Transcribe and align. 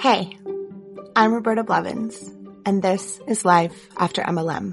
Hey, 0.00 0.34
I'm 1.14 1.34
Roberta 1.34 1.62
Blevins, 1.62 2.34
and 2.64 2.82
this 2.82 3.20
is 3.28 3.44
Life 3.44 3.90
After 3.98 4.22
MLM, 4.22 4.72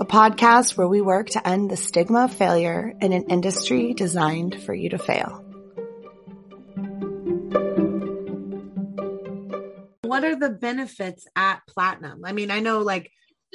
a 0.00 0.04
podcast 0.04 0.76
where 0.76 0.86
we 0.86 1.00
work 1.00 1.30
to 1.30 1.44
end 1.44 1.72
the 1.72 1.76
stigma 1.76 2.26
of 2.26 2.32
failure 2.32 2.94
in 3.00 3.12
an 3.12 3.24
industry 3.24 3.94
designed 3.94 4.62
for 4.62 4.72
you 4.72 4.90
to 4.90 4.98
fail. 4.98 5.44
What 10.02 10.22
are 10.22 10.36
the 10.36 10.50
benefits 10.50 11.26
at 11.34 11.62
Platinum? 11.66 12.24
I 12.24 12.30
mean, 12.30 12.52
I 12.52 12.60
know 12.60 12.82
like 12.82 13.10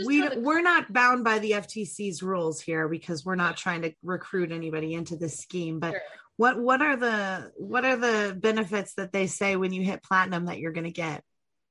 we 0.06 0.28
we're 0.36 0.62
not 0.62 0.92
bound 0.92 1.24
by 1.24 1.40
the 1.40 1.52
FTC's 1.52 2.22
rules 2.22 2.60
here 2.60 2.90
because 2.90 3.24
we're 3.24 3.36
not 3.36 3.56
trying 3.56 3.84
to 3.84 3.94
recruit 4.04 4.52
anybody 4.52 4.96
into 4.96 5.16
this 5.16 5.38
scheme, 5.38 5.80
but 5.80 5.92
sure. 5.92 6.02
What 6.42 6.60
what 6.60 6.82
are 6.82 6.96
the 6.96 7.52
what 7.58 7.86
are 7.86 7.96
the 7.96 8.36
benefits 8.36 8.96
that 8.96 9.12
they 9.12 9.28
say 9.28 9.56
when 9.58 9.72
you 9.72 9.84
hit 9.84 10.02
platinum 10.02 10.46
that 10.46 10.58
you're 10.58 10.72
going 10.72 10.86
to 10.86 10.92
get? 10.92 11.24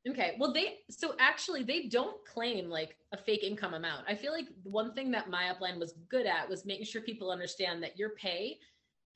Okay. 0.09 0.37
Well, 0.39 0.53
they 0.53 0.79
so 0.89 1.17
actually 1.19 1.65
they 1.65 1.89
don't 1.89 2.25
claim 2.25 2.71
like 2.71 2.97
a 3.11 3.17
fake 3.17 3.43
income 3.43 3.75
amount. 3.75 4.05
I 4.07 4.15
feel 4.15 4.31
like 4.31 4.47
one 4.63 4.95
thing 4.95 5.11
that 5.11 5.29
my 5.29 5.53
upline 5.53 5.81
was 5.81 5.95
good 6.09 6.25
at 6.25 6.49
was 6.49 6.65
making 6.65 6.85
sure 6.85 7.03
people 7.03 7.33
understand 7.33 7.83
that 7.83 7.99
your 7.99 8.11
pay 8.11 8.59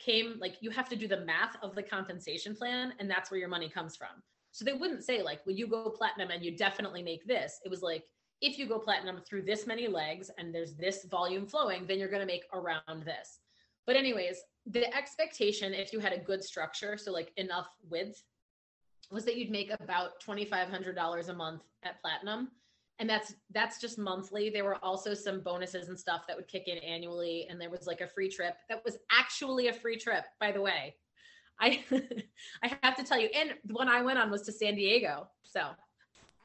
came 0.00 0.38
like 0.40 0.56
you 0.60 0.70
have 0.70 0.88
to 0.88 0.96
do 0.96 1.06
the 1.06 1.20
math 1.20 1.54
of 1.62 1.76
the 1.76 1.84
compensation 1.84 2.56
plan 2.56 2.92
and 2.98 3.08
that's 3.08 3.30
where 3.30 3.38
your 3.38 3.48
money 3.48 3.68
comes 3.68 3.94
from. 3.94 4.24
So 4.50 4.64
they 4.64 4.72
wouldn't 4.72 5.04
say 5.04 5.22
like, 5.22 5.46
"Well, 5.46 5.54
you 5.54 5.68
go 5.68 5.88
platinum 5.88 6.32
and 6.32 6.44
you 6.44 6.56
definitely 6.56 7.04
make 7.04 7.24
this." 7.28 7.60
It 7.64 7.70
was 7.70 7.80
like 7.80 8.02
if 8.40 8.58
you 8.58 8.66
go 8.66 8.80
platinum 8.80 9.20
through 9.24 9.42
this 9.42 9.68
many 9.68 9.86
legs 9.86 10.32
and 10.36 10.52
there's 10.52 10.74
this 10.74 11.04
volume 11.04 11.46
flowing, 11.46 11.86
then 11.86 12.00
you're 12.00 12.08
going 12.08 12.26
to 12.26 12.26
make 12.26 12.44
around 12.52 13.04
this. 13.04 13.38
But, 13.86 13.96
anyways, 13.96 14.36
the 14.66 14.94
expectation, 14.96 15.74
if 15.74 15.92
you 15.92 15.98
had 15.98 16.12
a 16.12 16.18
good 16.18 16.42
structure, 16.42 16.96
so 16.96 17.12
like 17.12 17.32
enough 17.36 17.68
width, 17.88 18.22
was 19.10 19.24
that 19.24 19.36
you'd 19.36 19.50
make 19.50 19.70
about 19.80 20.22
$2,500 20.26 21.28
a 21.28 21.34
month 21.34 21.62
at 21.82 22.00
platinum. 22.00 22.50
And 23.00 23.10
that's 23.10 23.34
that's 23.50 23.80
just 23.80 23.98
monthly. 23.98 24.50
There 24.50 24.62
were 24.62 24.78
also 24.82 25.14
some 25.14 25.40
bonuses 25.40 25.88
and 25.88 25.98
stuff 25.98 26.28
that 26.28 26.36
would 26.36 26.46
kick 26.46 26.68
in 26.68 26.78
annually, 26.78 27.48
and 27.50 27.60
there 27.60 27.68
was 27.68 27.88
like 27.88 28.00
a 28.00 28.06
free 28.06 28.28
trip 28.28 28.54
that 28.68 28.84
was 28.84 28.96
actually 29.10 29.66
a 29.66 29.72
free 29.72 29.98
trip, 29.98 30.24
by 30.38 30.52
the 30.52 30.60
way. 30.60 30.94
I 31.60 31.82
I 32.62 32.76
have 32.84 32.94
to 32.96 33.02
tell 33.02 33.18
you, 33.18 33.28
and 33.34 33.54
the 33.64 33.74
one 33.74 33.88
I 33.88 34.02
went 34.02 34.20
on 34.20 34.30
was 34.30 34.42
to 34.42 34.52
San 34.52 34.76
Diego. 34.76 35.26
So 35.42 35.70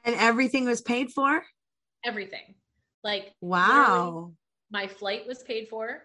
and 0.04 0.16
everything 0.16 0.64
was 0.64 0.80
paid 0.80 1.12
for? 1.12 1.44
everything. 2.04 2.54
Like 3.02 3.32
wow, 3.40 4.32
my 4.70 4.86
flight 4.86 5.26
was 5.26 5.42
paid 5.42 5.68
for. 5.68 6.02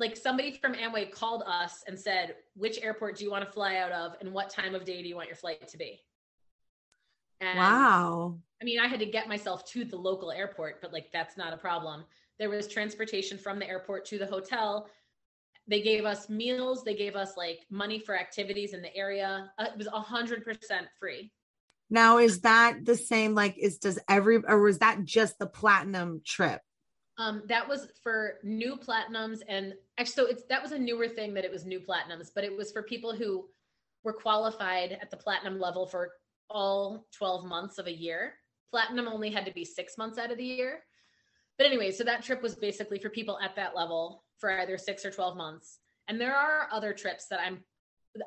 Like 0.00 0.16
somebody 0.16 0.52
from 0.52 0.74
Amway 0.74 1.12
called 1.12 1.42
us 1.46 1.84
and 1.86 1.96
said, 1.96 2.34
"Which 2.54 2.80
airport 2.82 3.18
do 3.18 3.24
you 3.24 3.30
want 3.30 3.44
to 3.44 3.52
fly 3.52 3.76
out 3.76 3.92
of, 3.92 4.16
and 4.20 4.32
what 4.32 4.48
time 4.48 4.74
of 4.74 4.84
day 4.84 5.02
do 5.02 5.08
you 5.08 5.14
want 5.14 5.28
your 5.28 5.36
flight 5.36 5.68
to 5.68 5.76
be?" 5.76 6.00
And, 7.40 7.58
wow. 7.58 8.38
I 8.60 8.64
mean, 8.64 8.80
I 8.80 8.88
had 8.88 9.00
to 9.00 9.06
get 9.06 9.28
myself 9.28 9.64
to 9.72 9.84
the 9.84 9.96
local 9.96 10.32
airport, 10.32 10.80
but 10.80 10.92
like 10.92 11.12
that's 11.12 11.36
not 11.36 11.52
a 11.52 11.56
problem. 11.58 12.04
There 12.38 12.48
was 12.48 12.66
transportation 12.66 13.36
from 13.36 13.58
the 13.58 13.68
airport 13.68 14.06
to 14.06 14.18
the 14.18 14.26
hotel. 14.26 14.88
They 15.68 15.82
gave 15.82 16.06
us 16.06 16.30
meals. 16.30 16.82
They 16.82 16.96
gave 16.96 17.14
us 17.14 17.36
like 17.36 17.60
money 17.70 17.98
for 17.98 18.18
activities 18.18 18.72
in 18.72 18.80
the 18.80 18.96
area. 18.96 19.52
Uh, 19.58 19.66
it 19.70 19.76
was 19.76 19.86
a 19.86 20.00
hundred 20.00 20.44
percent 20.44 20.86
free. 20.98 21.30
Now, 21.90 22.18
is 22.18 22.40
that 22.40 22.84
the 22.84 22.96
same? 22.96 23.34
Like, 23.34 23.58
is 23.58 23.78
does 23.78 23.98
every 24.08 24.38
or 24.38 24.62
was 24.62 24.78
that 24.78 25.04
just 25.04 25.38
the 25.38 25.46
platinum 25.46 26.22
trip? 26.24 26.62
Um, 27.20 27.42
that 27.48 27.68
was 27.68 27.88
for 28.02 28.38
new 28.42 28.76
platinums, 28.76 29.40
and 29.46 29.74
actually, 29.98 30.14
so 30.14 30.26
it's 30.26 30.44
that 30.48 30.62
was 30.62 30.72
a 30.72 30.78
newer 30.78 31.06
thing 31.06 31.34
that 31.34 31.44
it 31.44 31.52
was 31.52 31.66
new 31.66 31.78
platinums, 31.78 32.30
but 32.34 32.44
it 32.44 32.56
was 32.56 32.72
for 32.72 32.82
people 32.82 33.14
who 33.14 33.44
were 34.02 34.14
qualified 34.14 34.96
at 35.02 35.10
the 35.10 35.18
platinum 35.18 35.60
level 35.60 35.86
for 35.86 36.12
all 36.48 37.06
12 37.18 37.44
months 37.44 37.76
of 37.76 37.86
a 37.86 37.92
year. 37.92 38.36
Platinum 38.70 39.06
only 39.06 39.28
had 39.30 39.44
to 39.44 39.52
be 39.52 39.66
six 39.66 39.98
months 39.98 40.16
out 40.16 40.30
of 40.30 40.38
the 40.38 40.44
year. 40.44 40.80
But 41.58 41.66
anyway, 41.66 41.90
so 41.90 42.04
that 42.04 42.22
trip 42.22 42.42
was 42.42 42.54
basically 42.54 42.98
for 42.98 43.10
people 43.10 43.38
at 43.38 43.54
that 43.56 43.76
level 43.76 44.24
for 44.38 44.50
either 44.58 44.78
six 44.78 45.04
or 45.04 45.10
12 45.10 45.36
months. 45.36 45.80
And 46.08 46.18
there 46.18 46.34
are 46.34 46.68
other 46.72 46.94
trips 46.94 47.26
that 47.28 47.40
I'm 47.40 47.58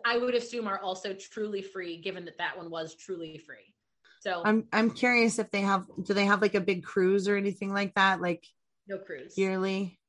I 0.05 0.19
would 0.19 0.35
assume 0.35 0.67
are 0.67 0.79
also 0.79 1.13
truly 1.13 1.63
free, 1.63 1.99
given 1.99 2.25
that 2.25 2.37
that 2.37 2.55
one 2.55 2.69
was 2.69 2.95
truly 2.95 3.39
free. 3.39 3.73
So 4.21 4.43
I'm 4.45 4.65
I'm 4.71 4.91
curious 4.91 5.39
if 5.39 5.49
they 5.49 5.61
have 5.61 5.87
do 6.03 6.13
they 6.13 6.25
have 6.25 6.43
like 6.43 6.53
a 6.53 6.61
big 6.61 6.83
cruise 6.83 7.27
or 7.27 7.35
anything 7.37 7.73
like 7.73 7.95
that 7.95 8.21
like 8.21 8.45
no 8.87 8.97
cruise 8.97 9.37
yearly. 9.37 9.99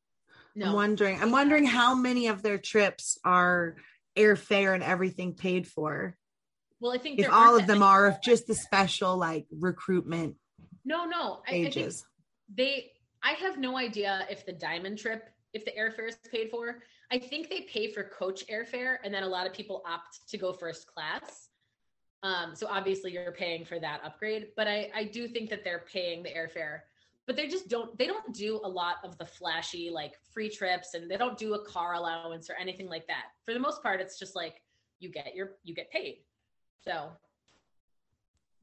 No. 0.55 0.67
I'm 0.67 0.73
wondering. 0.75 1.21
I'm 1.21 1.31
wondering 1.31 1.65
how 1.65 1.95
many 1.95 2.29
of 2.29 2.43
their 2.43 2.59
trips 2.59 3.19
are 3.25 3.77
airfare 4.17 4.75
and 4.75 4.83
everything 4.83 5.35
paid 5.35 5.67
for. 5.67 6.17
Well, 6.81 6.93
I 6.93 6.99
think 6.99 7.19
if 7.19 7.33
all 7.33 7.59
of 7.59 7.67
them 7.67 7.83
are, 7.83 8.09
if 8.09 8.21
just 8.21 8.47
the 8.47 8.55
special 8.55 9.17
like 9.17 9.47
recruitment. 9.51 10.37
No, 10.85 11.07
no, 11.07 11.41
ages. 11.49 12.05
I, 12.05 12.07
I 12.07 12.55
they. 12.57 12.91
I 13.23 13.33
have 13.33 13.59
no 13.59 13.79
idea 13.79 14.27
if 14.31 14.45
the 14.45 14.53
diamond 14.53 14.99
trip, 14.99 15.31
if 15.55 15.65
the 15.65 15.73
airfare 15.73 16.09
is 16.09 16.17
paid 16.31 16.51
for. 16.51 16.83
I 17.11 17.19
think 17.19 17.49
they 17.49 17.63
pay 17.63 17.91
for 17.91 18.05
coach 18.05 18.47
airfare, 18.49 18.97
and 19.03 19.13
then 19.13 19.23
a 19.23 19.29
lot 19.29 19.47
of 19.47 19.53
people 19.53 19.83
opt 19.87 20.29
to 20.29 20.39
go 20.39 20.53
first 20.53 20.87
class. 20.87 21.49
Um, 22.23 22.55
so 22.55 22.67
obviously 22.69 23.13
you're 23.13 23.33
paying 23.33 23.65
for 23.65 23.79
that 23.79 24.01
upgrade, 24.03 24.49
but 24.57 24.67
I, 24.67 24.91
I 24.95 25.05
do 25.05 25.29
think 25.29 25.51
that 25.51 25.63
they're 25.63 25.85
paying 25.93 26.23
the 26.23 26.31
airfare. 26.31 26.81
But 27.27 27.37
they 27.37 27.49
just 27.49 27.69
don't 27.69 27.97
they 27.99 28.07
don't 28.07 28.35
do 28.35 28.61
a 28.65 28.69
lot 28.69 28.97
of 29.03 29.17
the 29.17 29.25
flashy 29.25 29.91
like 29.91 30.13
free 30.33 30.51
trips 30.51 30.93
and 30.95 31.11
they 31.11 31.17
don't 31.17 31.39
do 31.39 31.55
a 31.55 31.65
car 31.65 31.95
allowance 31.95 32.51
or 32.51 32.57
anything 32.61 32.89
like 32.89 33.07
that. 33.07 33.27
For 33.45 33.55
the 33.55 33.61
most 33.61 33.83
part, 33.83 34.01
it's 34.01 34.19
just 34.19 34.37
like 34.37 34.63
you 34.99 35.09
get 35.09 35.35
your 35.35 35.53
you 35.63 35.75
get 35.75 35.91
paid. 35.91 36.19
So 36.87 37.13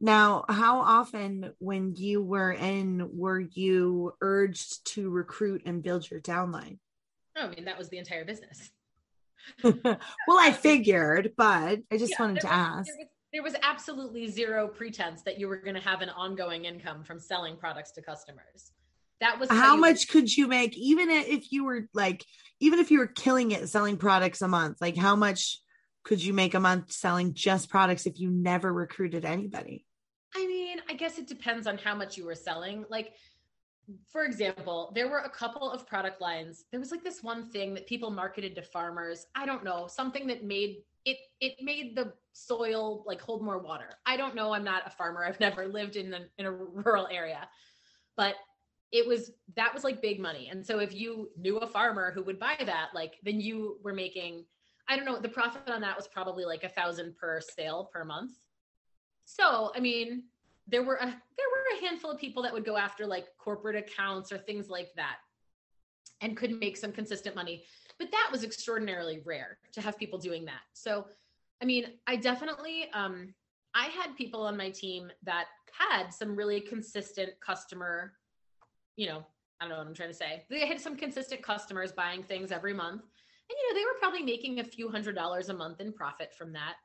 now, 0.03 0.45
how 0.50 0.79
often 0.79 1.53
when 1.59 1.95
you 1.95 2.23
were 2.23 2.51
in 2.51 3.07
were 3.13 3.39
you 3.39 4.16
urged 4.19 4.83
to 4.94 5.11
recruit 5.11 5.61
and 5.66 5.83
build 5.83 6.09
your 6.09 6.19
downline? 6.19 6.79
No, 7.35 7.44
I 7.44 7.50
mean 7.50 7.66
that 7.66 7.77
was 7.77 7.89
the 7.89 8.00
entire 8.00 8.25
business. 8.25 8.71
well, 9.63 10.00
I 10.29 10.51
figured, 10.51 11.33
but 11.38 11.79
I 11.91 11.97
just 11.97 12.13
yeah, 12.13 12.21
wanted 12.21 12.41
to 12.41 12.47
was, 12.47 12.55
ask. 12.55 12.88
There 12.88 12.95
was, 12.97 13.07
there 13.34 13.44
was 13.44 13.56
absolutely 13.64 14.28
zero 14.28 14.68
pretense 14.68 15.22
that 15.24 15.40
you 15.40 15.47
were 15.47 15.58
going 15.58 15.75
to 15.75 15.81
have 15.81 16.02
an 16.02 16.09
ongoing 16.09 16.66
income 16.66 17.03
from 17.03 17.19
selling 17.19 17.56
products 17.56 17.92
to 17.92 18.02
customers. 18.02 18.72
That 19.22 19.40
was 19.40 19.50
how, 19.50 19.56
how 19.56 19.75
much 19.75 20.09
could 20.09 20.36
you 20.36 20.47
make, 20.47 20.78
even 20.78 21.09
if 21.09 21.52
you 21.52 21.64
were 21.64 21.88
like, 21.94 22.25
even 22.59 22.80
if 22.80 22.92
you 22.92 23.00
were 23.00 23.08
killing 23.08 23.52
it 23.52 23.69
selling 23.69 23.97
products 23.97 24.42
a 24.42 24.47
month? 24.47 24.78
Like, 24.81 24.97
how 24.97 25.16
much 25.16 25.59
could 26.03 26.24
you 26.24 26.34
make 26.34 26.56
a 26.56 26.59
month 26.59 26.92
selling 26.92 27.34
just 27.34 27.69
products 27.69 28.06
if 28.06 28.19
you 28.19 28.31
never 28.31 28.74
recruited 28.74 29.24
anybody? 29.24 29.86
I 30.36 30.48
mean, 30.48 30.81
I 30.90 30.94
guess 30.94 31.18
it 31.18 31.28
depends 31.28 31.68
on 31.68 31.78
how 31.78 31.94
much 31.94 32.18
you 32.18 32.25
were 32.25 32.36
selling. 32.36 32.86
Like, 32.90 33.13
for 34.12 34.24
example, 34.24 34.92
there 34.96 35.09
were 35.09 35.19
a 35.19 35.30
couple 35.30 35.69
of 35.69 35.86
product 35.86 36.22
lines. 36.22 36.66
There 36.72 36.80
was 36.80 36.92
like 36.92 37.03
this 37.03 37.22
one 37.22 37.50
thing 37.50 37.74
that 37.75 37.88
people 37.88 38.09
marketed 38.09 38.56
to 38.56 38.62
farmers. 38.62 39.28
I 39.36 39.46
don't 39.46 39.63
know, 39.63 39.88
something 39.88 40.28
that 40.28 40.44
made 40.44 40.78
it 41.06 41.17
it 41.39 41.53
made 41.62 41.95
the 41.95 42.13
soil 42.34 43.03
like 43.06 43.22
hold 43.22 43.44
more 43.44 43.59
water. 43.59 43.89
I 44.06 44.17
don't 44.17 44.35
know, 44.35 44.53
I'm 44.53 44.63
not 44.63 44.84
a 44.85 44.89
farmer. 44.89 45.25
I've 45.25 45.39
never 45.39 45.67
lived 45.67 45.95
in 45.95 46.13
a, 46.13 46.19
in 46.38 46.45
a 46.45 46.51
rural 46.51 47.07
area. 47.12 47.47
But 48.16 48.35
it 48.91 49.07
was 49.07 49.31
that 49.56 49.73
was 49.73 49.84
like 49.84 50.01
big 50.01 50.19
money. 50.19 50.50
And 50.51 50.66
so 50.66 50.79
if 50.79 50.94
you 50.94 51.29
knew 51.38 51.57
a 51.57 51.67
farmer 51.67 52.12
who 52.12 52.23
would 52.23 52.39
buy 52.39 52.57
that, 52.66 52.89
like 52.94 53.16
then 53.23 53.39
you 53.39 53.79
were 53.84 53.94
making 53.94 54.45
I 54.89 54.97
don't 54.97 55.06
know, 55.06 55.19
the 55.19 55.29
profit 55.29 55.69
on 55.69 55.81
that 55.81 55.95
was 55.95 56.07
probably 56.07 56.44
like 56.44 56.63
a 56.63 56.69
thousand 56.69 57.16
per 57.16 57.39
sale 57.39 57.89
per 57.94 58.03
month. 58.03 58.33
So, 59.23 59.72
I 59.73 59.79
mean, 59.79 60.23
there 60.68 60.83
were 60.83 60.95
a 60.95 61.06
there 61.06 61.47
were 61.51 61.78
a 61.78 61.81
handful 61.85 62.12
of 62.12 62.19
people 62.19 62.44
that 62.44 62.53
would 62.53 62.66
go 62.66 62.78
after 62.78 63.06
like 63.06 63.28
corporate 63.38 63.75
accounts 63.75 64.31
or 64.31 64.38
things 64.38 64.69
like 64.69 64.89
that 64.95 65.18
and 66.22 66.38
could 66.38 66.59
make 66.59 66.78
some 66.78 66.91
consistent 66.91 67.35
money 67.35 67.63
but 68.01 68.09
that 68.09 68.29
was 68.31 68.44
extraordinarily 68.44 69.22
rare 69.23 69.59
to 69.73 69.79
have 69.79 69.95
people 69.95 70.18
doing 70.18 70.44
that. 70.45 70.63
So 70.74 71.06
i 71.62 71.65
mean 71.65 71.86
i 72.07 72.15
definitely 72.15 72.89
um 72.94 73.33
i 73.75 73.86
had 73.86 74.15
people 74.18 74.42
on 74.42 74.57
my 74.57 74.69
team 74.69 75.12
that 75.24 75.45
had 75.71 76.09
some 76.09 76.36
really 76.36 76.59
consistent 76.59 77.30
customer 77.39 78.13
you 78.95 79.07
know 79.07 79.24
i 79.59 79.63
don't 79.63 79.69
know 79.69 79.77
what 79.77 79.88
i'm 79.88 79.94
trying 79.94 80.09
to 80.09 80.15
say. 80.15 80.44
They 80.50 80.65
had 80.65 80.81
some 80.81 80.98
consistent 80.98 81.44
customers 81.44 81.92
buying 81.92 82.24
things 82.24 82.51
every 82.51 82.74
month 82.74 83.03
and 83.03 83.57
you 83.57 83.69
know 83.69 83.80
they 83.80 83.86
were 83.86 84.00
probably 84.00 84.24
making 84.24 84.59
a 84.59 84.63
few 84.63 84.89
hundred 84.89 85.15
dollars 85.15 85.50
a 85.50 85.53
month 85.53 85.80
in 85.80 85.94
profit 85.94 86.33
from 86.33 86.53
that. 86.53 86.75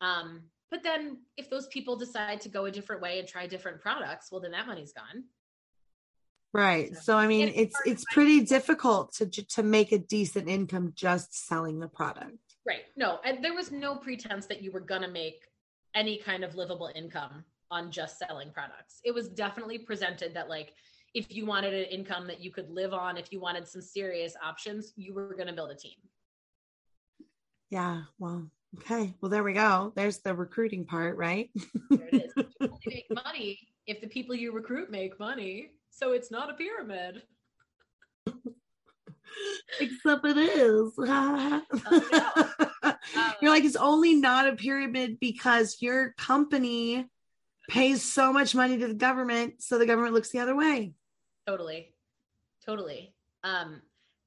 Um 0.00 0.42
but 0.70 0.84
then 0.84 1.18
if 1.36 1.50
those 1.50 1.66
people 1.66 1.96
decide 1.96 2.40
to 2.42 2.48
go 2.48 2.66
a 2.66 2.70
different 2.70 3.02
way 3.02 3.18
and 3.18 3.26
try 3.26 3.48
different 3.48 3.80
products, 3.80 4.30
well, 4.30 4.40
then 4.40 4.52
that 4.52 4.68
money's 4.68 4.92
gone. 4.92 5.24
Right. 6.52 6.96
So, 6.96 7.16
I 7.16 7.26
mean, 7.26 7.52
it's 7.54 7.76
it's 7.86 8.04
pretty 8.12 8.40
difficult 8.40 9.14
to 9.14 9.26
to 9.26 9.62
make 9.62 9.92
a 9.92 9.98
decent 9.98 10.48
income 10.48 10.92
just 10.96 11.46
selling 11.46 11.78
the 11.78 11.88
product. 11.88 12.38
Right. 12.66 12.82
No, 12.96 13.20
and 13.24 13.44
there 13.44 13.54
was 13.54 13.70
no 13.70 13.96
pretense 13.96 14.46
that 14.46 14.62
you 14.62 14.72
were 14.72 14.80
going 14.80 15.02
to 15.02 15.08
make 15.08 15.42
any 15.94 16.18
kind 16.18 16.42
of 16.42 16.54
livable 16.56 16.90
income 16.94 17.44
on 17.70 17.92
just 17.92 18.18
selling 18.18 18.50
products. 18.50 19.00
It 19.04 19.14
was 19.14 19.28
definitely 19.28 19.78
presented 19.78 20.34
that 20.34 20.48
like 20.48 20.74
if 21.14 21.32
you 21.32 21.46
wanted 21.46 21.74
an 21.74 21.84
income 21.84 22.26
that 22.26 22.40
you 22.40 22.50
could 22.50 22.68
live 22.68 22.92
on, 22.92 23.16
if 23.16 23.32
you 23.32 23.40
wanted 23.40 23.66
some 23.66 23.82
serious 23.82 24.34
options, 24.44 24.92
you 24.96 25.14
were 25.14 25.34
going 25.34 25.48
to 25.48 25.52
build 25.52 25.70
a 25.70 25.76
team. 25.76 25.96
Yeah, 27.70 28.02
well, 28.18 28.50
Okay. 28.78 29.14
Well, 29.20 29.30
there 29.30 29.42
we 29.42 29.52
go. 29.52 29.92
There's 29.96 30.18
the 30.18 30.34
recruiting 30.34 30.84
part, 30.84 31.16
right? 31.16 31.50
there 31.90 32.08
it 32.12 32.22
is. 32.24 32.32
You 32.36 32.44
only 32.60 32.78
make 32.86 33.06
money 33.24 33.58
if 33.86 34.00
the 34.00 34.06
people 34.06 34.34
you 34.34 34.52
recruit 34.52 34.90
make 34.90 35.18
money. 35.18 35.72
So 35.90 36.12
it's 36.12 36.30
not 36.30 36.50
a 36.50 36.54
pyramid. 36.54 37.22
Except 39.80 40.24
it 40.24 40.36
is. 40.36 40.92
no. 40.98 41.62
You're 43.40 43.50
like, 43.50 43.64
it's 43.64 43.76
only 43.76 44.14
not 44.14 44.48
a 44.48 44.56
pyramid 44.56 45.18
because 45.20 45.76
your 45.80 46.12
company 46.18 47.06
pays 47.68 48.02
so 48.02 48.32
much 48.32 48.54
money 48.54 48.78
to 48.78 48.88
the 48.88 48.94
government. 48.94 49.62
So 49.62 49.78
the 49.78 49.86
government 49.86 50.14
looks 50.14 50.30
the 50.30 50.40
other 50.40 50.56
way. 50.56 50.92
Totally. 51.46 51.94
Totally. 52.64 53.14
Um, 53.44 53.80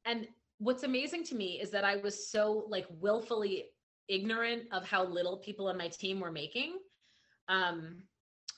and 0.06 0.28
what's 0.58 0.84
amazing 0.84 1.24
to 1.26 1.36
me 1.36 1.60
is 1.62 1.70
that 1.72 1.84
I 1.84 1.98
was 1.98 2.30
so 2.30 2.66
like 2.70 2.88
willfully 3.00 3.66
ignorant 4.08 4.64
of 4.72 4.86
how 4.86 5.06
little 5.06 5.38
people 5.38 5.68
on 5.68 5.78
my 5.78 5.88
team 5.88 6.20
were 6.20 6.32
making. 6.32 6.78
Um, 7.48 8.04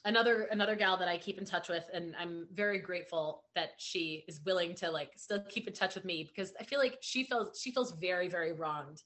another 0.06 0.48
another 0.52 0.76
gal 0.76 0.98
that 0.98 1.08
I 1.08 1.18
keep 1.18 1.38
in 1.38 1.46
touch 1.46 1.68
with, 1.68 1.84
and 1.94 2.16
I'm 2.20 2.48
very 2.54 2.80
grateful 2.80 3.44
that 3.56 3.72
she 3.78 4.24
is 4.28 4.40
willing 4.46 4.74
to 4.76 4.90
like 4.90 5.12
still 5.18 5.44
keep 5.50 5.68
in 5.68 5.74
touch 5.74 5.96
with 5.96 6.06
me 6.06 6.24
because 6.24 6.54
I 6.60 6.64
feel 6.64 6.80
like 6.80 6.98
she 7.02 7.26
feels 7.26 7.60
she 7.60 7.72
feels 7.72 7.92
very 7.94 8.28
very 8.28 8.54
wronged 8.54 9.04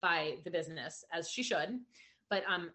by 0.00 0.36
the 0.44 0.50
business 0.50 1.04
as 1.12 1.28
she 1.28 1.42
should. 1.42 1.80
But 2.30 2.44
um, 2.48 2.70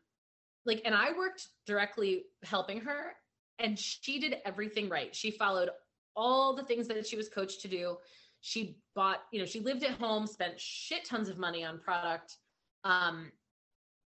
like, 0.66 0.82
and 0.86 0.94
I 0.96 1.12
worked 1.18 1.48
directly 1.66 2.24
helping 2.44 2.82
her, 2.82 3.14
and 3.60 3.78
she 3.78 4.20
did 4.20 4.38
everything 4.46 4.90
right. 4.90 5.16
She 5.16 5.32
followed 5.32 5.70
all 6.16 6.56
the 6.56 6.64
things 6.64 6.88
that 6.88 7.08
she 7.08 7.16
was 7.16 7.30
coached 7.30 7.62
to 7.62 7.68
do. 7.68 7.98
She 8.42 8.78
bought, 8.94 9.24
you 9.32 9.40
know, 9.40 9.46
she 9.46 9.62
lived 9.62 9.84
at 9.84 9.92
home, 9.92 10.28
spent 10.28 10.60
shit 10.60 11.06
tons 11.06 11.30
of 11.30 11.38
money 11.38 11.64
on 11.64 11.80
product 11.80 12.38
um, 12.84 13.32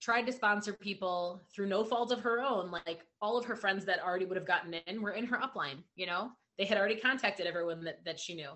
tried 0.06 0.25
to 0.25 0.31
sponsor 0.31 0.73
people 0.73 1.43
through 1.53 1.67
no 1.67 1.82
fault 1.82 2.12
of 2.12 2.20
her 2.20 2.41
own. 2.41 2.70
Like 2.70 3.00
all 3.20 3.37
of 3.37 3.44
her 3.44 3.56
friends 3.56 3.85
that 3.87 3.99
already 3.99 4.25
would 4.25 4.37
have 4.37 4.47
gotten 4.47 4.73
in 4.73 5.03
were 5.03 5.11
in 5.11 5.26
her 5.26 5.37
upline, 5.37 5.82
you 5.97 6.06
know, 6.06 6.31
they 6.58 6.64
had 6.64 6.79
already 6.79 6.94
contacted 6.94 7.44
everyone 7.44 7.82
that, 7.82 8.05
that 8.05 8.20
she 8.20 8.37
knew. 8.37 8.50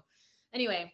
Anyway, 0.54 0.92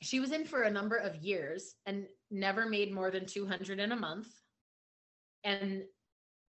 she 0.00 0.20
was 0.20 0.32
in 0.32 0.46
for 0.46 0.62
a 0.62 0.70
number 0.70 0.96
of 0.96 1.16
years 1.16 1.74
and 1.84 2.06
never 2.30 2.66
made 2.66 2.94
more 2.94 3.10
than 3.10 3.26
200 3.26 3.78
in 3.78 3.92
a 3.92 3.96
month 3.96 4.28
and 5.44 5.82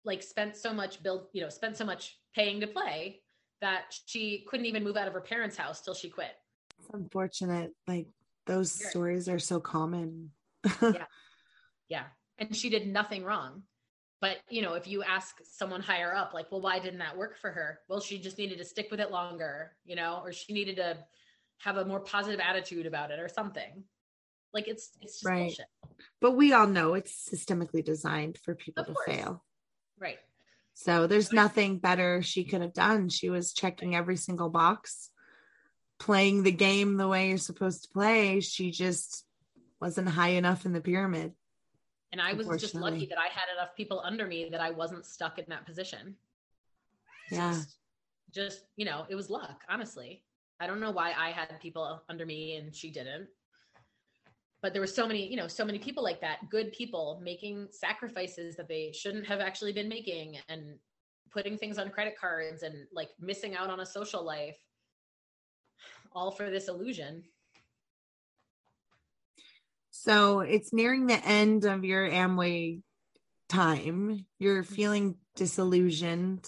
like 0.04 0.22
spent 0.22 0.56
so 0.56 0.72
much 0.72 1.02
build, 1.02 1.26
you 1.34 1.42
know, 1.42 1.50
spent 1.50 1.76
so 1.76 1.84
much 1.84 2.20
paying 2.36 2.62
to 2.62 2.68
play 2.68 3.22
that 3.60 3.86
she 4.06 4.46
couldn't 4.48 4.68
even 4.68 4.84
move 4.84 4.98
out 4.98 5.08
of 5.08 5.14
her 5.14 5.22
parents' 5.22 5.58
house 5.58 5.82
till 5.82 5.96
she 5.96 6.10
quit. 6.10 6.36
It's 6.78 6.90
unfortunate. 6.94 7.72
Like 7.88 8.06
those 8.46 8.72
stories 8.72 9.28
are 9.28 9.40
so 9.40 9.60
common. 9.60 10.30
yeah. 10.84 11.06
Yeah. 11.90 12.04
And 12.38 12.56
she 12.56 12.70
did 12.70 12.88
nothing 12.88 13.24
wrong. 13.24 13.64
But, 14.22 14.38
you 14.50 14.62
know, 14.62 14.74
if 14.74 14.88
you 14.88 15.04
ask 15.04 15.36
someone 15.44 15.82
higher 15.82 16.14
up, 16.14 16.34
like, 16.34 16.52
well, 16.52 16.62
why 16.62 16.80
didn't 16.80 17.00
that 17.00 17.18
work 17.18 17.38
for 17.38 17.52
her? 17.52 17.80
Well, 17.88 18.00
she 18.00 18.18
just 18.18 18.38
needed 18.38 18.58
to 18.58 18.66
stick 18.66 18.88
with 18.90 19.00
it 19.00 19.12
longer, 19.12 19.74
you 19.86 19.96
know, 19.96 20.22
or 20.24 20.32
she 20.32 20.54
needed 20.54 20.78
to 20.78 20.98
have 21.60 21.78
a 21.78 21.86
more 21.86 22.00
positive 22.00 22.40
attitude 22.40 22.86
about 22.86 23.12
it 23.12 23.20
or 23.20 23.28
something. 23.28 23.84
Like 24.54 24.68
it's 24.68 24.92
it's 25.02 25.16
just 25.16 25.26
right. 25.26 25.42
bullshit. 25.42 25.66
But 26.22 26.32
we 26.32 26.54
all 26.54 26.68
know 26.68 26.94
it's 26.94 27.30
systemically 27.30 27.84
designed 27.84 28.38
for 28.38 28.56
people 28.56 28.82
of 28.82 28.88
to 28.88 28.94
course. 28.94 29.06
fail. 29.06 29.44
Right. 30.00 30.18
So 30.74 31.08
there's 31.08 31.32
nothing 31.32 31.80
better 31.80 32.22
she 32.22 32.46
could 32.46 32.62
have 32.62 32.74
done. 32.74 33.10
She 33.10 33.30
was 33.30 33.54
checking 33.54 33.96
every 33.96 34.18
single 34.18 34.50
box, 34.50 35.10
playing 36.00 36.44
the 36.44 36.52
game 36.52 36.96
the 36.98 37.08
way 37.08 37.30
you're 37.30 37.38
supposed 37.38 37.84
to 37.84 37.90
play. 37.90 38.40
She 38.42 38.72
just 38.72 39.26
wasn't 39.80 40.10
high 40.10 40.30
enough 40.30 40.66
in 40.66 40.74
the 40.74 40.82
pyramid. 40.82 41.34
And 42.16 42.22
I 42.22 42.32
was 42.32 42.48
just 42.62 42.76
lucky 42.76 43.06
that 43.08 43.18
I 43.18 43.28
had 43.28 43.48
enough 43.54 43.76
people 43.76 44.02
under 44.06 44.26
me 44.26 44.48
that 44.50 44.62
I 44.62 44.72
wasn't 44.72 45.06
stuck 45.06 45.38
in 45.38 45.44
that 45.50 45.66
position. 45.66 46.16
Yeah. 47.30 47.52
Just, 47.52 47.76
just, 48.32 48.62
you 48.78 48.86
know, 48.86 49.06
it 49.10 49.16
was 49.16 49.30
luck, 49.30 49.64
honestly. 49.68 50.24
I 50.62 50.66
don't 50.66 50.80
know 50.80 50.92
why 50.92 51.12
I 51.12 51.32
had 51.32 51.50
people 51.60 52.04
under 52.08 52.26
me 52.26 52.56
and 52.56 52.74
she 52.74 52.90
didn't. 52.90 53.28
But 54.62 54.72
there 54.72 54.82
were 54.82 54.88
so 54.88 55.06
many, 55.06 55.28
you 55.28 55.36
know, 55.36 55.50
so 55.50 55.66
many 55.66 55.78
people 55.78 56.06
like 56.06 56.22
that, 56.22 56.50
good 56.50 56.72
people 56.72 57.20
making 57.22 57.68
sacrifices 57.72 58.56
that 58.56 58.70
they 58.70 58.94
shouldn't 58.94 59.28
have 59.28 59.42
actually 59.42 59.74
been 59.74 59.90
making 59.90 60.38
and 60.48 60.76
putting 61.34 61.58
things 61.58 61.78
on 61.78 61.90
credit 61.90 62.18
cards 62.18 62.64
and 62.64 62.88
like 62.94 63.10
missing 63.20 63.58
out 63.58 63.70
on 63.70 63.82
a 63.82 63.86
social 63.86 64.24
life 64.24 64.58
all 66.14 66.32
for 66.32 66.50
this 66.50 66.70
illusion 66.70 67.24
so 70.06 70.42
it's 70.42 70.72
nearing 70.72 71.08
the 71.08 71.26
end 71.26 71.66
of 71.66 71.84
your 71.84 72.08
Amway 72.08 72.82
time. 73.50 74.28
You're 74.38 74.62
feeling 74.62 75.16
disillusioned. 75.36 76.48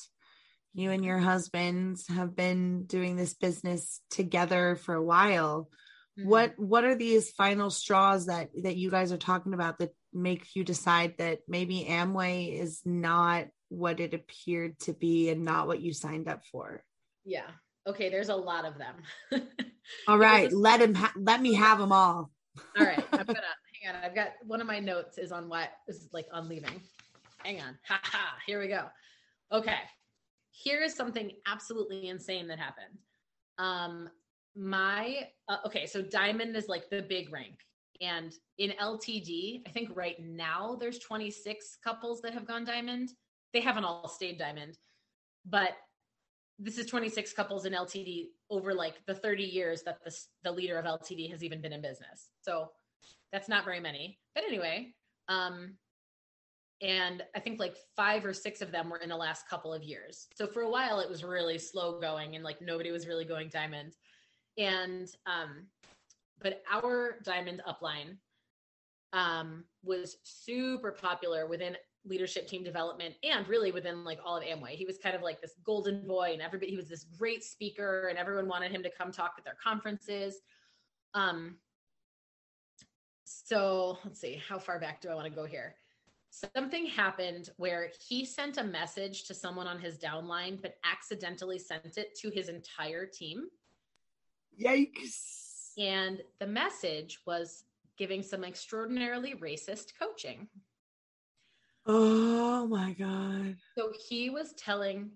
You 0.75 0.91
and 0.91 1.03
your 1.03 1.17
husband 1.17 1.97
have 2.09 2.35
been 2.35 2.85
doing 2.85 3.15
this 3.15 3.33
business 3.33 3.99
together 4.11 4.75
for 4.75 4.93
a 4.93 5.03
while. 5.03 5.69
Mm-hmm. 6.19 6.29
What 6.29 6.53
what 6.57 6.83
are 6.83 6.95
these 6.95 7.31
final 7.31 7.71
straws 7.71 8.27
that 8.27 8.49
that 8.61 8.77
you 8.77 8.91
guys 8.91 9.11
are 9.11 9.17
talking 9.17 9.55
about 9.55 9.79
that 9.79 9.89
make 10.13 10.45
you 10.55 10.63
decide 10.63 11.15
that 11.17 11.39
maybe 11.47 11.87
Amway 11.89 12.61
is 12.61 12.81
not 12.85 13.47
what 13.69 13.99
it 13.99 14.13
appeared 14.13 14.77
to 14.81 14.93
be 14.93 15.29
and 15.29 15.43
not 15.43 15.65
what 15.65 15.81
you 15.81 15.93
signed 15.93 16.27
up 16.27 16.41
for? 16.51 16.83
Yeah. 17.25 17.49
Okay, 17.87 18.09
there's 18.09 18.29
a 18.29 18.35
lot 18.35 18.65
of 18.65 18.75
them. 18.77 19.47
all 20.07 20.19
right, 20.19 20.51
let 20.53 20.79
him 20.79 20.93
ha- 20.93 21.13
let 21.17 21.41
me 21.41 21.55
have 21.55 21.79
them 21.79 21.91
all. 21.91 22.29
All 22.77 22.85
right. 22.85 23.03
I'm 23.13 23.25
gonna 23.25 23.41
hang 23.81 23.95
on. 23.95 24.03
I've 24.03 24.15
got 24.15 24.29
one 24.45 24.61
of 24.61 24.67
my 24.67 24.79
notes 24.79 25.17
is 25.17 25.31
on 25.31 25.49
what 25.49 25.69
is 25.87 26.09
like 26.13 26.27
on 26.31 26.47
leaving. 26.49 26.81
Hang 27.43 27.61
on. 27.61 27.77
Ha 27.87 27.99
ha. 28.03 28.35
Here 28.45 28.59
we 28.59 28.67
go. 28.67 28.85
Okay. 29.51 29.79
Here 30.51 30.81
is 30.81 30.95
something 30.95 31.31
absolutely 31.45 32.09
insane 32.09 32.47
that 32.47 32.59
happened. 32.59 32.97
Um, 33.57 34.09
my 34.55 35.27
uh, 35.47 35.57
okay, 35.65 35.85
so 35.85 36.01
diamond 36.01 36.55
is 36.55 36.67
like 36.67 36.89
the 36.89 37.01
big 37.01 37.31
rank. 37.31 37.59
And 38.01 38.33
in 38.57 38.71
LTD, 38.81 39.63
I 39.67 39.71
think 39.71 39.89
right 39.95 40.15
now 40.19 40.75
there's 40.79 40.99
26 40.99 41.77
couples 41.83 42.21
that 42.21 42.33
have 42.33 42.47
gone 42.47 42.63
diamond. 42.65 43.09
They 43.53 43.61
haven't 43.61 43.85
all 43.85 44.07
stayed 44.07 44.37
diamond, 44.37 44.77
but 45.45 45.71
this 46.59 46.77
is 46.77 46.87
26 46.87 47.33
couples 47.33 47.65
in 47.65 47.73
LTD 47.73 48.27
over 48.49 48.73
like 48.73 48.95
the 49.05 49.13
30 49.13 49.43
years 49.43 49.83
that 49.83 50.03
the, 50.03 50.15
the 50.43 50.51
leader 50.51 50.77
of 50.77 50.85
LTD 50.85 51.29
has 51.31 51.43
even 51.43 51.61
been 51.61 51.73
in 51.73 51.81
business. 51.81 52.31
So 52.41 52.71
that's 53.31 53.47
not 53.47 53.65
very 53.65 53.79
many. 53.79 54.19
But 54.33 54.43
anyway, 54.43 54.93
um, 55.27 55.75
and 56.81 57.23
I 57.35 57.39
think 57.39 57.59
like 57.59 57.75
five 57.95 58.25
or 58.25 58.33
six 58.33 58.61
of 58.61 58.71
them 58.71 58.89
were 58.89 58.97
in 58.97 59.09
the 59.09 59.17
last 59.17 59.47
couple 59.49 59.73
of 59.73 59.83
years. 59.83 60.27
So 60.35 60.47
for 60.47 60.61
a 60.61 60.69
while 60.69 60.99
it 60.99 61.09
was 61.09 61.23
really 61.23 61.57
slow 61.57 61.99
going 61.99 62.35
and 62.35 62.43
like 62.43 62.61
nobody 62.61 62.91
was 62.91 63.07
really 63.07 63.25
going 63.25 63.49
diamond. 63.49 63.93
And 64.57 65.07
um, 65.25 65.67
but 66.41 66.61
our 66.71 67.17
diamond 67.23 67.61
upline 67.67 68.17
um 69.13 69.63
was 69.83 70.17
super 70.23 70.91
popular 70.91 71.47
within 71.47 71.77
leadership 72.07 72.47
team 72.47 72.63
development 72.63 73.15
and 73.23 73.47
really 73.47 73.71
within 73.71 74.03
like 74.03 74.19
all 74.23 74.37
of 74.37 74.43
Amway. 74.43 74.71
He 74.71 74.85
was 74.85 74.97
kind 74.97 75.15
of 75.15 75.21
like 75.21 75.41
this 75.41 75.53
golden 75.63 76.07
boy 76.07 76.31
and 76.33 76.41
everybody 76.41 76.71
he 76.71 76.77
was 76.77 76.87
this 76.87 77.05
great 77.17 77.43
speaker 77.43 78.07
and 78.07 78.17
everyone 78.17 78.47
wanted 78.47 78.71
him 78.71 78.83
to 78.83 78.89
come 78.89 79.11
talk 79.11 79.33
at 79.37 79.43
their 79.43 79.57
conferences. 79.61 80.41
Um 81.13 81.57
so 83.23 83.97
let's 84.05 84.21
see, 84.21 84.41
how 84.47 84.57
far 84.57 84.79
back 84.79 85.01
do 85.01 85.09
I 85.09 85.15
want 85.15 85.27
to 85.27 85.33
go 85.33 85.45
here? 85.45 85.75
Something 86.29 86.85
happened 86.85 87.49
where 87.57 87.89
he 88.07 88.23
sent 88.23 88.57
a 88.57 88.63
message 88.63 89.25
to 89.25 89.33
someone 89.33 89.67
on 89.67 89.79
his 89.79 89.97
downline, 89.97 90.61
but 90.61 90.75
accidentally 90.83 91.57
sent 91.57 91.97
it 91.97 92.15
to 92.19 92.29
his 92.29 92.47
entire 92.47 93.05
team. 93.05 93.47
Yikes. 94.61 95.71
And 95.77 96.21
the 96.39 96.47
message 96.47 97.19
was 97.25 97.63
giving 97.97 98.21
some 98.21 98.43
extraordinarily 98.43 99.35
racist 99.35 99.93
coaching. 99.99 100.47
Oh 101.87 102.67
my 102.67 102.91
God. 102.93 103.55
So 103.77 103.93
he 104.09 104.29
was 104.29 104.53
telling 104.53 105.09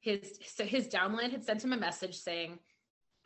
his 0.00 0.38
so 0.46 0.64
his 0.64 0.88
downline 0.88 1.30
had 1.30 1.44
sent 1.44 1.62
him 1.62 1.74
a 1.74 1.76
message 1.76 2.16
saying, 2.16 2.58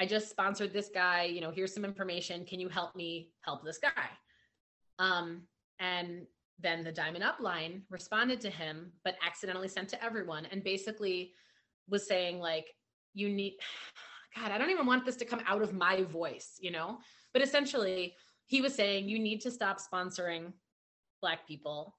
I 0.01 0.07
just 0.07 0.31
sponsored 0.31 0.73
this 0.73 0.91
guy, 0.93 1.25
you 1.25 1.41
know, 1.41 1.53
here's 1.53 1.73
some 1.73 1.85
information. 1.85 2.45
Can 2.45 2.59
you 2.59 2.69
help 2.69 2.97
me 2.97 3.31
help 3.43 3.65
this 3.65 3.79
guy? 3.79 4.09
Um, 4.99 5.43
and 5.79 6.27
then 6.59 6.83
the 6.83 6.91
diamond 6.91 7.25
upline 7.25 7.83
responded 7.89 8.41
to 8.41 8.51
him, 8.51 8.93
but 9.05 9.17
accidentally 9.25 9.69
sent 9.69 9.89
to 9.91 10.05
everyone 10.05 10.47
and 10.51 10.65
basically 10.65 11.33
was 11.89 12.07
saying, 12.07 12.41
like, 12.41 12.75
you 13.15 13.29
need 13.29 13.55
God, 14.37 14.51
I 14.51 14.59
don't 14.59 14.71
even 14.71 14.87
want 14.87 15.05
this 15.05 15.17
to 15.17 15.25
come 15.27 15.43
out 15.47 15.63
of 15.63 15.75
my 15.75 16.03
voice, 16.05 16.57
you 16.59 16.71
know? 16.71 16.99
But 17.33 17.43
essentially, 17.43 18.15
he 18.47 18.61
was 18.61 18.75
saying 18.75 19.09
you 19.09 19.19
need 19.19 19.41
to 19.43 19.51
stop 19.51 19.79
sponsoring 19.79 20.53
black 21.21 21.47
people 21.47 21.95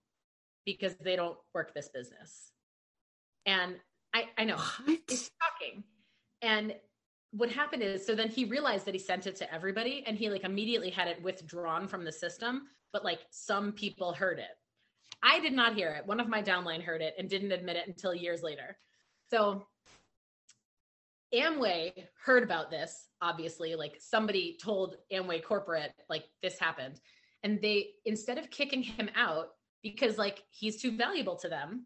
because 0.66 0.96
they 0.96 1.16
don't 1.16 1.38
work 1.54 1.74
this 1.74 1.90
business. 1.90 2.52
And 3.46 3.76
I, 4.14 4.26
I 4.38 4.44
know 4.46 4.58
what? 4.86 5.00
it's 5.10 5.30
shocking. 5.42 5.84
And 6.42 6.76
what 7.32 7.50
happened 7.50 7.82
is, 7.82 8.06
so 8.06 8.16
then 8.16 8.30
he 8.30 8.46
realized 8.46 8.86
that 8.86 8.94
he 8.94 9.00
sent 9.00 9.26
it 9.28 9.36
to 9.38 9.54
everybody 9.54 10.04
and 10.06 10.18
he 10.18 10.30
like 10.30 10.44
immediately 10.44 10.90
had 10.90 11.08
it 11.08 11.22
withdrawn 11.24 11.88
from 11.88 12.06
the 12.06 12.12
system, 12.12 12.64
but 12.92 13.04
like 13.04 13.20
some 13.32 13.72
people 13.72 14.14
heard 14.14 14.40
it. 14.40 14.56
I 15.24 15.40
did 15.40 15.54
not 15.54 15.76
hear 15.76 15.90
it. 15.92 16.06
One 16.06 16.20
of 16.20 16.28
my 16.28 16.44
downline 16.44 16.84
heard 16.84 17.02
it 17.02 17.16
and 17.18 17.30
didn't 17.30 17.52
admit 17.52 17.78
it 17.78 17.88
until 17.88 18.14
years 18.14 18.44
later. 18.44 18.78
So 19.30 19.66
Amway 21.34 21.94
heard 22.24 22.44
about 22.44 22.70
this, 22.70 23.08
obviously, 23.22 23.76
like 23.76 23.96
somebody 24.00 24.58
told 24.62 24.98
Amway 25.12 25.44
corporate, 25.44 25.94
like 26.10 26.26
this 26.44 26.60
happened. 26.60 27.00
And 27.42 27.60
they, 27.62 27.92
instead 28.06 28.38
of 28.38 28.52
kicking 28.52 28.84
him 28.84 29.10
out 29.16 29.48
because 29.84 30.18
like 30.18 30.44
he's 30.50 30.82
too 30.82 30.96
valuable 30.96 31.36
to 31.36 31.50
them, 31.50 31.86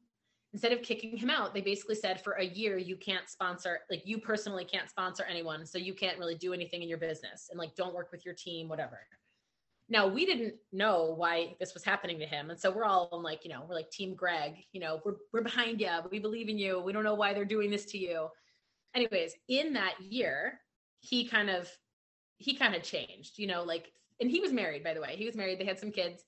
instead 0.53 0.71
of 0.71 0.81
kicking 0.81 1.17
him 1.17 1.29
out, 1.29 1.53
they 1.53 1.61
basically 1.61 1.95
said 1.95 2.23
for 2.23 2.33
a 2.33 2.45
year, 2.45 2.77
you 2.77 2.95
can't 2.95 3.29
sponsor, 3.29 3.79
like 3.91 4.03
you 4.05 4.17
personally 4.19 4.63
can't 4.63 4.89
sponsor 4.89 5.23
anyone. 5.29 5.65
So 5.65 5.77
you 5.77 5.93
can't 5.93 6.17
really 6.17 6.35
do 6.35 6.53
anything 6.53 6.81
in 6.81 6.87
your 6.89 6.97
business 6.97 7.49
and 7.49 7.59
like 7.59 7.75
don't 7.75 7.93
work 7.93 8.11
with 8.11 8.23
your 8.23 8.33
team, 8.33 8.69
whatever. 8.69 8.99
Now 9.89 10.07
we 10.07 10.25
didn't 10.25 10.55
know 10.71 11.13
why 11.15 11.55
this 11.59 11.73
was 11.73 11.83
happening 11.83 12.19
to 12.19 12.25
him. 12.25 12.49
And 12.49 12.59
so 12.59 12.71
we're 12.71 12.85
all 12.85 13.09
like, 13.23 13.43
you 13.43 13.51
know, 13.51 13.63
we're 13.67 13.75
like 13.75 13.89
team 13.89 14.15
Greg, 14.15 14.53
you 14.71 14.79
know, 14.79 15.01
we're, 15.05 15.15
we're 15.33 15.43
behind 15.43 15.81
you. 15.81 15.89
We 16.11 16.19
believe 16.19 16.49
in 16.49 16.57
you. 16.57 16.79
We 16.79 16.93
don't 16.93 17.03
know 17.03 17.15
why 17.15 17.33
they're 17.33 17.45
doing 17.45 17.69
this 17.69 17.85
to 17.87 17.97
you. 17.97 18.27
Anyways, 18.95 19.33
in 19.47 19.73
that 19.73 19.93
year, 19.99 20.59
he 20.99 21.25
kind 21.25 21.49
of, 21.49 21.69
he 22.37 22.55
kind 22.55 22.75
of 22.75 22.83
changed, 22.83 23.37
you 23.37 23.47
know, 23.47 23.63
like, 23.63 23.91
and 24.19 24.29
he 24.29 24.39
was 24.39 24.51
married, 24.51 24.83
by 24.83 24.93
the 24.93 25.01
way, 25.01 25.15
he 25.15 25.25
was 25.25 25.35
married. 25.35 25.59
They 25.59 25.65
had 25.65 25.79
some 25.79 25.91
kids. 25.91 26.23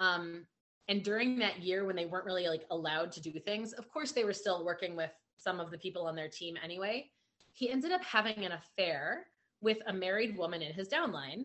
Um, 0.00 0.46
and 0.88 1.02
during 1.02 1.38
that 1.38 1.62
year 1.62 1.84
when 1.84 1.96
they 1.96 2.06
weren't 2.06 2.24
really 2.24 2.48
like 2.48 2.64
allowed 2.70 3.12
to 3.12 3.20
do 3.20 3.32
things, 3.38 3.72
of 3.72 3.88
course 3.88 4.12
they 4.12 4.24
were 4.24 4.32
still 4.32 4.64
working 4.64 4.96
with 4.96 5.10
some 5.36 5.60
of 5.60 5.70
the 5.70 5.78
people 5.78 6.06
on 6.06 6.16
their 6.16 6.28
team 6.28 6.56
anyway. 6.62 7.10
He 7.52 7.70
ended 7.70 7.92
up 7.92 8.02
having 8.02 8.44
an 8.44 8.52
affair 8.52 9.26
with 9.60 9.78
a 9.86 9.92
married 9.92 10.36
woman 10.36 10.62
in 10.62 10.72
his 10.72 10.88
downline 10.88 11.44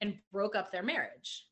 and 0.00 0.14
broke 0.32 0.56
up 0.56 0.72
their 0.72 0.82
marriage. 0.82 1.46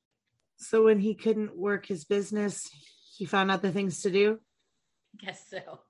So 0.57 0.85
when 0.85 0.99
he 0.99 1.15
couldn't 1.15 1.57
work 1.57 1.87
his 1.87 2.05
business, 2.05 2.69
he 3.17 3.25
found 3.25 3.51
out 3.51 3.63
the 3.63 3.73
things 3.73 4.03
to 4.03 4.11
do? 4.11 4.41
Guess 5.19 5.45
so. 5.49 5.81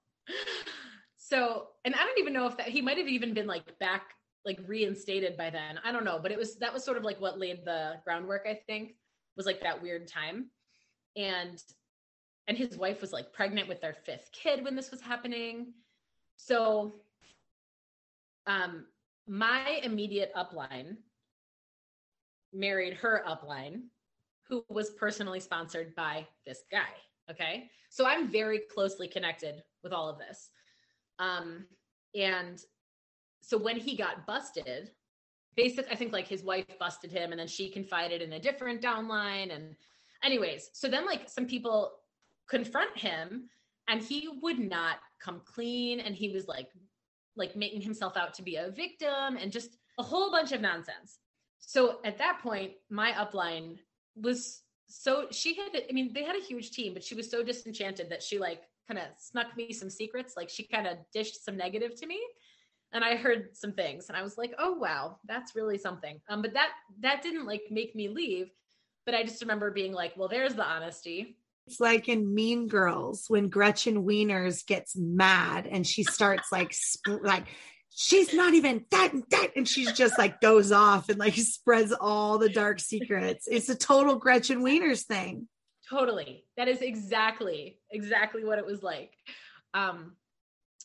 So, 1.16 1.68
and 1.84 1.94
I 1.94 2.04
don't 2.04 2.18
even 2.18 2.34
know 2.34 2.46
if 2.46 2.58
that 2.58 2.68
he 2.68 2.82
might 2.82 2.98
have 2.98 3.08
even 3.08 3.32
been 3.32 3.46
like 3.46 3.78
back 3.78 4.02
like 4.44 4.58
reinstated 4.66 5.36
by 5.36 5.50
then. 5.50 5.78
I 5.84 5.92
don't 5.92 6.04
know, 6.04 6.18
but 6.20 6.32
it 6.32 6.38
was 6.38 6.56
that 6.56 6.74
was 6.74 6.84
sort 6.84 6.96
of 6.96 7.04
like 7.04 7.20
what 7.20 7.38
laid 7.38 7.64
the 7.64 7.94
groundwork, 8.04 8.46
I 8.46 8.60
think, 8.66 8.96
was 9.36 9.46
like 9.46 9.62
that 9.62 9.80
weird 9.80 10.08
time. 10.08 10.50
And 11.16 11.62
and 12.48 12.58
his 12.58 12.76
wife 12.76 13.00
was 13.00 13.12
like 13.12 13.32
pregnant 13.32 13.68
with 13.68 13.80
their 13.80 13.94
fifth 13.94 14.30
kid 14.32 14.64
when 14.64 14.74
this 14.74 14.90
was 14.90 15.00
happening. 15.00 15.74
So 16.36 16.94
um 18.46 18.86
my 19.26 19.80
immediate 19.82 20.32
upline 20.34 20.96
married 22.52 22.94
her 22.94 23.24
upline, 23.26 23.82
who 24.48 24.64
was 24.68 24.90
personally 24.90 25.40
sponsored 25.40 25.94
by 25.94 26.26
this 26.44 26.64
guy. 26.70 26.90
Okay. 27.30 27.70
So 27.88 28.06
I'm 28.06 28.28
very 28.28 28.58
closely 28.58 29.08
connected 29.08 29.62
with 29.82 29.92
all 29.92 30.08
of 30.08 30.18
this. 30.18 30.50
Um, 31.18 31.66
and 32.14 32.62
so 33.40 33.56
when 33.56 33.76
he 33.76 33.96
got 33.96 34.26
busted, 34.26 34.90
basically, 35.56 35.92
I 35.92 35.96
think 35.96 36.12
like 36.12 36.26
his 36.26 36.42
wife 36.42 36.66
busted 36.78 37.10
him 37.10 37.30
and 37.30 37.40
then 37.40 37.48
she 37.48 37.70
confided 37.70 38.22
in 38.22 38.32
a 38.32 38.40
different 38.40 38.80
downline. 38.80 39.54
And, 39.54 39.76
anyways, 40.22 40.70
so 40.72 40.88
then 40.88 41.06
like 41.06 41.28
some 41.28 41.46
people 41.46 41.92
confront 42.48 42.96
him 42.96 43.48
and 43.88 44.00
he 44.02 44.28
would 44.42 44.58
not 44.58 44.96
come 45.20 45.40
clean 45.44 46.00
and 46.00 46.14
he 46.14 46.30
was 46.30 46.46
like 46.46 46.68
like 47.36 47.56
making 47.56 47.80
himself 47.80 48.16
out 48.16 48.34
to 48.34 48.42
be 48.42 48.56
a 48.56 48.70
victim 48.70 49.36
and 49.40 49.50
just 49.50 49.78
a 49.98 50.02
whole 50.02 50.30
bunch 50.30 50.52
of 50.52 50.60
nonsense 50.60 51.18
so 51.64 52.00
at 52.04 52.18
that 52.18 52.40
point, 52.42 52.72
my 52.90 53.12
upline 53.12 53.78
was 54.16 54.62
so 54.88 55.26
she 55.30 55.54
had, 55.54 55.84
I 55.88 55.92
mean, 55.92 56.12
they 56.12 56.24
had 56.24 56.36
a 56.36 56.44
huge 56.44 56.72
team, 56.72 56.92
but 56.92 57.02
she 57.02 57.14
was 57.14 57.30
so 57.30 57.42
disenchanted 57.42 58.10
that 58.10 58.22
she 58.22 58.38
like 58.38 58.62
kind 58.86 58.98
of 58.98 59.06
snuck 59.16 59.56
me 59.56 59.72
some 59.72 59.88
secrets. 59.88 60.34
Like 60.36 60.50
she 60.50 60.64
kind 60.64 60.86
of 60.86 60.98
dished 61.14 61.42
some 61.42 61.56
negative 61.56 61.94
to 62.00 62.06
me. 62.06 62.20
And 62.92 63.02
I 63.02 63.16
heard 63.16 63.56
some 63.56 63.72
things 63.72 64.08
and 64.08 64.18
I 64.18 64.22
was 64.22 64.36
like, 64.36 64.52
oh 64.58 64.74
wow, 64.74 65.18
that's 65.26 65.56
really 65.56 65.78
something. 65.78 66.20
Um, 66.28 66.42
but 66.42 66.52
that 66.52 66.70
that 67.00 67.22
didn't 67.22 67.46
like 67.46 67.62
make 67.70 67.94
me 67.94 68.08
leave. 68.08 68.50
But 69.04 69.14
I 69.14 69.24
just 69.24 69.42
remember 69.42 69.70
being 69.70 69.92
like, 69.92 70.12
well, 70.16 70.28
there's 70.28 70.54
the 70.54 70.64
honesty. 70.64 71.36
It's 71.66 71.80
like 71.80 72.08
in 72.08 72.34
Mean 72.34 72.68
Girls 72.68 73.24
when 73.28 73.48
Gretchen 73.48 74.04
Wieners 74.04 74.66
gets 74.66 74.96
mad 74.96 75.66
and 75.66 75.86
she 75.86 76.02
starts 76.02 76.50
like 76.50 76.72
sp- 76.74 77.22
like 77.22 77.46
she's 77.94 78.32
not 78.32 78.54
even 78.54 78.84
that 78.90 79.12
and 79.12 79.24
that 79.30 79.50
and 79.56 79.68
she's 79.68 79.92
just 79.92 80.18
like 80.18 80.40
goes 80.40 80.72
off 80.72 81.08
and 81.08 81.18
like 81.18 81.34
spreads 81.34 81.92
all 81.92 82.38
the 82.38 82.48
dark 82.48 82.80
secrets. 82.80 83.46
It's 83.50 83.68
a 83.68 83.76
total 83.76 84.16
gretchen 84.16 84.62
wieners 84.62 85.04
thing. 85.04 85.48
Totally. 85.88 86.44
That 86.56 86.68
is 86.68 86.80
exactly 86.80 87.78
exactly 87.90 88.44
what 88.44 88.58
it 88.58 88.66
was 88.66 88.82
like. 88.82 89.12
Um 89.74 90.16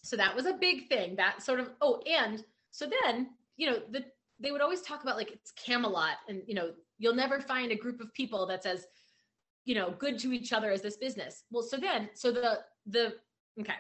so 0.04 0.16
that 0.18 0.36
was 0.36 0.46
a 0.46 0.54
big 0.54 0.88
thing. 0.90 1.16
That 1.16 1.42
sort 1.42 1.60
of 1.60 1.70
oh 1.82 2.02
and 2.06 2.44
so 2.72 2.90
then 3.04 3.30
you 3.56 3.70
know 3.70 3.80
the 3.90 4.04
they 4.40 4.52
would 4.52 4.62
always 4.62 4.82
talk 4.82 5.02
about 5.02 5.18
like 5.18 5.32
it's 5.32 5.52
camelot 5.52 6.18
and 6.28 6.42
you 6.46 6.56
know 6.56 6.72
you'll 6.98 7.16
never 7.16 7.40
find 7.40 7.72
a 7.72 7.76
group 7.76 8.02
of 8.02 8.14
people 8.14 8.46
that's 8.46 8.66
as 8.66 8.86
you 9.66 9.76
know 9.76 9.94
good 9.98 10.18
to 10.20 10.32
each 10.32 10.54
other 10.54 10.72
as 10.72 10.82
this 10.82 10.98
business 10.98 11.44
well 11.52 11.64
so 11.64 11.78
then 11.78 12.10
so 12.14 12.32
the 12.32 12.60
the 12.86 13.14
okay 13.60 13.76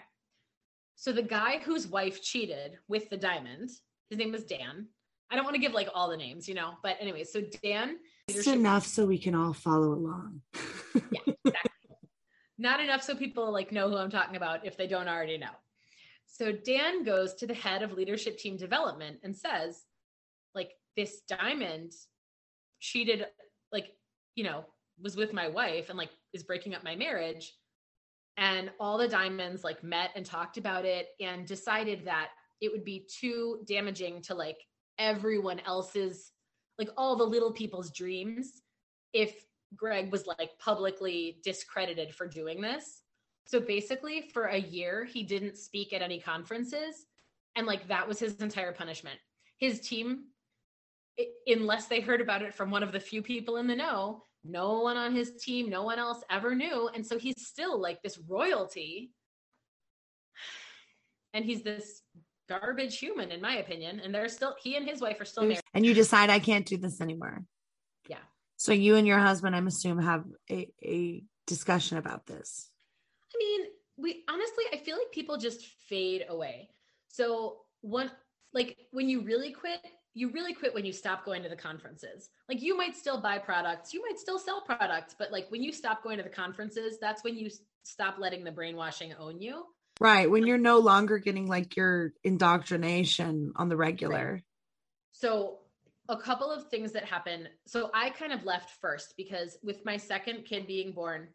so 0.99 1.11
the 1.11 1.21
guy 1.21 1.59
whose 1.59 1.87
wife 1.87 2.23
cheated 2.23 2.79
with 2.87 3.07
the 3.11 3.17
diamond, 3.17 3.69
his 4.09 4.17
name 4.17 4.31
was 4.31 4.43
Dan. 4.43 4.87
I 5.29 5.35
don't 5.35 5.45
want 5.45 5.53
to 5.53 5.61
give 5.61 5.73
like 5.73 5.89
all 5.93 6.09
the 6.09 6.17
names, 6.17 6.47
you 6.47 6.55
know, 6.55 6.71
but 6.81 6.97
anyway, 6.99 7.23
so 7.23 7.43
Dan. 7.61 7.97
Just 8.27 8.47
enough 8.47 8.87
so 8.87 9.05
we 9.05 9.19
can 9.19 9.35
all 9.35 9.53
follow 9.53 9.93
along. 9.93 10.41
yeah, 10.95 11.33
exactly. 11.45 11.95
Not 12.57 12.79
enough 12.79 13.03
so 13.03 13.13
people 13.13 13.51
like 13.51 13.71
know 13.71 13.89
who 13.89 13.97
I'm 13.97 14.09
talking 14.09 14.37
about 14.37 14.65
if 14.65 14.75
they 14.75 14.87
don't 14.87 15.07
already 15.07 15.37
know. 15.37 15.51
So 16.25 16.51
Dan 16.51 17.03
goes 17.03 17.35
to 17.35 17.47
the 17.47 17.53
head 17.53 17.83
of 17.83 17.93
leadership 17.93 18.39
team 18.39 18.57
development 18.57 19.19
and 19.23 19.35
says, 19.35 19.83
like, 20.55 20.71
this 20.95 21.21
diamond 21.29 21.93
cheated, 22.79 23.25
like, 23.71 23.87
you 24.35 24.43
know, 24.43 24.65
was 25.01 25.15
with 25.15 25.33
my 25.33 25.47
wife 25.47 25.89
and 25.89 25.97
like 25.97 26.09
is 26.33 26.43
breaking 26.43 26.73
up 26.73 26.83
my 26.83 26.95
marriage 26.95 27.53
and 28.37 28.69
all 28.79 28.97
the 28.97 29.07
diamonds 29.07 29.63
like 29.63 29.83
met 29.83 30.11
and 30.15 30.25
talked 30.25 30.57
about 30.57 30.85
it 30.85 31.09
and 31.19 31.45
decided 31.45 32.05
that 32.05 32.29
it 32.61 32.71
would 32.71 32.83
be 32.83 33.07
too 33.19 33.59
damaging 33.67 34.21
to 34.21 34.33
like 34.33 34.57
everyone 34.99 35.59
else's 35.65 36.31
like 36.79 36.89
all 36.97 37.15
the 37.15 37.23
little 37.23 37.51
people's 37.51 37.91
dreams 37.91 38.61
if 39.13 39.45
Greg 39.75 40.11
was 40.11 40.27
like 40.27 40.51
publicly 40.59 41.39
discredited 41.43 42.13
for 42.13 42.27
doing 42.27 42.61
this. 42.61 43.01
So 43.45 43.59
basically 43.59 44.29
for 44.33 44.45
a 44.45 44.57
year 44.57 45.05
he 45.05 45.23
didn't 45.23 45.57
speak 45.57 45.93
at 45.93 46.01
any 46.01 46.19
conferences 46.19 47.05
and 47.55 47.67
like 47.67 47.87
that 47.87 48.07
was 48.07 48.19
his 48.19 48.35
entire 48.37 48.71
punishment. 48.71 49.19
His 49.59 49.79
team 49.79 50.25
unless 51.47 51.87
they 51.87 51.99
heard 51.99 52.21
about 52.21 52.41
it 52.41 52.53
from 52.53 52.69
one 52.69 52.83
of 52.83 52.91
the 52.91 52.99
few 52.99 53.21
people 53.21 53.57
in 53.57 53.67
the 53.67 53.75
know, 53.75 54.23
no 54.43 54.81
one 54.81 54.97
on 54.97 55.15
his 55.15 55.31
team, 55.35 55.69
no 55.69 55.83
one 55.83 55.99
else 55.99 56.23
ever 56.29 56.55
knew. 56.55 56.89
And 56.93 57.05
so 57.05 57.17
he's 57.17 57.47
still 57.47 57.79
like 57.79 58.01
this 58.01 58.17
royalty. 58.27 59.11
And 61.33 61.43
he's 61.43 61.63
this 61.63 62.01
garbage 62.47 62.97
human, 62.97 63.31
in 63.31 63.41
my 63.41 63.57
opinion. 63.57 63.99
And 63.99 64.13
they're 64.13 64.29
still, 64.29 64.55
he 64.61 64.77
and 64.77 64.87
his 64.87 65.01
wife 65.01 65.19
are 65.19 65.25
still 65.25 65.43
married. 65.43 65.61
And 65.73 65.85
you 65.85 65.93
decide, 65.93 66.29
I 66.29 66.39
can't 66.39 66.65
do 66.65 66.77
this 66.77 67.01
anymore. 67.01 67.43
Yeah. 68.07 68.17
So 68.55 68.71
you 68.71 68.95
and 68.95 69.05
your 69.05 69.19
husband, 69.19 69.55
I'm 69.55 69.67
assuming, 69.67 70.05
have 70.05 70.23
a, 70.49 70.69
a 70.83 71.23
discussion 71.45 71.97
about 71.97 72.25
this. 72.25 72.69
I 73.35 73.37
mean, 73.37 73.67
we 73.97 74.23
honestly, 74.29 74.63
I 74.71 74.77
feel 74.77 74.97
like 74.97 75.11
people 75.11 75.37
just 75.37 75.65
fade 75.89 76.25
away. 76.29 76.69
So 77.09 77.57
one, 77.81 78.11
like 78.53 78.77
when 78.91 79.09
you 79.09 79.21
really 79.21 79.51
quit, 79.51 79.81
you 80.17 80.31
really 80.31 80.53
quit 80.53 80.73
when 80.73 80.83
you 80.83 80.91
stop 80.91 81.23
going 81.23 81.43
to 81.43 81.49
the 81.49 81.55
conferences. 81.55 82.29
Like 82.49 82.59
you 82.61 82.75
might 82.75 82.95
still 82.95 83.21
buy 83.21 83.37
products, 83.37 83.93
you 83.93 84.01
might 84.01 84.17
still 84.17 84.39
sell 84.39 84.61
products, 84.61 85.15
but 85.17 85.31
like 85.31 85.45
when 85.49 85.61
you 85.61 85.71
stop 85.71 86.03
going 86.03 86.17
to 86.17 86.23
the 86.23 86.29
conferences, 86.29 86.97
that's 86.99 87.23
when 87.23 87.37
you 87.37 87.51
stop 87.83 88.15
letting 88.17 88.43
the 88.43 88.51
brainwashing 88.51 89.13
own 89.19 89.39
you. 89.39 89.63
Right. 89.99 90.29
When 90.29 90.47
you're 90.47 90.57
no 90.57 90.79
longer 90.79 91.19
getting 91.19 91.45
like 91.45 91.75
your 91.75 92.13
indoctrination 92.23 93.53
on 93.55 93.69
the 93.69 93.77
regular. 93.77 94.33
Right. 94.33 94.43
So, 95.11 95.59
a 96.09 96.17
couple 96.17 96.49
of 96.49 96.69
things 96.69 96.93
that 96.93 97.03
happen. 97.03 97.49
So, 97.65 97.89
I 97.93 98.11
kind 98.11 98.31
of 98.31 98.43
left 98.43 98.71
first 98.79 99.15
because 99.17 99.57
with 99.63 99.83
my 99.85 99.97
second 99.97 100.45
kid 100.45 100.67
being 100.67 100.91
born 100.91 101.27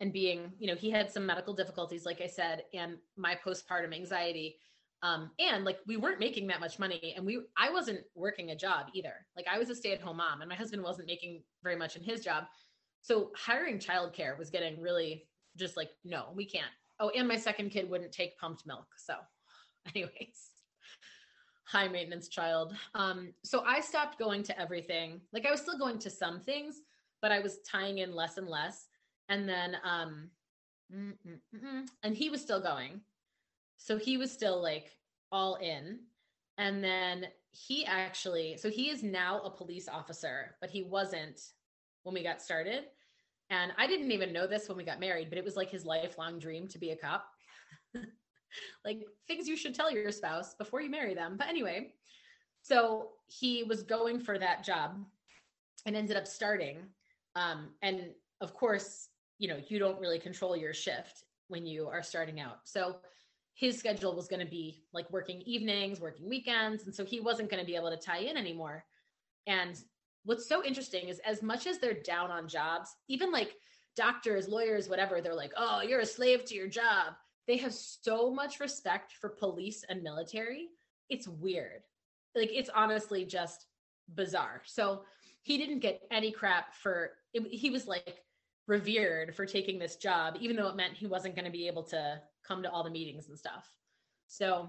and 0.00 0.12
being, 0.12 0.52
you 0.58 0.66
know, 0.66 0.74
he 0.74 0.90
had 0.90 1.10
some 1.10 1.26
medical 1.26 1.54
difficulties, 1.54 2.04
like 2.04 2.20
I 2.20 2.26
said, 2.26 2.64
and 2.74 2.98
my 3.16 3.36
postpartum 3.44 3.94
anxiety 3.94 4.56
um 5.02 5.30
and 5.38 5.64
like 5.64 5.78
we 5.86 5.96
weren't 5.96 6.18
making 6.18 6.46
that 6.46 6.60
much 6.60 6.78
money 6.78 7.14
and 7.16 7.24
we 7.24 7.40
i 7.56 7.70
wasn't 7.70 8.00
working 8.14 8.50
a 8.50 8.56
job 8.56 8.86
either. 8.94 9.14
Like 9.36 9.46
i 9.50 9.58
was 9.58 9.70
a 9.70 9.74
stay-at-home 9.74 10.16
mom 10.16 10.40
and 10.40 10.48
my 10.48 10.56
husband 10.56 10.82
wasn't 10.82 11.08
making 11.08 11.42
very 11.62 11.76
much 11.76 11.96
in 11.96 12.02
his 12.02 12.20
job. 12.20 12.44
So 13.00 13.30
hiring 13.36 13.78
childcare 13.78 14.36
was 14.38 14.50
getting 14.50 14.80
really 14.80 15.28
just 15.56 15.76
like 15.76 15.90
no 16.04 16.26
we 16.34 16.44
can't. 16.46 16.70
Oh 17.00 17.10
and 17.10 17.28
my 17.28 17.36
second 17.36 17.70
kid 17.70 17.88
wouldn't 17.88 18.12
take 18.12 18.38
pumped 18.38 18.66
milk 18.66 18.86
so 18.96 19.14
anyways. 19.94 20.50
High 21.64 21.88
maintenance 21.88 22.28
child. 22.28 22.74
Um 22.94 23.32
so 23.44 23.62
i 23.64 23.80
stopped 23.80 24.18
going 24.18 24.42
to 24.44 24.60
everything. 24.60 25.20
Like 25.32 25.46
i 25.46 25.50
was 25.50 25.60
still 25.60 25.78
going 25.78 25.98
to 26.00 26.10
some 26.10 26.40
things 26.40 26.80
but 27.20 27.32
i 27.32 27.40
was 27.40 27.58
tying 27.60 27.98
in 27.98 28.14
less 28.14 28.36
and 28.36 28.48
less. 28.48 28.88
And 29.28 29.48
then 29.48 29.76
um 29.84 30.30
and 32.02 32.16
he 32.16 32.30
was 32.30 32.40
still 32.40 32.60
going. 32.60 33.00
So 33.78 33.96
he 33.96 34.16
was 34.16 34.30
still 34.30 34.62
like 34.62 34.90
all 35.32 35.54
in. 35.56 36.00
And 36.58 36.82
then 36.82 37.26
he 37.50 37.86
actually, 37.86 38.56
so 38.56 38.68
he 38.68 38.90
is 38.90 39.02
now 39.02 39.40
a 39.40 39.50
police 39.50 39.88
officer, 39.88 40.56
but 40.60 40.70
he 40.70 40.82
wasn't 40.82 41.40
when 42.02 42.14
we 42.14 42.22
got 42.22 42.42
started. 42.42 42.84
And 43.50 43.72
I 43.78 43.86
didn't 43.86 44.12
even 44.12 44.32
know 44.32 44.46
this 44.46 44.68
when 44.68 44.76
we 44.76 44.84
got 44.84 45.00
married, 45.00 45.30
but 45.30 45.38
it 45.38 45.44
was 45.44 45.56
like 45.56 45.70
his 45.70 45.86
lifelong 45.86 46.38
dream 46.38 46.68
to 46.68 46.78
be 46.78 46.90
a 46.90 46.96
cop. 46.96 47.24
like 48.84 49.04
things 49.26 49.48
you 49.48 49.56
should 49.56 49.74
tell 49.74 49.90
your 49.90 50.12
spouse 50.12 50.54
before 50.54 50.82
you 50.82 50.90
marry 50.90 51.14
them. 51.14 51.36
But 51.38 51.48
anyway, 51.48 51.94
so 52.62 53.10
he 53.26 53.62
was 53.62 53.82
going 53.82 54.20
for 54.20 54.38
that 54.38 54.64
job 54.64 55.02
and 55.86 55.96
ended 55.96 56.16
up 56.16 56.26
starting. 56.26 56.78
Um, 57.36 57.70
and 57.82 58.10
of 58.40 58.52
course, 58.52 59.08
you 59.38 59.48
know, 59.48 59.58
you 59.68 59.78
don't 59.78 60.00
really 60.00 60.18
control 60.18 60.56
your 60.56 60.74
shift 60.74 61.24
when 61.46 61.64
you 61.64 61.86
are 61.88 62.02
starting 62.02 62.40
out. 62.40 62.58
So 62.64 62.96
his 63.58 63.76
schedule 63.76 64.14
was 64.14 64.28
going 64.28 64.38
to 64.38 64.50
be 64.50 64.84
like 64.92 65.10
working 65.10 65.40
evenings, 65.40 66.00
working 66.00 66.28
weekends. 66.28 66.84
And 66.84 66.94
so 66.94 67.04
he 67.04 67.18
wasn't 67.18 67.50
going 67.50 67.60
to 67.60 67.66
be 67.66 67.74
able 67.74 67.90
to 67.90 67.96
tie 67.96 68.20
in 68.20 68.36
anymore. 68.36 68.84
And 69.48 69.76
what's 70.24 70.48
so 70.48 70.64
interesting 70.64 71.08
is 71.08 71.18
as 71.26 71.42
much 71.42 71.66
as 71.66 71.78
they're 71.78 72.00
down 72.04 72.30
on 72.30 72.46
jobs, 72.46 72.94
even 73.08 73.32
like 73.32 73.56
doctors, 73.96 74.46
lawyers, 74.46 74.88
whatever, 74.88 75.20
they're 75.20 75.34
like, 75.34 75.50
oh, 75.56 75.82
you're 75.82 75.98
a 75.98 76.06
slave 76.06 76.44
to 76.44 76.54
your 76.54 76.68
job. 76.68 77.14
They 77.48 77.56
have 77.56 77.74
so 77.74 78.32
much 78.32 78.60
respect 78.60 79.14
for 79.20 79.28
police 79.28 79.84
and 79.88 80.04
military. 80.04 80.68
It's 81.08 81.26
weird. 81.26 81.82
Like, 82.36 82.50
it's 82.52 82.70
honestly 82.72 83.24
just 83.24 83.66
bizarre. 84.14 84.62
So 84.66 85.02
he 85.42 85.58
didn't 85.58 85.80
get 85.80 86.02
any 86.12 86.30
crap 86.30 86.76
for 86.76 87.10
it, 87.34 87.42
he 87.50 87.70
was 87.70 87.88
like 87.88 88.22
revered 88.68 89.34
for 89.34 89.46
taking 89.46 89.80
this 89.80 89.96
job, 89.96 90.36
even 90.38 90.54
though 90.54 90.68
it 90.68 90.76
meant 90.76 90.94
he 90.94 91.08
wasn't 91.08 91.34
going 91.34 91.46
to 91.46 91.50
be 91.50 91.66
able 91.66 91.82
to 91.84 92.20
come 92.48 92.62
to 92.62 92.70
all 92.70 92.82
the 92.82 92.90
meetings 92.90 93.28
and 93.28 93.38
stuff. 93.38 93.70
So 94.26 94.68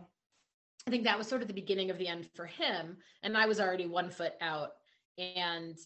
I 0.86 0.92
think 0.92 1.06
that 1.06 1.18
was 1.18 1.28
sort 1.28 1.42
of 1.42 1.48
the 1.48 1.54
beginning 1.54 1.90
of 1.90 1.98
the 1.98 2.08
end 2.08 2.30
for 2.36 2.46
him. 2.46 2.98
And 3.24 3.38
I 3.38 3.46
was 3.46 3.60
already 3.60 3.88
one 3.88 4.12
foot 4.12 4.34
out. 4.42 4.72
And 5.18 5.78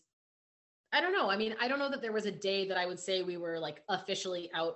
I 0.92 1.02
don't 1.02 1.14
know. 1.14 1.30
I 1.30 1.38
mean, 1.38 1.56
I 1.62 1.68
don't 1.68 1.80
know 1.80 1.90
that 1.90 2.02
there 2.02 2.12
was 2.12 2.26
a 2.26 2.32
day 2.32 2.68
that 2.68 2.78
I 2.78 2.86
would 2.86 3.00
say 3.00 3.22
we 3.22 3.38
were 3.38 3.60
like 3.60 3.82
officially 3.90 4.50
out 4.54 4.76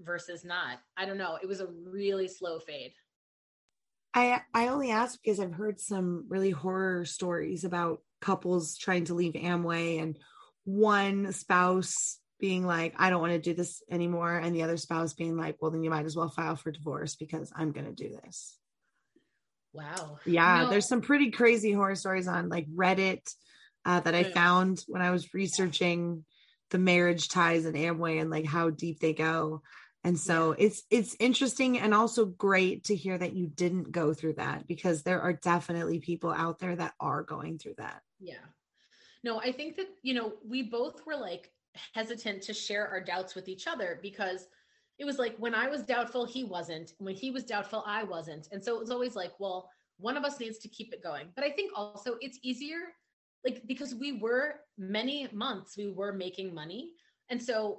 versus 0.00 0.44
not. 0.44 0.78
I 0.96 1.06
don't 1.06 1.18
know. 1.18 1.38
It 1.40 1.46
was 1.46 1.60
a 1.60 1.66
really 1.66 2.28
slow 2.28 2.58
fade. 2.58 2.92
I 4.14 4.40
I 4.54 4.68
only 4.68 4.90
ask 4.90 5.18
because 5.22 5.38
I've 5.38 5.54
heard 5.54 5.80
some 5.80 6.26
really 6.28 6.50
horror 6.50 7.04
stories 7.04 7.64
about 7.64 8.02
couples 8.20 8.76
trying 8.76 9.04
to 9.04 9.14
leave 9.14 9.34
Amway 9.34 10.02
and 10.02 10.18
one 10.64 11.32
spouse 11.32 12.18
being 12.38 12.66
like, 12.66 12.94
I 12.96 13.10
don't 13.10 13.20
want 13.20 13.32
to 13.32 13.38
do 13.38 13.54
this 13.54 13.82
anymore. 13.90 14.36
And 14.36 14.54
the 14.54 14.62
other 14.62 14.76
spouse 14.76 15.14
being 15.14 15.36
like, 15.36 15.56
well, 15.60 15.70
then 15.70 15.82
you 15.82 15.90
might 15.90 16.06
as 16.06 16.16
well 16.16 16.28
file 16.28 16.56
for 16.56 16.70
divorce 16.70 17.16
because 17.16 17.52
I'm 17.54 17.72
going 17.72 17.86
to 17.86 17.92
do 17.92 18.08
this. 18.08 18.56
Wow. 19.72 20.18
Yeah. 20.24 20.62
No. 20.62 20.70
There's 20.70 20.88
some 20.88 21.02
pretty 21.02 21.30
crazy 21.30 21.72
horror 21.72 21.94
stories 21.94 22.28
on 22.28 22.48
like 22.48 22.66
Reddit 22.68 23.22
uh, 23.84 24.00
that 24.00 24.14
I 24.14 24.20
yeah. 24.20 24.32
found 24.32 24.84
when 24.86 25.02
I 25.02 25.10
was 25.10 25.34
researching 25.34 26.24
the 26.70 26.78
marriage 26.78 27.28
ties 27.28 27.66
in 27.66 27.74
Amway 27.74 28.20
and 28.20 28.30
like 28.30 28.46
how 28.46 28.70
deep 28.70 29.00
they 29.00 29.12
go. 29.12 29.62
And 30.04 30.18
so 30.18 30.54
yeah. 30.56 30.66
it's 30.66 30.82
it's 30.90 31.16
interesting 31.18 31.78
and 31.78 31.92
also 31.92 32.24
great 32.24 32.84
to 32.84 32.94
hear 32.94 33.18
that 33.18 33.34
you 33.34 33.48
didn't 33.48 33.90
go 33.90 34.14
through 34.14 34.34
that 34.34 34.66
because 34.66 35.02
there 35.02 35.20
are 35.20 35.32
definitely 35.32 35.98
people 35.98 36.30
out 36.30 36.60
there 36.60 36.76
that 36.76 36.94
are 37.00 37.22
going 37.22 37.58
through 37.58 37.74
that. 37.78 38.00
Yeah. 38.20 38.34
No, 39.24 39.40
I 39.40 39.52
think 39.52 39.76
that, 39.76 39.88
you 40.02 40.14
know, 40.14 40.34
we 40.46 40.62
both 40.62 41.04
were 41.04 41.16
like 41.16 41.50
hesitant 41.94 42.42
to 42.42 42.54
share 42.54 42.88
our 42.88 43.00
doubts 43.00 43.34
with 43.34 43.48
each 43.48 43.66
other 43.66 43.98
because 44.02 44.46
it 44.98 45.04
was 45.04 45.18
like 45.18 45.36
when 45.38 45.54
I 45.54 45.68
was 45.68 45.82
doubtful, 45.82 46.24
he 46.24 46.44
wasn't. 46.44 46.92
When 46.98 47.14
he 47.14 47.30
was 47.30 47.44
doubtful, 47.44 47.84
I 47.86 48.02
wasn't. 48.02 48.48
And 48.50 48.62
so 48.62 48.74
it 48.74 48.80
was 48.80 48.90
always 48.90 49.14
like, 49.14 49.32
well, 49.38 49.70
one 49.98 50.16
of 50.16 50.24
us 50.24 50.40
needs 50.40 50.58
to 50.58 50.68
keep 50.68 50.92
it 50.92 51.02
going. 51.02 51.28
But 51.34 51.44
I 51.44 51.50
think 51.50 51.72
also 51.74 52.16
it's 52.20 52.38
easier, 52.42 52.78
like, 53.44 53.62
because 53.66 53.94
we 53.94 54.12
were 54.12 54.56
many 54.76 55.28
months, 55.32 55.76
we 55.76 55.92
were 55.92 56.12
making 56.12 56.54
money. 56.54 56.90
And 57.30 57.42
so 57.42 57.78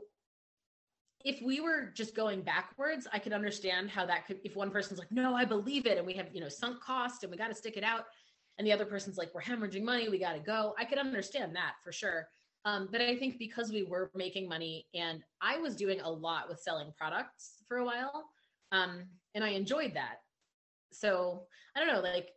if 1.25 1.41
we 1.41 1.59
were 1.59 1.91
just 1.95 2.15
going 2.15 2.41
backwards, 2.41 3.07
I 3.11 3.19
could 3.19 3.33
understand 3.33 3.89
how 3.89 4.05
that 4.05 4.25
could, 4.25 4.39
if 4.45 4.55
one 4.55 4.71
person's 4.71 4.99
like, 4.99 5.11
no, 5.11 5.35
I 5.35 5.43
believe 5.43 5.85
it. 5.85 5.97
And 5.97 6.07
we 6.07 6.13
have, 6.13 6.27
you 6.33 6.39
know, 6.39 6.49
sunk 6.49 6.81
cost 6.81 7.23
and 7.23 7.31
we 7.31 7.37
got 7.37 7.49
to 7.49 7.55
stick 7.55 7.75
it 7.75 7.83
out. 7.83 8.05
And 8.57 8.65
the 8.65 8.71
other 8.71 8.85
person's 8.85 9.17
like, 9.17 9.33
we're 9.33 9.41
hemorrhaging 9.41 9.83
money. 9.83 10.07
We 10.07 10.19
got 10.19 10.33
to 10.33 10.39
go. 10.39 10.73
I 10.77 10.85
could 10.85 10.97
understand 10.97 11.55
that 11.55 11.73
for 11.83 11.91
sure. 11.91 12.27
Um, 12.65 12.89
but 12.91 13.01
I 13.01 13.15
think 13.15 13.39
because 13.39 13.71
we 13.71 13.83
were 13.83 14.11
making 14.15 14.47
money 14.47 14.87
and 14.93 15.23
I 15.41 15.57
was 15.57 15.75
doing 15.75 16.01
a 16.01 16.09
lot 16.09 16.49
with 16.49 16.59
selling 16.59 16.91
products 16.97 17.63
for 17.67 17.77
a 17.77 17.85
while, 17.85 18.25
um, 18.71 19.03
and 19.33 19.43
I 19.43 19.49
enjoyed 19.49 19.93
that. 19.93 20.17
So 20.91 21.43
I 21.75 21.79
don't 21.79 21.93
know, 21.93 22.01
like 22.01 22.29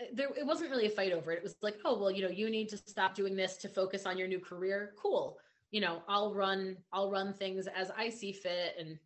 eh, 0.00 0.06
there 0.14 0.28
it 0.36 0.46
wasn't 0.46 0.70
really 0.70 0.86
a 0.86 0.90
fight 0.90 1.12
over 1.12 1.32
it. 1.32 1.38
It 1.38 1.42
was 1.42 1.56
like, 1.62 1.78
oh 1.84 1.98
well, 1.98 2.10
you 2.10 2.22
know, 2.22 2.30
you 2.30 2.48
need 2.48 2.68
to 2.70 2.76
stop 2.76 3.14
doing 3.14 3.36
this 3.36 3.56
to 3.58 3.68
focus 3.68 4.06
on 4.06 4.18
your 4.18 4.28
new 4.28 4.40
career. 4.40 4.94
Cool. 5.00 5.38
You 5.70 5.80
know, 5.80 6.02
I'll 6.08 6.32
run, 6.34 6.76
I'll 6.92 7.10
run 7.10 7.34
things 7.34 7.66
as 7.66 7.90
I 7.96 8.08
see 8.08 8.32
fit 8.32 8.76
and 8.78 8.98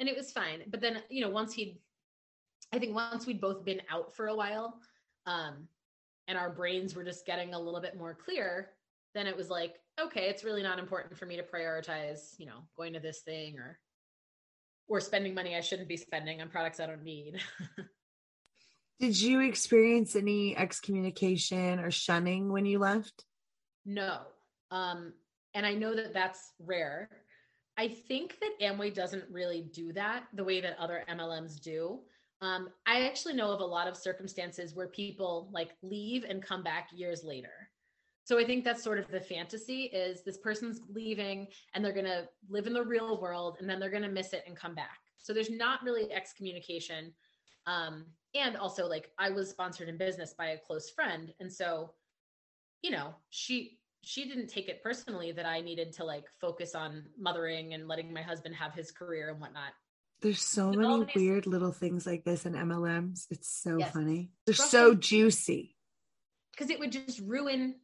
and 0.00 0.08
it 0.08 0.16
was 0.16 0.32
fine. 0.32 0.62
But 0.68 0.80
then, 0.80 1.02
you 1.08 1.20
know, 1.20 1.30
once 1.30 1.52
he'd 1.52 1.78
I 2.72 2.78
think 2.78 2.94
once 2.94 3.26
we'd 3.26 3.40
both 3.40 3.64
been 3.64 3.82
out 3.90 4.14
for 4.16 4.26
a 4.28 4.34
while, 4.34 4.80
um, 5.26 5.68
and 6.26 6.36
our 6.36 6.50
brains 6.50 6.96
were 6.96 7.04
just 7.04 7.26
getting 7.26 7.54
a 7.54 7.58
little 7.58 7.80
bit 7.80 7.96
more 7.96 8.14
clear, 8.14 8.70
then 9.14 9.26
it 9.26 9.36
was 9.36 9.48
like, 9.48 9.76
okay, 10.00 10.28
it's 10.28 10.44
really 10.44 10.62
not 10.62 10.78
important 10.78 11.16
for 11.16 11.26
me 11.26 11.36
to 11.36 11.42
prioritize, 11.42 12.34
you 12.38 12.46
know, 12.46 12.66
going 12.76 12.92
to 12.94 13.00
this 13.00 13.20
thing 13.20 13.58
or 13.58 13.78
or 14.86 15.00
spending 15.00 15.34
money 15.34 15.56
I 15.56 15.60
shouldn't 15.60 15.88
be 15.88 15.96
spending 15.96 16.42
on 16.42 16.50
products 16.50 16.78
I 16.78 16.86
don't 16.86 17.04
need. 17.04 17.40
Did 19.00 19.20
you 19.20 19.40
experience 19.40 20.14
any 20.14 20.56
excommunication 20.56 21.80
or 21.80 21.90
shunning 21.90 22.52
when 22.52 22.66
you 22.66 22.78
left? 22.78 23.24
No. 23.86 24.18
Um, 24.70 25.14
and 25.54 25.64
I 25.64 25.74
know 25.74 25.94
that 25.94 26.12
that's 26.12 26.52
rare. 26.58 27.08
I 27.76 27.88
think 27.88 28.38
that 28.40 28.60
Amway 28.60 28.94
doesn't 28.94 29.24
really 29.30 29.62
do 29.72 29.92
that 29.94 30.24
the 30.34 30.44
way 30.44 30.60
that 30.60 30.78
other 30.78 31.02
MLMs 31.10 31.60
do. 31.60 32.00
Um, 32.40 32.68
I 32.86 33.06
actually 33.06 33.34
know 33.34 33.50
of 33.50 33.60
a 33.60 33.64
lot 33.64 33.88
of 33.88 33.96
circumstances 33.96 34.74
where 34.74 34.88
people 34.88 35.48
like 35.52 35.70
leave 35.82 36.24
and 36.24 36.42
come 36.42 36.62
back 36.62 36.90
years 36.94 37.24
later. 37.24 37.70
So 38.24 38.38
I 38.38 38.44
think 38.44 38.64
that's 38.64 38.82
sort 38.82 38.98
of 38.98 39.10
the 39.10 39.20
fantasy 39.20 39.84
is 39.84 40.22
this 40.22 40.38
person's 40.38 40.80
leaving 40.92 41.46
and 41.74 41.84
they're 41.84 41.92
going 41.92 42.06
to 42.06 42.26
live 42.48 42.66
in 42.66 42.72
the 42.72 42.82
real 42.82 43.20
world 43.20 43.58
and 43.60 43.68
then 43.68 43.78
they're 43.78 43.90
going 43.90 44.02
to 44.02 44.08
miss 44.08 44.32
it 44.32 44.44
and 44.46 44.56
come 44.56 44.74
back. 44.74 44.98
So 45.18 45.34
there's 45.34 45.50
not 45.50 45.82
really 45.82 46.10
excommunication. 46.10 47.12
Um, 47.66 48.06
and 48.34 48.56
also 48.56 48.86
like 48.86 49.10
I 49.18 49.30
was 49.30 49.50
sponsored 49.50 49.90
in 49.90 49.98
business 49.98 50.34
by 50.36 50.48
a 50.48 50.58
close 50.58 50.88
friend. 50.88 51.32
And 51.38 51.52
so, 51.52 51.92
you 52.82 52.90
know, 52.90 53.14
she, 53.28 53.78
she 54.00 54.26
didn't 54.26 54.48
take 54.48 54.68
it 54.68 54.82
personally 54.82 55.32
that 55.32 55.46
I 55.46 55.60
needed 55.60 55.92
to 55.94 56.04
like 56.04 56.24
focus 56.40 56.74
on 56.74 57.04
mothering 57.18 57.74
and 57.74 57.88
letting 57.88 58.12
my 58.12 58.22
husband 58.22 58.54
have 58.54 58.72
his 58.74 58.90
career 58.90 59.30
and 59.30 59.40
whatnot. 59.40 59.72
There's 60.22 60.40
so 60.40 60.70
many 60.70 60.86
always, 60.86 61.08
weird 61.14 61.46
little 61.46 61.72
things 61.72 62.06
like 62.06 62.24
this 62.24 62.46
in 62.46 62.54
MLMs. 62.54 63.26
It's 63.30 63.48
so 63.62 63.78
yes. 63.78 63.92
funny. 63.92 64.30
They're 64.46 64.54
so 64.54 64.94
juicy. 64.94 65.76
Because 66.52 66.70
it 66.70 66.78
would 66.78 66.92
just 66.92 67.20
ruin 67.20 67.74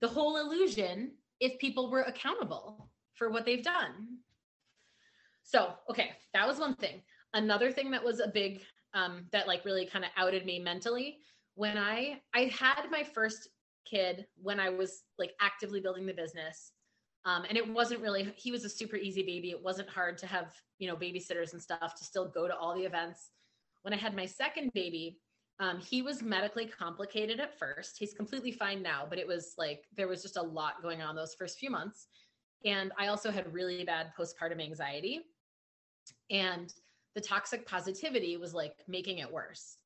the 0.00 0.08
whole 0.08 0.36
illusion 0.36 1.12
if 1.40 1.58
people 1.58 1.90
were 1.90 2.02
accountable 2.02 2.90
for 3.14 3.30
what 3.30 3.44
they've 3.44 3.62
done. 3.62 4.18
So, 5.42 5.72
okay, 5.90 6.10
that 6.34 6.46
was 6.46 6.58
one 6.58 6.74
thing. 6.74 7.02
Another 7.34 7.70
thing 7.72 7.90
that 7.90 8.04
was 8.04 8.20
a 8.20 8.28
big 8.28 8.62
um 8.94 9.26
that 9.32 9.46
like 9.46 9.64
really 9.66 9.84
kind 9.84 10.04
of 10.04 10.10
outed 10.16 10.46
me 10.46 10.58
mentally 10.58 11.18
when 11.54 11.76
I 11.76 12.20
I 12.34 12.44
had 12.44 12.90
my 12.90 13.02
first 13.02 13.48
kid 13.84 14.26
when 14.40 14.60
I 14.60 14.68
was 14.70 15.02
like 15.18 15.32
actively 15.40 15.80
building 15.80 16.06
the 16.06 16.12
business. 16.12 16.72
Um, 17.24 17.44
and 17.48 17.58
it 17.58 17.68
wasn't 17.68 18.00
really 18.00 18.32
he 18.36 18.50
was 18.50 18.64
a 18.64 18.68
super 18.68 18.96
easy 18.96 19.22
baby. 19.22 19.50
It 19.50 19.62
wasn't 19.62 19.88
hard 19.88 20.18
to 20.18 20.26
have, 20.26 20.54
you 20.78 20.88
know, 20.88 20.96
babysitters 20.96 21.52
and 21.52 21.60
stuff 21.60 21.94
to 21.96 22.04
still 22.04 22.28
go 22.28 22.46
to 22.46 22.56
all 22.56 22.74
the 22.74 22.84
events. 22.84 23.30
When 23.82 23.92
I 23.92 23.96
had 23.96 24.14
my 24.14 24.26
second 24.26 24.72
baby, 24.72 25.18
um, 25.60 25.80
he 25.80 26.02
was 26.02 26.22
medically 26.22 26.66
complicated 26.66 27.40
at 27.40 27.58
first. 27.58 27.96
He's 27.98 28.14
completely 28.14 28.52
fine 28.52 28.82
now, 28.82 29.06
but 29.08 29.18
it 29.18 29.26
was 29.26 29.54
like 29.58 29.84
there 29.96 30.06
was 30.06 30.22
just 30.22 30.36
a 30.36 30.42
lot 30.42 30.82
going 30.82 31.02
on 31.02 31.16
those 31.16 31.34
first 31.34 31.58
few 31.58 31.70
months. 31.70 32.06
And 32.64 32.92
I 32.98 33.08
also 33.08 33.30
had 33.30 33.52
really 33.52 33.84
bad 33.84 34.12
postpartum 34.18 34.62
anxiety. 34.62 35.20
And 36.30 36.72
the 37.14 37.20
toxic 37.20 37.66
positivity 37.66 38.36
was 38.36 38.54
like 38.54 38.74
making 38.86 39.18
it 39.18 39.32
worse. 39.32 39.78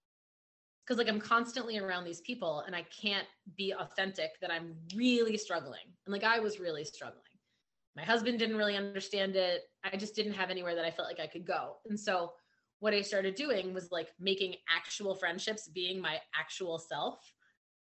Cause 0.87 0.99
like 0.99 1.09
I'm 1.09 1.21
constantly 1.21 1.79
around 1.79 2.05
these 2.05 2.21
people 2.21 2.65
and 2.67 2.75
I 2.75 2.85
can't 3.01 3.27
be 3.57 3.73
authentic 3.73 4.33
that 4.41 4.51
I'm 4.51 4.75
really 4.95 5.37
struggling. 5.37 5.87
And 6.07 6.13
like 6.13 6.25
I 6.25 6.41
was 6.41 6.61
really 6.61 6.85
struggling. 6.85 7.23
My 7.97 8.03
husband 8.03 8.39
didn't 8.39 8.57
really 8.57 8.77
understand 8.77 9.37
it. 9.37 9.63
I 9.85 9.97
just 9.97 10.15
didn't 10.15 10.33
have 10.33 10.51
anywhere 10.51 10.75
that 10.75 10.85
I 10.85 10.91
felt 10.91 11.09
like 11.09 11.21
I 11.21 11.27
could 11.27 11.47
go. 11.47 11.77
And 11.89 11.99
so 11.99 12.33
what 12.83 12.92
I 12.92 13.01
started 13.01 13.37
doing 13.37 13.73
was 13.73 13.92
like 13.92 14.09
making 14.18 14.57
actual 14.68 15.14
friendships 15.14 15.68
being 15.68 16.01
my 16.01 16.18
actual 16.38 16.81
self. 16.81 17.33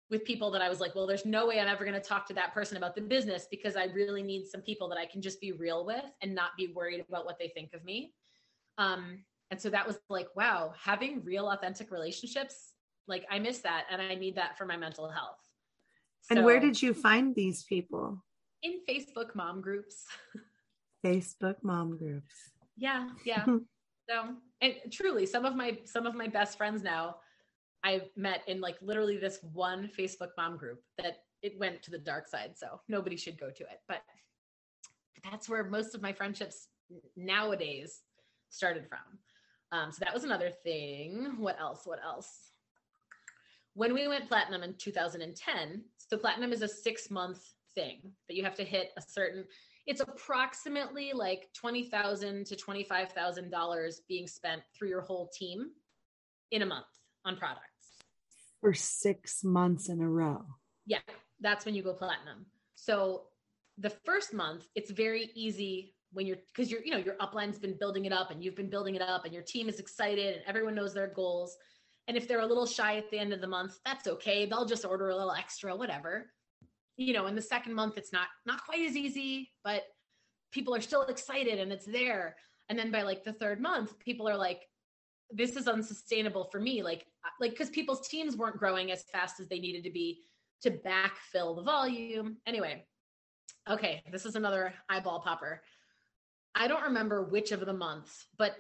with 0.10 0.25
people 0.25 0.49
that 0.49 0.62
I 0.62 0.69
was 0.69 0.79
like, 0.79 0.95
well, 0.95 1.05
there's 1.05 1.25
no 1.25 1.45
way 1.45 1.60
I'm 1.60 1.67
ever 1.67 1.83
going 1.83 2.01
to 2.01 2.07
talk 2.07 2.25
to 2.27 2.33
that 2.33 2.53
person 2.53 2.77
about 2.77 2.95
the 2.95 3.01
business 3.01 3.45
because 3.51 3.75
I 3.75 3.88
really 3.93 4.23
need 4.23 4.47
some 4.47 4.62
people 4.62 4.88
that 4.89 4.97
I 4.97 5.05
can 5.05 5.21
just 5.21 5.39
be 5.41 5.51
real 5.51 5.86
with 5.86 6.05
and 6.21 6.33
not 6.33 6.51
be 6.57 6.71
worried 6.73 7.05
about 7.07 7.25
what 7.25 7.38
they 7.38 7.49
think 7.49 7.73
of 7.73 7.83
me. 7.83 8.13
Um, 8.77 9.19
and 9.51 9.62
so 9.62 9.69
that 9.69 9.86
was 9.86 9.99
like, 10.10 10.29
wow, 10.36 10.73
having 10.81 11.23
real, 11.23 11.49
authentic 11.49 11.91
relationships, 11.91 12.73
like 13.05 13.25
I 13.29 13.38
miss 13.38 13.60
that 13.60 13.83
and 13.91 14.01
I 14.01 14.15
need 14.15 14.36
that 14.36 14.57
for 14.57 14.65
my 14.65 14.77
mental 14.77 15.10
health. 15.10 15.41
So, 16.21 16.38
and 16.38 16.45
where 16.45 16.60
did 16.60 16.81
you 16.81 16.93
find 16.93 17.36
these 17.36 17.63
people? 17.65 18.23
In 18.63 18.79
Facebook 18.89 19.36
mom 19.36 19.62
groups. 19.62 20.05
Facebook 21.05 21.57
mom 21.62 21.97
groups. 21.97 22.33
Yeah, 22.77 23.10
yeah. 23.25 23.45
so, 24.09 24.35
and 24.61 24.75
truly, 24.91 25.25
some 25.25 25.45
of 25.45 25.55
my 25.55 25.77
some 25.85 26.05
of 26.05 26.15
my 26.15 26.27
best 26.27 26.57
friends 26.57 26.83
now 26.83 27.17
I've 27.83 28.09
met 28.15 28.41
in 28.47 28.59
like 28.59 28.77
literally 28.81 29.17
this 29.17 29.39
one 29.53 29.89
Facebook 29.97 30.29
mom 30.37 30.57
group 30.57 30.81
that 30.97 31.23
it 31.41 31.57
went 31.59 31.81
to 31.83 31.91
the 31.91 31.97
dark 31.97 32.27
side. 32.27 32.51
So 32.55 32.81
nobody 32.87 33.15
should 33.15 33.39
go 33.39 33.49
to 33.49 33.63
it. 33.63 33.81
But 33.87 34.01
that's 35.23 35.47
where 35.47 35.63
most 35.63 35.95
of 35.95 36.01
my 36.01 36.13
friendships 36.13 36.67
nowadays 37.15 38.01
started 38.49 38.87
from. 38.87 39.19
Um, 39.71 39.91
so 39.91 39.99
that 40.03 40.13
was 40.13 40.23
another 40.23 40.49
thing. 40.49 41.35
What 41.37 41.59
else? 41.59 41.81
What 41.85 41.99
else? 42.03 42.51
When 43.73 43.93
we 43.93 44.07
went 44.07 44.27
platinum 44.27 44.63
in 44.63 44.73
2010, 44.77 45.83
so 45.97 46.17
platinum 46.17 46.51
is 46.51 46.61
a 46.61 46.67
six 46.67 47.11
month 47.11 47.39
thing 47.75 47.99
that 48.27 48.35
you 48.35 48.43
have 48.43 48.55
to 48.55 48.63
hit 48.63 48.91
a 48.97 49.01
certain, 49.01 49.45
it's 49.88 50.02
approximately 50.02 51.12
like 51.13 51.50
20,000 51.54 52.45
to 52.45 52.56
$25,000 52.56 53.95
being 54.08 54.28
spent 54.28 54.62
through 54.76 54.89
your 54.89 55.02
whole 55.02 55.30
team 55.30 55.71
in 56.52 56.62
a 56.62 56.65
month 56.65 56.86
on 57.26 57.38
products 57.38 57.78
for 58.62 58.73
six 58.73 59.43
months 59.43 59.89
in 59.89 60.02
a 60.02 60.08
row. 60.08 60.43
Yeah, 60.86 61.00
that's 61.39 61.65
when 61.65 61.76
you 61.76 61.84
go 61.84 61.93
platinum. 61.93 62.45
So 62.76 63.23
the 63.78 63.89
first 63.89 64.34
month, 64.34 64.67
it's 64.76 64.91
very 64.91 65.30
easy 65.36 65.93
when 66.13 66.26
you're 66.26 66.38
because 66.47 66.71
you're 66.71 66.84
you 66.84 66.91
know 66.91 66.97
your 66.97 67.15
upline's 67.19 67.60
been 67.60 67.78
building 67.78 68.06
it 68.06 68.13
up 68.13 68.32
and 68.32 68.43
you've 68.43 68.56
been 68.56 68.69
building 68.69 68.95
it 68.95 69.02
up 69.02 69.26
and 69.26 69.34
your 69.34 69.43
team 69.43 69.67
is 69.67 69.80
excited 69.80 70.36
and 70.36 70.43
everyone 70.47 70.76
knows 70.76 70.93
their 70.93 71.08
goals. 71.08 71.58
And 72.08 72.15
if 72.15 72.28
they're 72.28 72.39
a 72.39 72.45
little 72.45 72.65
shy 72.65 72.97
at 72.97 73.12
the 73.12 73.19
end 73.19 73.34
of 73.34 73.41
the 73.41 73.47
month, 73.47 73.80
that's 73.86 74.08
okay. 74.08 74.45
They'll 74.45 74.65
just 74.65 74.86
order 74.86 75.10
a 75.10 75.15
little 75.15 75.34
extra, 75.34 75.76
whatever. 75.76 76.32
You 76.97 77.13
know, 77.13 77.27
in 77.27 77.36
the 77.36 77.41
second 77.41 77.73
month, 77.73 77.97
it's 77.97 78.12
not 78.12 78.27
not 78.45 78.65
quite 78.65 78.88
as 78.88 78.95
easy, 78.95 79.51
but 79.63 79.83
people 80.51 80.75
are 80.75 80.81
still 80.81 81.03
excited 81.03 81.60
and 81.60 81.71
it's 81.71 81.86
there. 81.86 82.36
And 82.69 82.77
then 82.77 82.91
by 82.91 83.03
like 83.03 83.23
the 83.23 83.33
third 83.33 83.62
month, 83.62 83.97
people 83.99 84.27
are 84.27 84.36
like, 84.36 84.62
this 85.31 85.55
is 85.55 85.67
unsustainable 85.67 86.45
for 86.45 86.60
me. 86.60 86.83
Like 86.83 87.05
like 87.39 87.51
because 87.51 87.69
people's 87.69 88.07
teams 88.07 88.36
weren't 88.36 88.57
growing 88.57 88.91
as 88.91 89.03
fast 89.03 89.39
as 89.39 89.47
they 89.47 89.60
needed 89.60 89.83
to 89.83 89.91
be 89.91 90.21
to 90.63 90.71
backfill 90.71 91.55
the 91.55 91.63
volume. 91.63 92.38
Anyway 92.45 92.83
okay 93.69 94.01
this 94.12 94.25
is 94.25 94.36
another 94.36 94.73
eyeball 94.89 95.19
popper. 95.19 95.62
I 96.55 96.67
don't 96.67 96.83
remember 96.83 97.23
which 97.23 97.51
of 97.51 97.65
the 97.65 97.73
months 97.73 98.25
but 98.38 98.55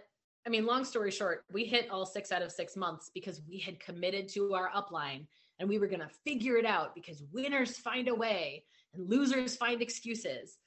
i 0.45 0.49
mean 0.49 0.65
long 0.65 0.85
story 0.85 1.09
short 1.09 1.45
we 1.51 1.65
hit 1.65 1.89
all 1.89 2.05
six 2.05 2.31
out 2.31 2.43
of 2.43 2.51
six 2.51 2.75
months 2.75 3.09
because 3.13 3.41
we 3.49 3.57
had 3.57 3.79
committed 3.79 4.27
to 4.29 4.53
our 4.53 4.69
upline 4.69 5.25
and 5.59 5.67
we 5.67 5.79
were 5.79 5.87
going 5.87 6.01
to 6.01 6.09
figure 6.25 6.57
it 6.57 6.65
out 6.65 6.93
because 6.95 7.23
winners 7.33 7.77
find 7.77 8.07
a 8.07 8.15
way 8.15 8.63
and 8.93 9.09
losers 9.09 9.55
find 9.55 9.81
excuses 9.81 10.57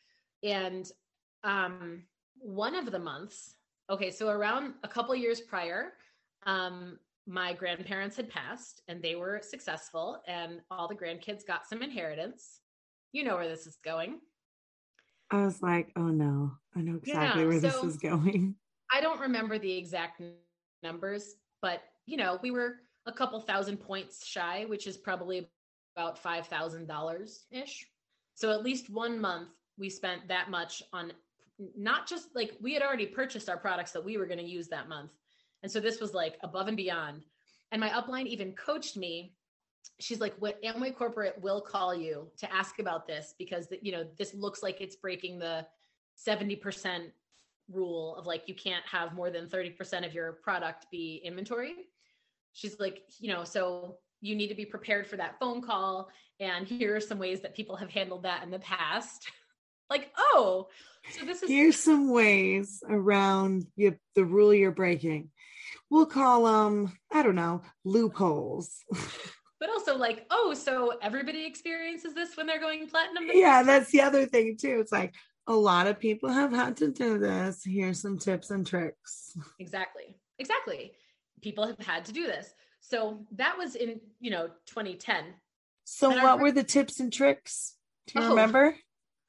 and 0.43 0.91
um 1.45 2.03
one 2.39 2.75
of 2.75 2.91
the 2.91 2.99
months 2.99 3.57
okay, 3.91 4.11
so 4.11 4.29
around 4.29 4.75
a 4.85 4.89
couple 4.89 5.15
years 5.15 5.41
prior, 5.41 5.95
um, 6.47 6.99
my 7.27 7.53
grandparents 7.53 8.17
had 8.17 8.31
passed 8.31 8.83
and 8.89 9.03
they 9.03 9.17
were 9.17 9.41
successful, 9.43 10.23
and 10.27 10.61
all 10.71 10.89
the 10.89 10.95
grandkids 10.95 11.47
got 11.47 11.67
some 11.67 11.83
inheritance. 11.83 12.61
You 13.13 13.25
know 13.25 13.37
where 13.37 13.49
this 13.49 13.67
is 13.67 13.77
going. 13.85 14.21
I 15.31 15.45
was 15.45 15.61
like, 15.63 15.93
oh 15.97 16.09
no, 16.09 16.53
I 16.77 16.81
know 16.81 16.97
exactly 16.97 17.43
yeah, 17.43 17.49
where 17.49 17.61
so 17.61 17.67
this 17.67 17.83
is 17.83 17.97
going. 17.97 18.55
I 18.93 19.01
don't 19.01 19.21
remember 19.21 19.59
the 19.59 19.77
exact 19.77 20.23
numbers, 20.83 21.35
but 21.61 21.83
you 22.07 22.17
know, 22.17 22.39
we 22.43 22.51
were 22.51 22.77
a 23.07 23.13
couple 23.13 23.41
thousand 23.41 23.79
points 23.79 24.27
shy, 24.27 24.65
which 24.67 24.87
is 24.87 24.97
probably 24.97 25.49
about 25.97 26.19
five 26.19 26.47
thousand 26.47 26.87
dollars 26.87 27.45
ish. 27.51 27.87
So 28.35 28.51
at 28.51 28.63
least 28.63 28.91
one 28.91 29.21
month 29.21 29.49
we 29.79 29.91
spent 29.91 30.29
that 30.29 30.51
much 30.51 30.83
on 30.93 31.13
not 31.77 32.09
just 32.09 32.29
like 32.35 32.53
we 32.61 32.73
had 32.75 32.83
already 32.83 33.07
purchased 33.07 33.49
our 33.49 33.57
products 33.57 33.93
that 33.93 34.05
we 34.05 34.17
were 34.17 34.27
going 34.27 34.39
to 34.39 34.45
use 34.45 34.69
that 34.69 34.89
month. 34.89 35.11
And 35.63 35.71
so 35.71 35.81
this 35.81 36.01
was 36.01 36.15
like 36.15 36.39
above 36.43 36.69
and 36.69 36.77
beyond. 36.77 37.23
And 37.73 37.81
my 37.81 37.91
upline 37.91 38.27
even 38.27 38.53
coached 38.53 38.97
me. 38.97 39.35
She's 39.99 40.21
like, 40.21 40.35
"What 40.39 40.63
Amway 40.63 40.95
Corporate 40.95 41.41
will 41.41 41.61
call 41.61 41.95
you 41.95 42.29
to 42.39 42.53
ask 42.53 42.79
about 42.79 43.07
this 43.07 43.35
because 43.39 43.69
you 43.83 43.93
know 43.93 44.07
this 44.19 44.35
looks 44.35 44.63
like 44.63 44.81
it's 44.81 44.97
breaking 44.97 45.39
the 45.39 45.67
seventy 46.15 46.57
percent 46.57 47.11
rule 47.71 48.17
of 48.17 48.27
like 48.27 48.49
you 48.49 48.55
can't 48.55 48.85
have 48.87 49.15
more 49.15 49.31
than 49.31 49.49
thirty 49.49 49.71
percent 49.71 50.05
of 50.05 50.15
your 50.15 50.33
product 50.33 50.87
be 50.91 51.21
inventory." 51.25 51.75
She's 52.53 52.79
like, 52.79 53.03
you 53.19 53.33
know, 53.33 53.45
so 53.45 53.99
you 54.21 54.37
need 54.37 54.49
to 54.49 54.55
be 54.55 54.67
prepared 54.67 55.07
for 55.07 55.17
that 55.17 55.39
phone 55.39 55.63
call. 55.63 56.09
And 56.39 56.67
here 56.67 56.97
are 56.97 57.01
some 57.01 57.19
ways 57.19 57.41
that 57.41 57.55
people 57.55 57.77
have 57.77 57.91
handled 57.91 58.25
that 58.25 58.43
in 58.43 58.51
the 58.51 58.59
past. 58.59 59.31
like, 59.91 60.11
oh, 60.17 60.69
so 61.13 61.25
this 61.25 61.43
is 61.43 61.49
here's 61.49 61.77
some 61.77 62.11
ways 62.11 62.83
around 62.89 63.67
you, 63.77 63.97
the 64.15 64.25
rule 64.25 64.55
you're 64.55 64.71
breaking. 64.71 65.31
We'll 65.91 66.07
call 66.07 66.45
them, 66.45 66.93
I 67.13 67.23
don't 67.23 67.35
know, 67.35 67.63
loopholes. 67.85 68.85
but 69.61 69.69
also 69.69 69.97
like, 69.97 70.27
oh, 70.31 70.55
so 70.55 70.95
everybody 71.03 71.45
experiences 71.45 72.15
this 72.15 72.37
when 72.37 72.47
they're 72.47 72.61
going 72.61 72.89
platinum. 72.89 73.25
Yeah, 73.33 73.63
that's 73.63 73.91
the 73.91 74.03
other 74.03 74.27
thing 74.27 74.57
too. 74.57 74.79
It's 74.81 74.93
like 74.93 75.15
a 75.47 75.55
lot 75.55 75.87
of 75.87 75.99
people 75.99 76.31
have 76.31 76.53
had 76.53 76.77
to 76.79 76.91
do 76.91 77.19
this. 77.19 77.63
Here's 77.65 78.01
some 78.01 78.19
tips 78.19 78.51
and 78.51 78.67
tricks. 78.67 79.37
Exactly. 79.59 80.17
Exactly. 80.39 80.93
People 81.43 81.67
have 81.67 81.79
had 81.79 82.05
to 82.07 82.13
do 82.13 82.27
this. 82.27 82.53
So 82.81 83.27
that 83.33 83.57
was 83.57 83.75
in, 83.75 84.01
you 84.21 84.31
know, 84.31 84.49
2010. 84.67 85.25
So 85.85 86.11
and 86.11 86.23
what 86.23 86.41
were 86.41 86.53
the 86.53 86.65
tips 86.65 87.01
and 87.01 87.13
tricks? 87.13 87.77
Do 88.07 88.21
you 88.21 88.27
oh, 88.27 88.31
remember? 88.31 88.75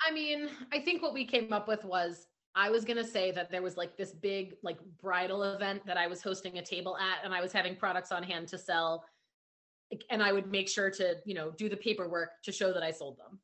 I 0.08 0.12
mean, 0.12 0.50
I 0.72 0.80
think 0.80 1.02
what 1.02 1.14
we 1.14 1.26
came 1.26 1.54
up 1.54 1.68
with 1.68 1.84
was 1.84 2.28
I 2.56 2.70
was 2.70 2.84
going 2.84 2.98
to 2.98 3.06
say 3.06 3.32
that 3.32 3.50
there 3.50 3.62
was 3.62 3.78
like 3.78 3.98
this 3.98 4.12
big 4.12 4.56
like 4.64 4.78
bridal 5.02 5.44
event 5.44 5.86
that 5.86 5.98
I 5.98 6.08
was 6.08 6.22
hosting 6.22 6.58
a 6.58 6.62
table 6.62 6.98
at 6.98 7.24
and 7.24 7.34
I 7.34 7.42
was 7.42 7.52
having 7.52 7.76
products 7.76 8.12
on 8.12 8.24
hand 8.24 8.48
to 8.50 8.58
sell 8.58 9.06
and 10.10 10.24
I 10.24 10.32
would 10.32 10.50
make 10.50 10.70
sure 10.70 10.90
to, 10.90 11.16
you 11.26 11.34
know, 11.34 11.52
do 11.52 11.70
the 11.70 11.78
paperwork 11.78 12.30
to 12.44 12.52
show 12.52 12.74
that 12.74 12.84
I 12.84 12.92
sold 12.92 13.18
them. 13.18 13.40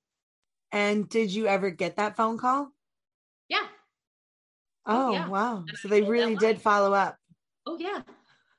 And 0.72 1.08
did 1.10 1.32
you 1.32 1.48
ever 1.48 1.70
get 1.70 1.98
that 1.98 2.16
phone 2.16 2.38
call? 2.38 2.72
Yeah. 3.50 3.68
Oh, 4.86 5.08
oh 5.08 5.12
yeah. 5.12 5.28
wow. 5.28 5.58
And 5.68 5.78
so 5.78 5.88
I 5.88 5.92
they 5.92 6.02
really 6.04 6.36
did 6.36 6.62
follow 6.62 6.94
up. 6.94 7.18
Oh 7.66 7.78
yeah. 7.80 8.02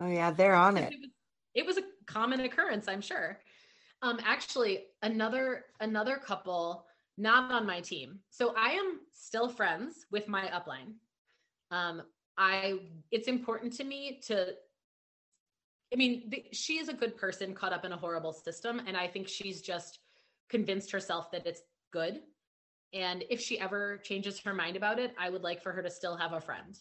Oh 0.00 0.08
yeah, 0.08 0.30
they're 0.30 0.54
on 0.54 0.76
it. 0.76 0.92
It 0.92 1.00
was, 1.00 1.10
it 1.54 1.66
was 1.66 1.78
a 1.78 1.82
common 2.06 2.40
occurrence, 2.40 2.88
I'm 2.88 3.00
sure. 3.00 3.40
Um 4.02 4.20
actually 4.24 4.84
another 5.02 5.64
another 5.80 6.16
couple 6.16 6.86
not 7.18 7.50
on 7.50 7.66
my 7.66 7.80
team. 7.80 8.20
So 8.30 8.54
I 8.56 8.70
am 8.70 9.00
still 9.12 9.48
friends 9.48 10.06
with 10.10 10.28
my 10.28 10.46
upline. 10.46 10.94
Um, 11.70 12.02
I 12.38 12.78
it's 13.10 13.28
important 13.28 13.72
to 13.74 13.84
me 13.84 14.20
to 14.26 14.54
I 15.92 15.96
mean, 15.96 16.28
the, 16.28 16.44
she 16.52 16.78
is 16.78 16.88
a 16.88 16.94
good 16.94 17.16
person 17.16 17.54
caught 17.54 17.72
up 17.72 17.84
in 17.84 17.92
a 17.92 17.96
horrible 17.96 18.32
system 18.32 18.80
and 18.86 18.96
I 18.96 19.08
think 19.08 19.26
she's 19.26 19.60
just 19.60 19.98
convinced 20.48 20.92
herself 20.92 21.30
that 21.32 21.46
it's 21.46 21.62
good. 21.92 22.20
And 22.92 23.24
if 23.28 23.40
she 23.40 23.58
ever 23.58 23.98
changes 23.98 24.38
her 24.40 24.54
mind 24.54 24.76
about 24.76 24.98
it, 24.98 25.14
I 25.18 25.28
would 25.28 25.42
like 25.42 25.62
for 25.62 25.72
her 25.72 25.82
to 25.82 25.90
still 25.90 26.16
have 26.16 26.32
a 26.32 26.40
friend. 26.40 26.78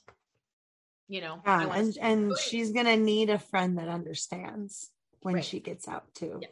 You 1.10 1.22
know, 1.22 1.42
yeah, 1.46 1.74
and 1.74 1.98
and 2.02 2.38
she's 2.38 2.72
gonna 2.72 2.98
need 2.98 3.30
a 3.30 3.40
friend 3.40 3.78
that 3.78 3.88
understands 3.88 4.92
when 5.22 5.36
right. 5.36 5.46
she 5.46 5.60
gets 5.60 5.88
out 5.88 6.14
too. 6.14 6.40
Yes. 6.42 6.52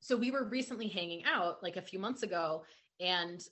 So 0.00 0.16
we 0.16 0.30
were 0.30 0.44
recently 0.44 0.88
hanging 0.88 1.24
out 1.24 1.62
like 1.62 1.76
a 1.76 1.82
few 1.82 1.98
months 1.98 2.22
ago, 2.22 2.64
and 3.00 3.42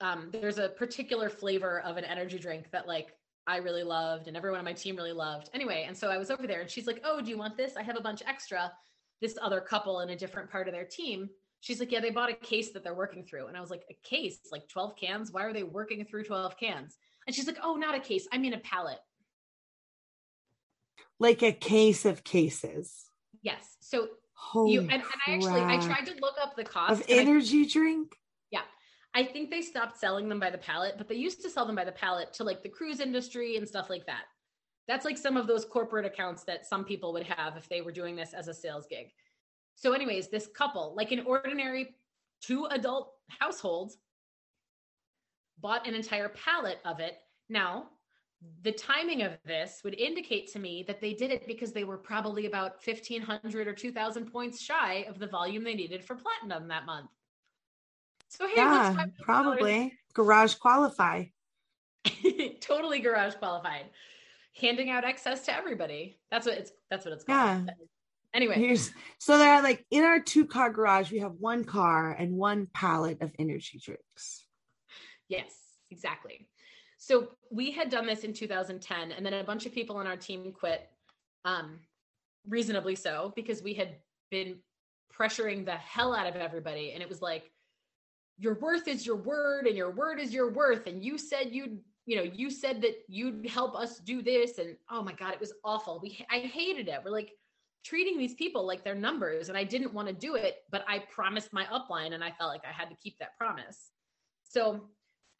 um, 0.00 0.28
there's 0.32 0.58
a 0.58 0.68
particular 0.68 1.30
flavor 1.30 1.80
of 1.80 1.96
an 1.96 2.04
energy 2.04 2.38
drink 2.38 2.70
that 2.72 2.86
like 2.86 3.14
I 3.46 3.56
really 3.56 3.82
loved 3.82 4.28
and 4.28 4.36
everyone 4.36 4.58
on 4.58 4.64
my 4.64 4.72
team 4.72 4.96
really 4.96 5.12
loved. 5.12 5.50
Anyway, 5.54 5.84
and 5.86 5.96
so 5.96 6.08
I 6.08 6.18
was 6.18 6.30
over 6.30 6.46
there 6.46 6.60
and 6.60 6.70
she's 6.70 6.86
like, 6.86 7.00
"Oh, 7.04 7.20
do 7.20 7.30
you 7.30 7.38
want 7.38 7.56
this? 7.56 7.76
I 7.76 7.82
have 7.82 7.96
a 7.96 8.00
bunch 8.00 8.22
extra." 8.26 8.72
This 9.20 9.38
other 9.40 9.60
couple 9.60 10.00
in 10.00 10.10
a 10.10 10.16
different 10.16 10.50
part 10.50 10.66
of 10.66 10.74
their 10.74 10.84
team, 10.84 11.28
she's 11.60 11.80
like, 11.80 11.92
"Yeah, 11.92 12.00
they 12.00 12.10
bought 12.10 12.30
a 12.30 12.34
case 12.34 12.70
that 12.72 12.84
they're 12.84 12.94
working 12.94 13.24
through." 13.24 13.46
And 13.46 13.56
I 13.56 13.60
was 13.60 13.70
like, 13.70 13.84
"A 13.90 13.94
case? 14.02 14.40
Like 14.50 14.68
12 14.68 14.96
cans? 14.96 15.32
Why 15.32 15.44
are 15.44 15.52
they 15.52 15.64
working 15.64 16.04
through 16.04 16.24
12 16.24 16.56
cans?" 16.56 16.96
And 17.26 17.34
she's 17.34 17.46
like, 17.46 17.58
"Oh, 17.62 17.76
not 17.76 17.94
a 17.94 18.00
case. 18.00 18.26
I 18.32 18.38
mean 18.38 18.54
a 18.54 18.58
pallet." 18.58 18.98
Like 21.22 21.42
a 21.44 21.52
case 21.52 22.04
of 22.04 22.24
cases. 22.24 23.04
Yes. 23.42 23.76
So 23.80 24.08
Holy 24.34 24.72
you 24.72 24.80
and, 24.80 24.90
and 24.90 25.02
I 25.26 25.34
actually 25.34 25.60
I 25.60 25.78
tried 25.78 26.06
to 26.06 26.14
look 26.20 26.34
up 26.42 26.56
the 26.56 26.64
cost 26.64 27.00
of 27.00 27.06
energy 27.08 27.62
I, 27.62 27.68
drink. 27.68 28.16
Yeah. 28.50 28.62
I 29.14 29.22
think 29.22 29.50
they 29.50 29.62
stopped 29.62 29.96
selling 29.96 30.28
them 30.28 30.40
by 30.40 30.50
the 30.50 30.58
pallet, 30.58 30.94
but 30.98 31.08
they 31.08 31.14
used 31.14 31.40
to 31.42 31.48
sell 31.48 31.64
them 31.64 31.76
by 31.76 31.84
the 31.84 31.92
pallet 31.92 32.32
to 32.34 32.44
like 32.44 32.64
the 32.64 32.68
cruise 32.68 32.98
industry 32.98 33.56
and 33.56 33.68
stuff 33.68 33.88
like 33.88 34.04
that. 34.06 34.24
That's 34.88 35.04
like 35.04 35.16
some 35.16 35.36
of 35.36 35.46
those 35.46 35.64
corporate 35.64 36.06
accounts 36.06 36.42
that 36.44 36.66
some 36.66 36.84
people 36.84 37.12
would 37.12 37.26
have 37.26 37.56
if 37.56 37.68
they 37.68 37.82
were 37.82 37.92
doing 37.92 38.16
this 38.16 38.34
as 38.34 38.48
a 38.48 38.54
sales 38.54 38.86
gig. 38.90 39.12
So, 39.76 39.92
anyways, 39.92 40.28
this 40.28 40.48
couple, 40.48 40.92
like 40.96 41.12
an 41.12 41.20
ordinary 41.24 41.94
two 42.40 42.66
adult 42.66 43.12
household, 43.28 43.92
bought 45.60 45.86
an 45.86 45.94
entire 45.94 46.30
pallet 46.30 46.78
of 46.84 46.98
it. 46.98 47.18
Now, 47.48 47.86
the 48.62 48.72
timing 48.72 49.22
of 49.22 49.32
this 49.44 49.80
would 49.84 49.94
indicate 49.94 50.52
to 50.52 50.58
me 50.58 50.84
that 50.86 51.00
they 51.00 51.14
did 51.14 51.30
it 51.30 51.46
because 51.46 51.72
they 51.72 51.84
were 51.84 51.98
probably 51.98 52.46
about 52.46 52.76
1500 52.84 53.66
or 53.66 53.72
2000 53.72 54.32
points 54.32 54.60
shy 54.60 55.04
of 55.08 55.18
the 55.18 55.26
volume 55.26 55.64
they 55.64 55.74
needed 55.74 56.04
for 56.04 56.14
platinum 56.14 56.68
that 56.68 56.86
month. 56.86 57.10
So, 58.28 58.46
hey, 58.46 58.54
yeah, 58.56 59.06
probably 59.20 59.98
garage 60.14 60.54
qualify. 60.54 61.24
totally 62.60 63.00
garage 63.00 63.34
qualified. 63.34 63.86
Handing 64.60 64.90
out 64.90 65.04
excess 65.04 65.44
to 65.46 65.56
everybody. 65.56 66.18
That's 66.30 66.46
what 66.46 66.56
it's 66.56 66.72
that's 66.90 67.04
what 67.04 67.14
it's 67.14 67.24
called. 67.24 67.64
Yeah. 67.66 67.74
Anyway, 68.34 68.54
Here's, 68.54 68.90
so 69.18 69.36
they're 69.36 69.62
like 69.62 69.84
in 69.90 70.04
our 70.04 70.18
two 70.18 70.46
car 70.46 70.70
garage, 70.70 71.10
we 71.12 71.18
have 71.18 71.32
one 71.38 71.64
car 71.64 72.12
and 72.12 72.32
one 72.32 72.68
pallet 72.72 73.20
of 73.20 73.30
energy 73.38 73.78
drinks. 73.78 74.46
Yes, 75.28 75.52
exactly. 75.90 76.48
So 77.02 77.30
we 77.50 77.72
had 77.72 77.90
done 77.90 78.06
this 78.06 78.22
in 78.22 78.32
2010, 78.32 79.10
and 79.10 79.26
then 79.26 79.34
a 79.34 79.42
bunch 79.42 79.66
of 79.66 79.72
people 79.72 79.96
on 79.96 80.06
our 80.06 80.16
team 80.16 80.52
quit, 80.52 80.88
um, 81.44 81.80
reasonably 82.46 82.94
so, 82.94 83.32
because 83.34 83.60
we 83.60 83.74
had 83.74 83.96
been 84.30 84.58
pressuring 85.12 85.64
the 85.64 85.72
hell 85.72 86.14
out 86.14 86.28
of 86.28 86.36
everybody. 86.36 86.92
And 86.92 87.02
it 87.02 87.08
was 87.08 87.20
like, 87.20 87.50
your 88.38 88.54
worth 88.54 88.86
is 88.86 89.04
your 89.04 89.16
word, 89.16 89.66
and 89.66 89.76
your 89.76 89.90
word 89.90 90.20
is 90.20 90.32
your 90.32 90.52
worth. 90.52 90.86
And 90.86 91.02
you 91.02 91.18
said 91.18 91.48
you'd, 91.50 91.80
you 92.06 92.14
know, 92.14 92.22
you 92.22 92.50
said 92.50 92.80
that 92.82 92.94
you'd 93.08 93.48
help 93.48 93.74
us 93.74 93.98
do 93.98 94.22
this. 94.22 94.58
And 94.58 94.76
oh 94.88 95.02
my 95.02 95.12
God, 95.12 95.34
it 95.34 95.40
was 95.40 95.54
awful. 95.64 95.98
We 96.00 96.24
I 96.30 96.38
hated 96.38 96.86
it. 96.86 97.00
We're 97.04 97.10
like, 97.10 97.32
treating 97.84 98.16
these 98.16 98.34
people 98.34 98.64
like 98.64 98.84
they're 98.84 98.94
numbers 98.94 99.48
and 99.48 99.58
I 99.58 99.64
didn't 99.64 99.92
want 99.92 100.06
to 100.06 100.14
do 100.14 100.36
it, 100.36 100.58
but 100.70 100.84
I 100.86 101.00
promised 101.00 101.52
my 101.52 101.64
upline 101.64 102.14
and 102.14 102.22
I 102.22 102.30
felt 102.30 102.52
like 102.52 102.64
I 102.64 102.70
had 102.70 102.88
to 102.90 102.94
keep 102.94 103.18
that 103.18 103.36
promise. 103.36 103.90
So 104.44 104.88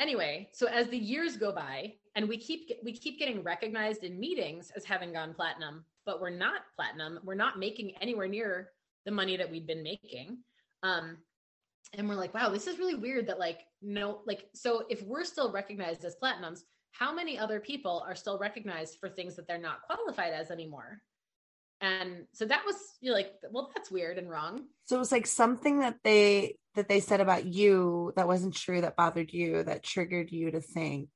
anyway, 0.03 0.49
so 0.53 0.67
as 0.67 0.89
the 0.89 0.99
years 0.99 1.37
go 1.37 1.53
by 1.53 1.95
and 2.17 2.29
we 2.29 2.37
keep 2.37 2.71
we 2.85 2.93
keep 2.93 3.19
getting 3.19 3.43
recognized 3.43 4.03
in 4.05 4.19
meetings 4.19 4.73
as 4.77 4.85
having 4.85 5.13
gone 5.13 5.33
platinum, 5.33 5.85
but 6.05 6.21
we're 6.21 6.31
not 6.31 6.63
platinum, 6.77 7.21
we're 7.25 7.35
not 7.35 7.59
making 7.59 7.93
anywhere 8.01 8.29
near 8.29 8.71
the 9.07 9.13
money 9.13 9.37
that 9.37 9.51
we'd 9.51 9.67
been 9.67 9.83
making. 9.83 10.39
Um 10.83 11.19
and 11.95 12.09
we're 12.09 12.17
like, 12.17 12.35
wow, 12.35 12.49
this 12.49 12.67
is 12.67 12.79
really 12.79 12.95
weird 12.95 13.27
that 13.29 13.39
like 13.39 13.61
no 13.81 14.21
like 14.27 14.49
so 14.55 14.85
if 14.91 15.03
we're 15.03 15.25
still 15.25 15.53
recognized 15.53 16.05
as 16.05 16.17
platinums, 16.23 16.61
how 16.91 17.15
many 17.15 17.39
other 17.39 17.61
people 17.61 18.05
are 18.07 18.15
still 18.15 18.39
recognized 18.39 18.99
for 18.99 19.09
things 19.09 19.37
that 19.37 19.47
they're 19.47 19.59
not 19.59 19.83
qualified 19.83 20.33
as 20.33 20.51
anymore? 20.51 21.01
And 21.83 22.27
so 22.33 22.47
that 22.47 22.65
was 22.65 22.77
you're 23.01 23.15
like 23.15 23.33
well 23.51 23.71
that's 23.75 23.91
weird 23.91 24.17
and 24.17 24.31
wrong. 24.31 24.65
So 24.85 24.97
it 24.97 25.01
was 25.01 25.13
like 25.13 25.27
something 25.27 25.81
that 25.81 25.97
they 26.03 26.57
that 26.75 26.89
they 26.89 27.01
said 27.01 27.21
about 27.21 27.45
you 27.45 28.13
that 28.17 28.27
wasn't 28.27 28.57
true 28.57 28.81
that 28.81 28.97
bothered 28.97 29.33
you 29.33 29.63
that 29.65 29.83
triggered 29.83 30.33
you 30.33 30.51
to 30.51 30.61
think 30.61 31.09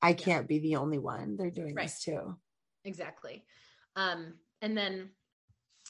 i 0.00 0.12
can't 0.12 0.46
be 0.46 0.60
the 0.60 0.76
only 0.76 0.98
one. 0.98 1.36
They're 1.36 1.50
doing 1.50 1.74
right. 1.74 1.86
this 1.86 2.02
too. 2.02 2.36
Exactly. 2.84 3.44
Um 3.96 4.34
and 4.62 4.76
then 4.76 5.10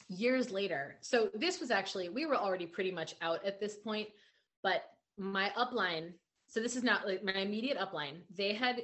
years 0.09 0.51
later 0.51 0.97
so 1.01 1.29
this 1.33 1.59
was 1.59 1.71
actually 1.71 2.09
we 2.09 2.25
were 2.25 2.35
already 2.35 2.65
pretty 2.65 2.91
much 2.91 3.15
out 3.21 3.43
at 3.45 3.59
this 3.59 3.75
point 3.75 4.09
but 4.61 4.83
my 5.17 5.51
upline 5.57 6.11
so 6.47 6.59
this 6.59 6.75
is 6.75 6.83
not 6.83 7.07
like 7.07 7.23
my 7.23 7.33
immediate 7.33 7.77
upline. 7.77 8.21
They 8.35 8.53
had 8.53 8.83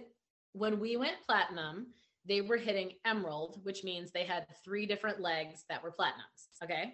when 0.54 0.80
we 0.80 0.98
went 0.98 1.22
platinum 1.26 1.88
they 2.28 2.42
were 2.42 2.58
hitting 2.58 2.94
emerald, 3.06 3.60
which 3.64 3.84
means 3.84 4.12
they 4.12 4.26
had 4.26 4.46
three 4.64 4.86
different 4.86 5.20
legs 5.20 5.64
that 5.70 5.84
were 5.84 5.92
platinums. 5.92 6.64
Okay. 6.64 6.94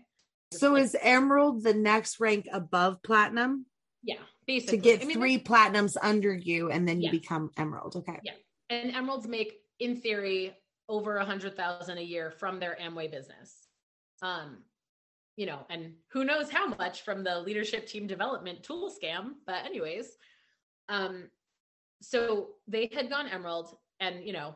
So 0.53 0.75
is 0.75 0.95
emerald 1.01 1.63
the 1.63 1.73
next 1.73 2.19
rank 2.19 2.47
above 2.53 3.03
platinum? 3.03 3.65
Yeah, 4.03 4.15
basically. 4.45 4.77
To 4.77 4.83
get 4.83 5.01
I 5.01 5.05
mean, 5.05 5.17
three 5.17 5.39
platinums 5.39 5.97
under 6.01 6.33
you 6.33 6.71
and 6.71 6.87
then 6.87 7.01
you 7.01 7.11
become 7.11 7.51
emerald. 7.57 7.95
Okay. 7.97 8.19
Yeah. 8.23 8.33
And 8.69 8.95
emeralds 8.95 9.27
make, 9.27 9.59
in 9.79 9.99
theory, 9.99 10.55
over 10.87 11.17
a 11.17 11.25
hundred 11.25 11.57
thousand 11.57 11.97
a 11.97 12.01
year 12.01 12.31
from 12.31 12.59
their 12.59 12.77
Amway 12.81 13.11
business. 13.11 13.67
Um, 14.21 14.59
you 15.35 15.45
know, 15.45 15.59
and 15.69 15.93
who 16.11 16.23
knows 16.23 16.49
how 16.49 16.67
much 16.67 17.03
from 17.03 17.23
the 17.23 17.39
leadership 17.39 17.85
team 17.85 18.07
development 18.07 18.63
tool 18.63 18.91
scam. 18.91 19.33
But 19.45 19.65
anyways, 19.65 20.07
um, 20.89 21.29
so 22.01 22.49
they 22.67 22.89
had 22.93 23.09
gone 23.09 23.27
emerald 23.27 23.75
and 23.99 24.23
you 24.23 24.33
know 24.33 24.55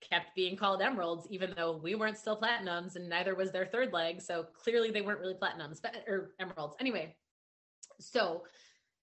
kept 0.00 0.34
being 0.34 0.56
called 0.56 0.82
emeralds, 0.82 1.26
even 1.30 1.54
though 1.56 1.80
we 1.82 1.94
weren't 1.94 2.18
still 2.18 2.40
platinums 2.40 2.96
and 2.96 3.08
neither 3.08 3.34
was 3.34 3.50
their 3.50 3.66
third 3.66 3.92
leg. 3.92 4.20
So 4.20 4.46
clearly 4.54 4.90
they 4.90 5.00
weren't 5.00 5.20
really 5.20 5.34
platinums, 5.34 5.80
but 5.82 5.96
or 6.06 6.32
emeralds. 6.40 6.76
Anyway, 6.80 7.14
so 8.00 8.42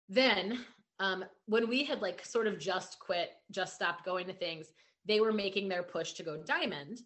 then 0.09 0.65
um, 0.99 1.25
when 1.47 1.69
we 1.69 1.85
had 1.85 2.03
like 2.03 2.25
sort 2.25 2.47
of 2.47 2.59
just 2.59 2.99
quit, 2.99 3.31
just 3.51 3.75
stopped 3.75 4.05
going 4.05 4.27
to 4.27 4.33
things, 4.33 4.67
they 5.07 5.21
were 5.21 5.33
making 5.33 5.69
their 5.69 5.83
push 5.83 6.13
to 6.15 6.23
go 6.23 6.43
diamond. 6.45 7.01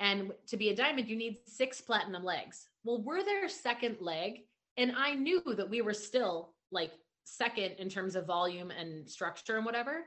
And 0.00 0.32
to 0.48 0.56
be 0.56 0.70
a 0.70 0.76
diamond, 0.76 1.08
you 1.08 1.16
need 1.16 1.38
six 1.46 1.80
platinum 1.80 2.24
legs. 2.24 2.68
Well, 2.84 3.02
we're 3.02 3.24
their 3.24 3.48
second 3.48 3.98
leg. 4.00 4.40
And 4.76 4.92
I 4.96 5.14
knew 5.14 5.42
that 5.46 5.68
we 5.68 5.82
were 5.82 5.94
still 5.94 6.54
like 6.70 6.92
second 7.24 7.74
in 7.78 7.88
terms 7.88 8.16
of 8.16 8.26
volume 8.26 8.70
and 8.70 9.08
structure 9.08 9.56
and 9.56 9.66
whatever. 9.66 10.04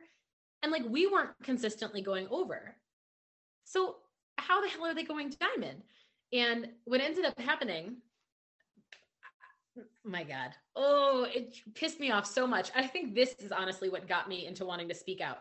And 0.66 0.72
like 0.72 0.84
we 0.90 1.06
weren't 1.06 1.30
consistently 1.44 2.02
going 2.02 2.28
over. 2.32 2.76
So 3.66 3.98
how 4.40 4.62
the 4.62 4.68
hell 4.68 4.88
are 4.88 4.96
they 4.96 5.04
going 5.04 5.32
diamond? 5.40 5.84
And 6.34 6.70
what 6.86 7.02
ended 7.02 7.24
up 7.24 7.40
happening, 7.40 7.98
oh 9.78 9.84
my 10.04 10.24
God, 10.24 10.56
oh, 10.76 11.28
it 11.32 11.56
pissed 11.76 12.00
me 12.00 12.10
off 12.10 12.26
so 12.26 12.48
much. 12.48 12.72
I 12.76 12.88
think 12.88 13.14
this 13.14 13.36
is 13.38 13.52
honestly 13.52 13.90
what 13.90 14.08
got 14.08 14.28
me 14.28 14.48
into 14.48 14.66
wanting 14.66 14.90
to 14.90 14.96
speak 14.96 15.22
out. 15.22 15.38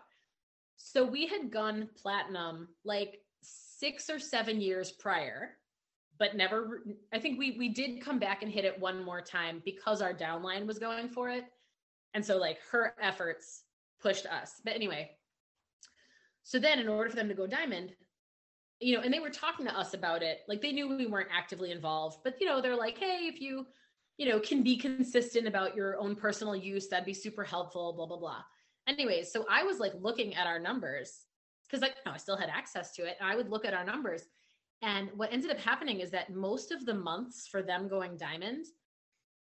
So 0.76 1.06
we 1.06 1.26
had 1.26 1.50
gone 1.50 1.88
platinum 1.96 2.68
like 2.84 3.22
six 3.40 4.10
or 4.10 4.18
seven 4.18 4.60
years 4.60 4.92
prior, 4.92 5.52
but 6.18 6.36
never. 6.36 6.82
I 7.14 7.18
think 7.18 7.38
we 7.38 7.56
we 7.56 7.70
did 7.70 8.02
come 8.02 8.18
back 8.18 8.42
and 8.42 8.52
hit 8.52 8.66
it 8.66 8.78
one 8.78 9.02
more 9.02 9.22
time 9.22 9.62
because 9.64 10.02
our 10.02 10.12
downline 10.12 10.66
was 10.66 10.78
going 10.78 11.08
for 11.08 11.30
it, 11.30 11.44
and 12.12 12.22
so 12.22 12.36
like 12.36 12.58
her 12.70 12.94
efforts 13.00 13.62
pushed 14.04 14.26
us. 14.26 14.60
But 14.62 14.74
anyway, 14.74 15.10
so 16.42 16.58
then 16.58 16.78
in 16.78 16.88
order 16.88 17.08
for 17.08 17.16
them 17.16 17.28
to 17.28 17.34
go 17.34 17.46
diamond, 17.46 17.94
you 18.78 18.94
know, 18.94 19.02
and 19.02 19.12
they 19.12 19.18
were 19.18 19.30
talking 19.30 19.64
to 19.66 19.76
us 19.76 19.94
about 19.94 20.22
it. 20.22 20.40
Like 20.46 20.60
they 20.60 20.72
knew 20.72 20.94
we 20.94 21.06
weren't 21.06 21.30
actively 21.34 21.72
involved, 21.72 22.18
but 22.22 22.34
you 22.40 22.46
know, 22.46 22.60
they're 22.60 22.76
like, 22.76 22.98
hey, 22.98 23.20
if 23.22 23.40
you, 23.40 23.66
you 24.18 24.28
know, 24.28 24.38
can 24.38 24.62
be 24.62 24.76
consistent 24.76 25.48
about 25.48 25.74
your 25.74 25.98
own 25.98 26.14
personal 26.14 26.54
use, 26.54 26.88
that'd 26.88 27.06
be 27.06 27.14
super 27.14 27.44
helpful, 27.44 27.94
blah, 27.94 28.06
blah, 28.06 28.18
blah. 28.18 28.42
Anyways, 28.86 29.32
so 29.32 29.46
I 29.50 29.62
was 29.62 29.80
like 29.80 29.92
looking 29.98 30.34
at 30.34 30.46
our 30.46 30.58
numbers 30.58 31.22
because 31.66 31.80
like 31.80 31.94
know, 32.04 32.12
I 32.12 32.18
still 32.18 32.36
had 32.36 32.50
access 32.50 32.92
to 32.96 33.06
it. 33.06 33.16
And 33.18 33.28
I 33.28 33.36
would 33.36 33.48
look 33.48 33.64
at 33.64 33.72
our 33.72 33.84
numbers. 33.84 34.24
And 34.82 35.08
what 35.16 35.32
ended 35.32 35.50
up 35.50 35.58
happening 35.58 36.00
is 36.00 36.10
that 36.10 36.34
most 36.34 36.70
of 36.70 36.84
the 36.84 36.92
months 36.92 37.48
for 37.48 37.62
them 37.62 37.88
going 37.88 38.18
diamond, 38.18 38.66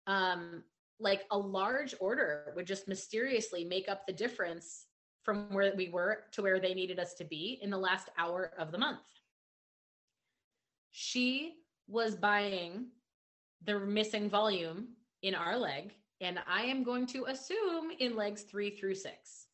um, 0.08 0.64
like 1.00 1.24
a 1.32 1.38
large 1.38 1.94
order 2.00 2.54
would 2.56 2.66
just 2.66 2.88
mysteriously 2.88 3.64
make 3.64 3.88
up 3.88 4.06
the 4.06 4.14
difference 4.14 4.86
from 5.24 5.54
where 5.54 5.74
we 5.76 5.90
were 5.90 6.24
to 6.32 6.42
where 6.42 6.60
they 6.60 6.74
needed 6.74 7.00
us 7.00 7.14
to 7.16 7.26
be 7.26 7.60
in 7.62 7.70
the 7.70 7.78
last 7.78 8.10
hour 8.18 8.54
of 8.58 8.72
the 8.72 8.78
month. 8.78 9.00
She 10.92 11.54
was 11.88 12.16
buying 12.16 12.88
the 13.64 13.80
missing 13.80 14.30
volume 14.30 14.90
in 15.22 15.36
our 15.36 15.58
leg, 15.58 15.94
and 16.22 16.40
I 16.48 16.64
am 16.64 16.84
going 16.84 17.06
to 17.08 17.26
assume 17.26 17.92
in 18.00 18.16
legs 18.16 18.44
three 18.44 18.72
through 18.72 18.96
six. 18.96 19.48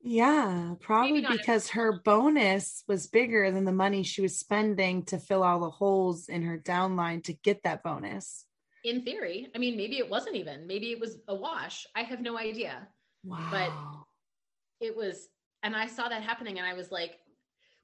Yeah, 0.00 0.74
probably 0.78 1.26
because 1.26 1.70
her 1.70 2.00
bonus 2.04 2.84
was 2.86 3.08
bigger 3.08 3.50
than 3.50 3.64
the 3.64 3.72
money 3.72 4.04
she 4.04 4.22
was 4.22 4.38
spending 4.38 5.04
to 5.06 5.18
fill 5.18 5.42
all 5.42 5.58
the 5.58 5.70
holes 5.70 6.28
in 6.28 6.42
her 6.42 6.56
downline 6.56 7.24
to 7.24 7.32
get 7.32 7.64
that 7.64 7.82
bonus 7.82 8.44
in 8.90 9.02
theory. 9.02 9.48
I 9.54 9.58
mean, 9.58 9.76
maybe 9.76 9.98
it 9.98 10.08
wasn't 10.08 10.36
even, 10.36 10.66
maybe 10.66 10.92
it 10.92 11.00
was 11.00 11.18
a 11.28 11.34
wash. 11.34 11.86
I 11.94 12.02
have 12.02 12.20
no 12.20 12.38
idea. 12.38 12.88
Wow. 13.24 13.48
But 13.50 14.86
it 14.86 14.96
was, 14.96 15.28
and 15.62 15.74
I 15.74 15.86
saw 15.86 16.08
that 16.08 16.22
happening 16.22 16.58
and 16.58 16.66
I 16.66 16.74
was 16.74 16.90
like, 16.90 17.18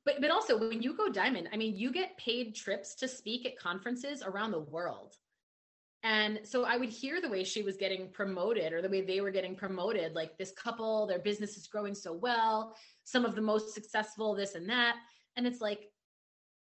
but 0.05 0.21
but 0.21 0.31
also 0.31 0.59
when 0.59 0.83
you 0.83 0.97
go 0.97 1.09
diamond, 1.09 1.49
I 1.53 1.57
mean, 1.57 1.77
you 1.77 1.90
get 1.90 2.17
paid 2.19 2.55
trips 2.55 2.95
to 2.97 3.09
speak 3.09 3.47
at 3.47 3.59
conferences 3.59 4.23
around 4.23 4.51
the 4.51 4.61
world. 4.61 5.14
And 6.03 6.40
so 6.45 6.64
I 6.64 6.77
would 6.77 6.90
hear 6.90 7.23
the 7.23 7.31
way 7.31 7.45
she 7.45 7.62
was 7.62 7.79
getting 7.79 8.11
promoted 8.12 8.75
or 8.75 8.83
the 8.83 8.90
way 8.90 9.01
they 9.01 9.23
were 9.23 9.31
getting 9.31 9.57
promoted, 9.57 10.14
like 10.14 10.37
this 10.37 10.53
couple, 10.53 11.07
their 11.07 11.21
business 11.21 11.57
is 11.57 11.67
growing 11.67 11.95
so 11.95 12.12
well, 12.12 12.77
some 13.05 13.25
of 13.25 13.35
the 13.35 13.40
most 13.40 13.73
successful, 13.73 14.35
this 14.35 14.55
and 14.55 14.69
that. 14.69 14.97
And 15.37 15.47
it's 15.47 15.62
like 15.62 15.88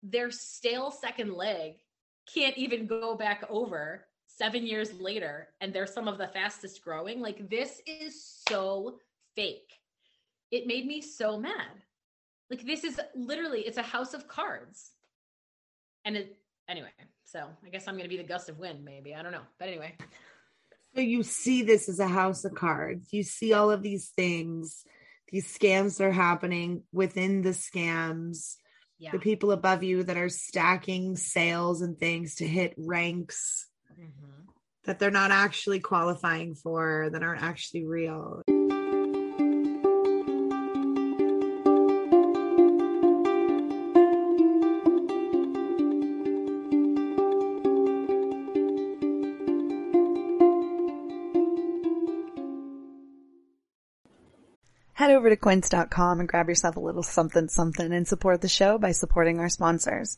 their 0.02 0.32
stale 0.32 0.90
second 0.90 1.34
leg 1.34 1.74
can't 2.34 2.58
even 2.58 2.88
go 2.88 3.16
back 3.16 3.46
over 3.48 4.07
seven 4.38 4.68
years 4.68 4.94
later 5.00 5.48
and 5.62 5.74
they're 5.74 5.88
some 5.88 6.08
of 6.08 6.18
the 6.18 6.28
fastest 6.28 6.84
growing. 6.84 7.20
Like 7.20 7.50
this 7.50 7.82
is 7.88 8.42
so 8.48 9.00
fake. 9.36 9.74
It 10.52 10.68
made 10.68 10.86
me 10.86 11.02
so 11.02 11.40
mad. 11.40 11.84
Like 12.50 12.66
this 12.66 12.84
is 12.84 13.00
literally 13.16 13.62
it's 13.62 13.78
a 13.78 13.84
house 13.84 14.14
of 14.14 14.28
cards. 14.28 14.92
And 16.06 16.16
it 16.16 16.38
anyway, 16.70 16.90
So 17.26 17.48
I 17.66 17.70
guess 17.70 17.88
I'm 17.88 17.96
going 17.96 18.06
to 18.06 18.16
be 18.16 18.22
the 18.22 18.28
gust 18.28 18.50
of 18.50 18.60
wind, 18.60 18.86
maybe. 18.86 19.14
I 19.16 19.24
don't 19.24 19.32
know. 19.32 19.46
But 19.60 19.70
anyway. 19.70 19.96
So 20.96 21.02
you 21.02 21.24
see 21.24 21.64
this 21.64 21.90
as 21.90 22.00
a 22.00 22.08
house 22.08 22.46
of 22.46 22.56
cards. 22.56 23.12
You 23.12 23.24
see 23.24 23.54
all 23.54 23.70
of 23.70 23.84
these 23.84 24.10
things, 24.16 24.84
these 25.30 25.46
scams 25.46 26.00
are 26.00 26.12
happening 26.12 26.84
within 26.92 27.42
the 27.42 27.50
scams. 27.50 28.56
Yeah. 28.98 29.12
The 29.12 29.20
people 29.20 29.52
above 29.52 29.84
you 29.84 30.04
that 30.04 30.18
are 30.18 30.30
stacking 30.30 31.16
sales 31.18 31.82
and 31.82 32.00
things 32.00 32.36
to 32.36 32.48
hit 32.48 32.74
ranks 32.78 33.67
mm-hmm. 34.00 34.42
that 34.86 35.00
they're 35.00 35.12
not 35.12 35.32
actually 35.32 35.80
qualifying 35.80 36.56
for, 36.56 37.10
that 37.12 37.24
aren't 37.24 37.44
actually 37.44 37.86
real. 37.86 38.42
Head 54.94 55.12
over 55.12 55.30
to 55.30 55.38
quince.com 55.38 56.20
and 56.20 56.28
grab 56.28 56.50
yourself 56.50 56.76
a 56.76 56.80
little 56.80 57.04
something 57.04 57.48
something 57.50 57.94
and 57.94 58.08
support 58.08 58.42
the 58.42 58.50
show 58.50 58.78
by 58.78 58.92
supporting 58.92 59.40
our 59.40 59.48
sponsors. 59.48 60.18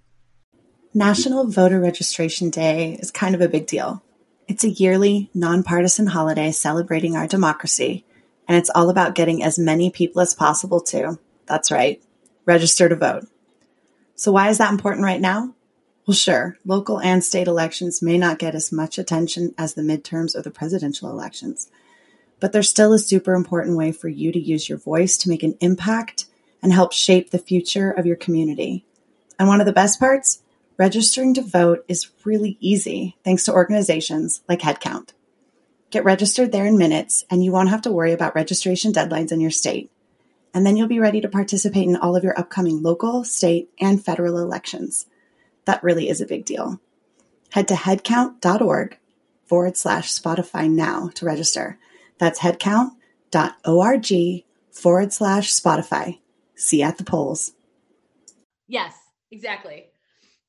National 0.93 1.45
Voter 1.47 1.79
Registration 1.79 2.49
Day 2.49 2.97
is 2.99 3.11
kind 3.11 3.33
of 3.33 3.39
a 3.39 3.47
big 3.47 3.65
deal. 3.65 4.03
It's 4.49 4.65
a 4.65 4.69
yearly, 4.69 5.29
nonpartisan 5.33 6.07
holiday 6.07 6.51
celebrating 6.51 7.15
our 7.15 7.27
democracy, 7.27 8.03
and 8.45 8.57
it's 8.57 8.69
all 8.69 8.89
about 8.89 9.15
getting 9.15 9.41
as 9.41 9.57
many 9.57 9.89
people 9.89 10.21
as 10.21 10.33
possible 10.33 10.81
to, 10.81 11.17
that's 11.45 11.71
right, 11.71 12.03
register 12.45 12.89
to 12.89 12.97
vote. 12.97 13.25
So 14.15 14.33
why 14.33 14.49
is 14.49 14.57
that 14.57 14.73
important 14.73 15.05
right 15.05 15.21
now? 15.21 15.53
Well, 16.05 16.13
sure, 16.13 16.57
local 16.65 16.99
and 16.99 17.23
state 17.23 17.47
elections 17.47 18.01
may 18.01 18.17
not 18.17 18.37
get 18.37 18.53
as 18.53 18.73
much 18.73 18.97
attention 18.97 19.55
as 19.57 19.75
the 19.75 19.83
midterms 19.83 20.35
or 20.35 20.41
the 20.41 20.51
presidential 20.51 21.09
elections, 21.09 21.69
but 22.41 22.51
they're 22.51 22.63
still 22.63 22.91
a 22.91 22.99
super 22.99 23.33
important 23.33 23.77
way 23.77 23.93
for 23.93 24.09
you 24.09 24.33
to 24.33 24.39
use 24.39 24.67
your 24.67 24.77
voice 24.77 25.15
to 25.19 25.29
make 25.29 25.43
an 25.43 25.55
impact 25.61 26.25
and 26.61 26.73
help 26.73 26.91
shape 26.91 27.31
the 27.31 27.39
future 27.39 27.91
of 27.91 28.05
your 28.05 28.17
community. 28.17 28.83
And 29.39 29.47
one 29.47 29.61
of 29.61 29.65
the 29.65 29.71
best 29.71 29.97
parts? 29.97 30.41
Registering 30.81 31.35
to 31.35 31.43
vote 31.43 31.85
is 31.87 32.09
really 32.25 32.57
easy 32.59 33.15
thanks 33.23 33.45
to 33.45 33.53
organizations 33.53 34.41
like 34.49 34.61
Headcount. 34.61 35.09
Get 35.91 36.03
registered 36.03 36.51
there 36.51 36.65
in 36.65 36.75
minutes, 36.75 37.23
and 37.29 37.43
you 37.43 37.51
won't 37.51 37.69
have 37.69 37.83
to 37.83 37.91
worry 37.91 38.13
about 38.13 38.33
registration 38.33 38.91
deadlines 38.91 39.31
in 39.31 39.39
your 39.39 39.51
state. 39.51 39.91
And 40.55 40.65
then 40.65 40.75
you'll 40.75 40.87
be 40.87 40.99
ready 40.99 41.21
to 41.21 41.29
participate 41.29 41.87
in 41.87 41.97
all 41.97 42.15
of 42.15 42.23
your 42.23 42.35
upcoming 42.35 42.81
local, 42.81 43.23
state, 43.23 43.69
and 43.79 44.03
federal 44.03 44.39
elections. 44.39 45.05
That 45.65 45.83
really 45.83 46.09
is 46.09 46.19
a 46.19 46.25
big 46.25 46.45
deal. 46.45 46.79
Head 47.51 47.67
to 47.67 47.75
headcount.org 47.75 48.97
forward 49.45 49.77
slash 49.77 50.11
Spotify 50.11 50.67
now 50.67 51.11
to 51.13 51.27
register. 51.27 51.77
That's 52.17 52.39
headcount.org 52.39 54.43
forward 54.71 55.13
slash 55.13 55.53
Spotify. 55.53 56.17
See 56.55 56.79
you 56.79 56.85
at 56.85 56.97
the 56.97 57.03
polls. 57.03 57.51
Yes, 58.67 58.95
exactly 59.29 59.90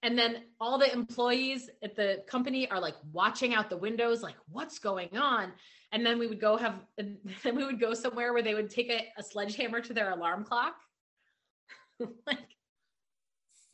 and 0.03 0.19
then 0.19 0.43
all 0.61 0.79
the 0.79 0.93
employees 0.93 1.71
at 1.83 1.95
the 1.95 2.23
company 2.27 2.69
are 2.69 2.81
like 2.81 2.97
watching 3.13 3.55
out 3.55 3.71
the 3.71 3.77
windows 3.77 4.23
like 4.23 4.35
what's 4.51 4.79
going 4.79 5.17
on? 5.17 5.53
And 5.93 6.05
then 6.05 6.19
we 6.19 6.27
would 6.27 6.41
go 6.41 6.57
have 6.57 6.75
then 6.97 7.57
we 7.57 7.65
would 7.65 7.81
go 7.81 7.95
somewhere 7.95 8.33
where 8.33 8.43
they 8.43 8.55
would 8.55 8.71
take 8.71 8.91
a, 8.91 9.07
a 9.17 9.23
sledgehammer 9.23 9.81
to 9.81 9.95
their 9.95 10.11
alarm 10.11 10.45
clock. 10.45 10.75
Like 12.27 12.39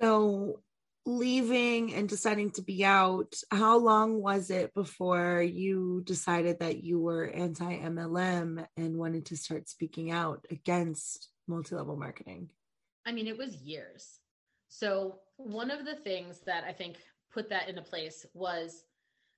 so 0.03 0.61
leaving 1.07 1.95
and 1.95 2.11
deciding 2.11 2.51
to 2.51 2.61
be 2.61 2.85
out 2.85 3.35
how 3.51 3.79
long 3.79 4.21
was 4.21 4.51
it 4.51 4.75
before 4.75 5.41
you 5.41 6.03
decided 6.05 6.59
that 6.59 6.85
you 6.85 7.01
were 7.01 7.25
anti 7.25 7.79
MLM 7.79 8.67
and 8.77 8.99
wanted 8.99 9.25
to 9.27 9.37
start 9.39 9.71
speaking 9.71 10.11
out 10.11 10.45
against 10.51 11.31
multi-level 11.47 11.97
marketing? 11.97 12.51
I 13.07 13.13
mean 13.13 13.27
it 13.27 13.39
was 13.39 13.55
years. 13.57 14.21
So 14.69 15.21
one 15.39 15.71
of 15.71 15.87
the 15.87 15.95
things 15.95 16.41
that 16.41 16.65
I 16.65 16.73
think 16.73 16.97
put 17.33 17.49
that 17.49 17.69
into 17.69 17.81
place 17.81 18.27
was 18.35 18.85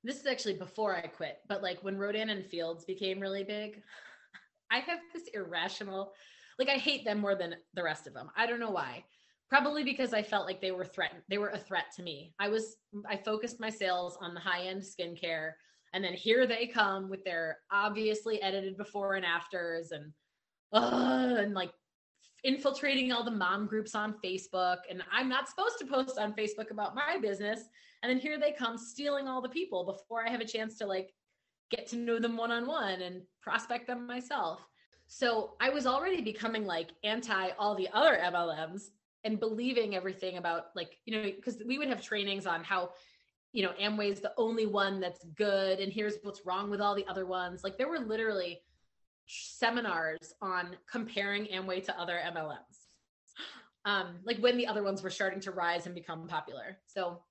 this 0.03 0.19
is 0.19 0.27
actually 0.27 0.55
before 0.55 0.97
I 0.97 1.07
quit, 1.07 1.39
but 1.47 1.63
like 1.63 1.79
when 1.85 1.99
Rodan 1.99 2.31
and 2.31 2.45
Fields 2.45 2.85
became 2.85 3.21
really 3.21 3.45
big, 3.45 3.83
I 4.71 4.79
have 4.79 4.99
this 5.13 5.29
irrational, 5.35 6.13
like 6.59 6.69
I 6.69 6.79
hate 6.79 7.05
them 7.05 7.21
more 7.21 7.35
than 7.35 7.55
the 7.75 7.83
rest 7.83 8.07
of 8.07 8.15
them. 8.15 8.31
I 8.37 8.47
don't 8.47 8.61
know 8.61 8.71
why. 8.71 9.05
Probably 9.51 9.85
because 9.85 10.15
I 10.15 10.23
felt 10.23 10.47
like 10.47 10.61
they 10.61 10.71
were 10.71 10.85
threatened. 10.85 11.23
They 11.29 11.39
were 11.39 11.49
a 11.49 11.59
threat 11.59 11.87
to 11.97 12.03
me. 12.03 12.33
I 12.39 12.49
was 12.49 12.77
I 13.09 13.17
focused 13.17 13.61
my 13.61 13.69
sales 13.69 14.17
on 14.21 14.33
the 14.33 14.41
high 14.41 14.67
end 14.67 14.83
skincare, 14.83 15.53
and 15.93 16.05
then 16.05 16.15
here 16.15 16.47
they 16.47 16.67
come 16.67 17.11
with 17.11 17.25
their 17.25 17.59
obviously 17.71 18.41
edited 18.41 18.77
before 18.77 19.17
and 19.17 19.27
afters, 19.27 19.91
and 19.91 20.13
uh, 20.73 21.35
and 21.41 21.53
like 21.53 21.73
infiltrating 22.45 23.13
all 23.13 23.25
the 23.25 23.31
mom 23.31 23.67
groups 23.67 23.95
on 23.95 24.15
Facebook. 24.25 24.79
And 24.89 25.03
I'm 25.13 25.29
not 25.29 25.49
supposed 25.49 25.79
to 25.79 25.87
post 25.87 26.19
on 26.19 26.35
Facebook 26.35 26.71
about 26.71 26.95
my 26.95 27.19
business. 27.21 27.61
And 28.03 28.11
then 28.11 28.19
here 28.19 28.39
they 28.39 28.53
come 28.53 28.79
stealing 28.79 29.29
all 29.29 29.43
the 29.43 29.49
people 29.49 29.85
before 29.85 30.27
I 30.27 30.31
have 30.31 30.41
a 30.41 30.47
chance 30.47 30.79
to 30.79 30.87
like 30.87 31.13
get 31.71 31.87
to 31.89 31.97
know 31.97 32.19
them 32.19 32.37
one 32.37 32.51
on 32.51 32.67
one 32.67 33.03
and 33.03 33.23
prospect 33.43 33.87
them 33.87 34.07
myself. 34.07 34.61
So 35.07 35.55
I 35.61 35.71
was 35.71 35.87
already 35.87 36.23
becoming 36.23 36.65
like 36.65 36.91
anti 37.05 37.51
all 37.59 37.75
the 37.75 37.89
other 37.93 38.19
MLMs 38.23 38.91
and 39.25 39.39
believing 39.39 39.95
everything 39.95 40.39
about 40.39 40.67
like, 40.75 40.97
you 41.05 41.15
know, 41.15 41.23
because 41.23 41.63
we 41.67 41.79
would 41.79 41.89
have 41.89 42.03
trainings 42.03 42.47
on 42.47 42.65
how, 42.65 42.91
you 43.53 43.63
know, 43.63 43.73
Amway 43.81 44.11
is 44.11 44.21
the 44.21 44.33
only 44.37 44.67
one 44.67 45.01
that's 45.01 45.25
good 45.37 45.81
and 45.81 45.93
here's 45.93 46.15
what's 46.23 46.47
wrong 46.47 46.71
with 46.71 46.81
all 46.81 46.95
the 46.95 47.07
other 47.07 47.27
ones. 47.27 47.63
Like 47.65 47.77
there 47.77 47.89
were 47.89 47.99
literally 47.99 48.61
seminars 49.31 50.35
on 50.43 50.77
comparing 50.91 51.47
Amway 51.47 51.85
to 51.85 51.99
other 51.99 52.19
MLMs. 52.35 52.57
Um, 53.85 54.19
like 54.25 54.39
when 54.39 54.57
the 54.57 54.67
other 54.67 54.83
ones 54.83 55.03
were 55.03 55.11
starting 55.11 55.41
to 55.41 55.53
rise 55.53 55.87
and 55.87 55.95
become 55.95 56.27
popular. 56.27 56.79
So 56.87 57.23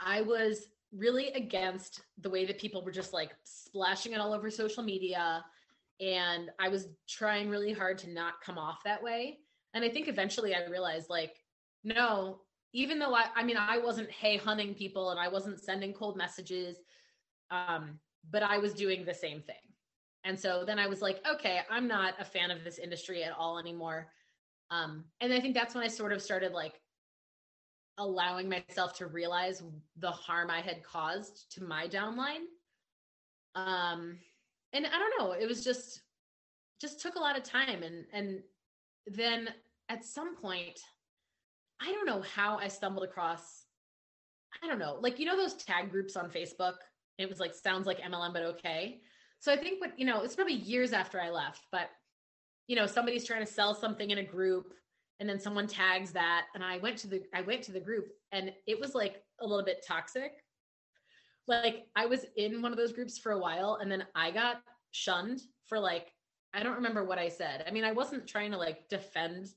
I 0.00 0.20
was 0.20 0.66
really 0.92 1.28
against 1.28 2.02
the 2.20 2.30
way 2.30 2.44
that 2.44 2.58
people 2.58 2.84
were 2.84 2.92
just 2.92 3.12
like 3.12 3.30
splashing 3.44 4.12
it 4.12 4.20
all 4.20 4.34
over 4.34 4.50
social 4.50 4.82
media. 4.82 5.44
And 6.00 6.50
I 6.58 6.68
was 6.68 6.88
trying 7.08 7.48
really 7.48 7.72
hard 7.72 7.98
to 7.98 8.10
not 8.10 8.34
come 8.44 8.58
off 8.58 8.84
that 8.84 9.02
way. 9.02 9.38
And 9.72 9.84
I 9.84 9.88
think 9.88 10.08
eventually 10.08 10.54
I 10.54 10.66
realized 10.66 11.08
like, 11.08 11.36
no, 11.82 12.40
even 12.72 12.98
though 12.98 13.14
I, 13.14 13.26
I 13.34 13.42
mean, 13.44 13.56
I 13.56 13.78
wasn't 13.78 14.10
hey 14.10 14.36
hunting 14.36 14.74
people 14.74 15.10
and 15.10 15.18
I 15.18 15.28
wasn't 15.28 15.60
sending 15.60 15.92
cold 15.92 16.16
messages, 16.16 16.76
um, 17.50 17.98
but 18.30 18.42
I 18.42 18.58
was 18.58 18.74
doing 18.74 19.04
the 19.04 19.14
same 19.14 19.40
thing. 19.40 19.56
And 20.24 20.38
so 20.38 20.64
then 20.64 20.78
I 20.78 20.86
was 20.86 21.02
like, 21.02 21.20
okay, 21.30 21.60
I'm 21.70 21.86
not 21.86 22.14
a 22.18 22.24
fan 22.24 22.50
of 22.50 22.64
this 22.64 22.78
industry 22.78 23.22
at 23.22 23.32
all 23.32 23.58
anymore. 23.58 24.10
Um, 24.70 25.04
and 25.20 25.32
I 25.32 25.40
think 25.40 25.54
that's 25.54 25.74
when 25.74 25.84
I 25.84 25.88
sort 25.88 26.12
of 26.12 26.22
started 26.22 26.52
like 26.52 26.80
allowing 27.98 28.48
myself 28.48 28.96
to 28.98 29.06
realize 29.06 29.62
the 29.98 30.10
harm 30.10 30.50
I 30.50 30.60
had 30.60 30.82
caused 30.82 31.52
to 31.52 31.62
my 31.62 31.86
downline. 31.86 32.44
Um, 33.54 34.18
and 34.72 34.86
I 34.86 34.98
don't 34.98 35.14
know, 35.18 35.32
it 35.32 35.46
was 35.46 35.62
just 35.62 36.00
just 36.80 37.00
took 37.00 37.14
a 37.14 37.20
lot 37.20 37.36
of 37.36 37.44
time 37.44 37.82
and 37.82 38.04
and 38.12 38.42
then 39.06 39.48
at 39.88 40.04
some 40.04 40.36
point 40.36 40.80
I 41.80 41.92
don't 41.92 42.06
know 42.06 42.22
how 42.22 42.58
I 42.58 42.68
stumbled 42.68 43.04
across 43.04 43.66
I 44.62 44.66
don't 44.66 44.78
know, 44.78 44.98
like 45.00 45.18
you 45.18 45.26
know 45.26 45.36
those 45.36 45.54
tag 45.54 45.90
groups 45.90 46.16
on 46.16 46.30
Facebook? 46.30 46.74
It 47.18 47.28
was 47.28 47.38
like 47.38 47.54
sounds 47.54 47.86
like 47.86 48.00
MLM 48.00 48.32
but 48.32 48.42
okay. 48.42 49.00
So 49.44 49.52
I 49.52 49.58
think 49.58 49.78
what, 49.78 49.98
you 49.98 50.06
know, 50.06 50.22
it's 50.22 50.34
probably 50.34 50.54
years 50.54 50.94
after 50.94 51.20
I 51.20 51.28
left, 51.28 51.66
but 51.70 51.90
you 52.66 52.76
know, 52.76 52.86
somebody's 52.86 53.26
trying 53.26 53.44
to 53.44 53.52
sell 53.52 53.74
something 53.74 54.08
in 54.08 54.16
a 54.16 54.24
group 54.24 54.72
and 55.20 55.28
then 55.28 55.38
someone 55.38 55.66
tags 55.66 56.12
that 56.12 56.46
and 56.54 56.64
I 56.64 56.78
went 56.78 56.96
to 57.00 57.08
the 57.08 57.20
I 57.34 57.42
went 57.42 57.60
to 57.64 57.72
the 57.72 57.78
group 57.78 58.06
and 58.32 58.52
it 58.66 58.80
was 58.80 58.94
like 58.94 59.22
a 59.42 59.46
little 59.46 59.62
bit 59.62 59.84
toxic. 59.86 60.32
Like 61.46 61.88
I 61.94 62.06
was 62.06 62.24
in 62.38 62.62
one 62.62 62.72
of 62.72 62.78
those 62.78 62.94
groups 62.94 63.18
for 63.18 63.32
a 63.32 63.38
while 63.38 63.80
and 63.82 63.92
then 63.92 64.06
I 64.14 64.30
got 64.30 64.62
shunned 64.92 65.42
for 65.66 65.78
like 65.78 66.14
I 66.54 66.62
don't 66.62 66.76
remember 66.76 67.04
what 67.04 67.18
I 67.18 67.28
said. 67.28 67.64
I 67.68 67.70
mean, 67.70 67.84
I 67.84 67.92
wasn't 67.92 68.26
trying 68.26 68.50
to 68.52 68.56
like 68.56 68.88
defend 68.88 69.48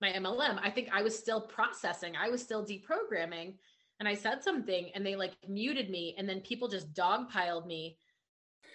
my 0.00 0.10
MLM. 0.10 0.60
I 0.62 0.70
think 0.70 0.90
I 0.92 1.02
was 1.02 1.18
still 1.18 1.40
processing. 1.40 2.12
I 2.14 2.28
was 2.28 2.40
still 2.40 2.64
deprogramming 2.64 3.54
and 3.98 4.08
I 4.08 4.14
said 4.14 4.44
something 4.44 4.92
and 4.94 5.04
they 5.04 5.16
like 5.16 5.32
muted 5.48 5.90
me 5.90 6.14
and 6.16 6.28
then 6.28 6.40
people 6.42 6.68
just 6.68 6.94
dogpiled 6.94 7.66
me 7.66 7.96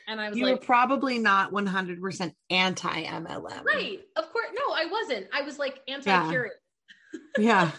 and 0.07 0.19
I 0.19 0.29
was 0.29 0.37
you 0.37 0.45
like, 0.45 0.59
were 0.59 0.65
probably 0.65 1.19
not 1.19 1.51
100% 1.51 2.33
anti 2.49 3.03
MLM. 3.03 3.63
Right. 3.63 3.99
Of 4.15 4.31
course. 4.31 4.47
No, 4.57 4.73
I 4.73 4.85
wasn't. 4.85 5.27
I 5.33 5.41
was 5.43 5.57
like 5.59 5.81
anti 5.87 6.29
curious. 6.29 6.55
Yeah. 7.37 7.71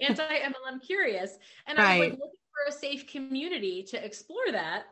anti 0.00 0.22
MLM 0.38 0.82
curious. 0.84 1.36
And 1.66 1.78
right. 1.78 1.84
I 1.84 1.98
was 1.98 2.10
like 2.10 2.18
looking 2.18 2.30
for 2.52 2.68
a 2.68 2.72
safe 2.72 3.06
community 3.06 3.84
to 3.90 4.04
explore 4.04 4.52
that. 4.52 4.84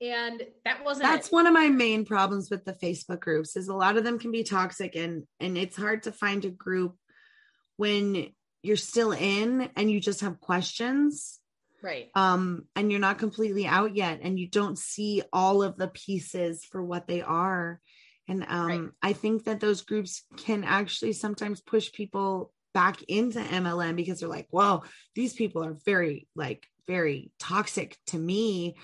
And 0.00 0.42
that 0.64 0.84
wasn't 0.84 1.08
That's 1.10 1.26
it. 1.26 1.32
one 1.32 1.46
of 1.46 1.52
my 1.52 1.68
main 1.68 2.04
problems 2.04 2.50
with 2.50 2.64
the 2.64 2.72
Facebook 2.72 3.20
groups 3.20 3.56
is 3.56 3.68
a 3.68 3.74
lot 3.74 3.96
of 3.96 4.04
them 4.04 4.18
can 4.18 4.30
be 4.30 4.44
toxic 4.44 4.94
and 4.94 5.24
and 5.40 5.58
it's 5.58 5.76
hard 5.76 6.04
to 6.04 6.12
find 6.12 6.44
a 6.44 6.50
group 6.50 6.94
when 7.78 8.28
you're 8.62 8.76
still 8.76 9.10
in 9.10 9.68
and 9.74 9.90
you 9.90 9.98
just 9.98 10.20
have 10.20 10.40
questions 10.40 11.40
right. 11.82 12.08
Um 12.14 12.66
and 12.76 12.90
you're 12.90 13.00
not 13.00 13.18
completely 13.18 13.66
out 13.66 13.96
yet 13.96 14.20
and 14.22 14.38
you 14.38 14.48
don't 14.48 14.78
see 14.78 15.22
all 15.32 15.62
of 15.62 15.76
the 15.76 15.88
pieces 15.88 16.64
for 16.64 16.82
what 16.82 17.06
they 17.06 17.22
are. 17.22 17.80
And 18.28 18.44
um 18.48 18.66
right. 18.66 18.90
i 19.02 19.12
think 19.12 19.44
that 19.44 19.60
those 19.60 19.82
groups 19.82 20.22
can 20.36 20.62
actually 20.64 21.14
sometimes 21.14 21.60
push 21.62 21.90
people 21.92 22.52
back 22.74 23.02
into 23.08 23.40
mlm 23.40 23.96
because 23.96 24.20
they're 24.20 24.28
like 24.28 24.46
whoa 24.50 24.82
these 25.14 25.32
people 25.32 25.64
are 25.64 25.76
very 25.84 26.28
like 26.36 26.66
very 26.86 27.30
toxic 27.38 27.96
to 28.06 28.18
me 28.18 28.76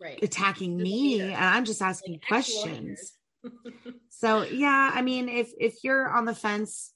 right. 0.00 0.22
attacking 0.22 0.76
me 0.76 1.20
and 1.20 1.34
i'm 1.34 1.64
just 1.64 1.82
asking 1.82 2.14
like 2.14 2.26
questions. 2.26 3.12
So 4.08 4.44
yeah 4.44 4.92
i 4.94 5.02
mean 5.02 5.28
if 5.28 5.50
if 5.58 5.74
you're 5.82 6.08
on 6.08 6.24
the 6.24 6.34
fence 6.34 6.92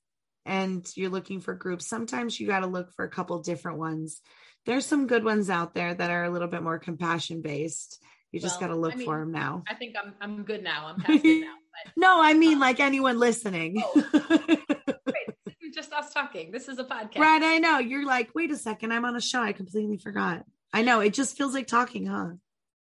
and 0.47 0.91
you're 0.95 1.11
looking 1.11 1.41
for 1.41 1.55
groups 1.55 1.87
sometimes 1.87 2.41
you 2.41 2.47
got 2.47 2.61
to 2.61 2.67
look 2.67 2.95
for 2.95 3.05
a 3.05 3.11
couple 3.11 3.39
different 3.43 3.79
ones 3.79 4.23
there's 4.69 4.85
some 4.85 5.07
good 5.07 5.25
ones 5.25 5.49
out 5.49 5.73
there 5.73 5.95
that 5.95 6.11
are 6.11 6.25
a 6.25 6.31
little 6.31 6.47
bit 6.47 6.62
more 6.62 6.79
compassion 6.79 7.41
based. 7.41 8.03
You 8.33 8.39
just 8.39 8.61
well, 8.61 8.69
got 8.69 8.75
to 8.75 8.79
look 8.79 8.93
I 8.93 8.97
mean, 8.97 9.07
for 9.07 9.19
them 9.21 9.33
now. 9.33 9.64
I 9.66 9.75
think 9.75 9.97
I'm 10.01 10.14
I'm 10.21 10.45
good 10.45 10.62
now. 10.62 10.89
I'm 10.89 11.01
past 11.01 11.25
now. 11.25 11.55
But, 11.85 11.93
no, 11.97 12.23
I 12.23 12.35
mean 12.35 12.55
um, 12.55 12.61
like 12.61 12.79
anyone 12.79 13.19
listening. 13.19 13.83
Oh. 13.83 14.57
just 15.75 15.93
us 15.93 16.12
talking. 16.12 16.51
This 16.51 16.69
is 16.69 16.79
a 16.79 16.85
podcast. 16.85 17.19
Right, 17.19 17.43
I 17.43 17.59
know. 17.59 17.79
You're 17.79 18.05
like, 18.05 18.35
wait 18.35 18.51
a 18.51 18.57
second, 18.57 18.93
I'm 18.93 19.05
on 19.05 19.16
a 19.16 19.21
show. 19.21 19.41
I 19.41 19.53
completely 19.53 19.97
forgot. 19.97 20.45
I 20.73 20.83
know. 20.83 21.01
It 21.01 21.14
just 21.14 21.37
feels 21.37 21.55
like 21.55 21.66
talking, 21.66 22.07
huh? 22.07 22.33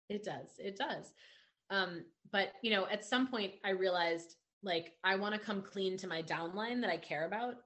It 0.08 0.24
does. 0.24 0.48
It 0.58 0.78
does. 0.78 1.12
Um, 1.68 2.04
but 2.32 2.52
you 2.62 2.70
know, 2.70 2.86
at 2.90 3.04
some 3.04 3.26
point 3.26 3.52
I 3.62 3.70
realized 3.70 4.36
like 4.62 4.92
I 5.04 5.16
want 5.16 5.34
to 5.34 5.40
come 5.40 5.60
clean 5.60 5.98
to 5.98 6.06
my 6.06 6.22
downline 6.22 6.80
that 6.80 6.90
I 6.90 6.96
care 6.96 7.26
about. 7.26 7.56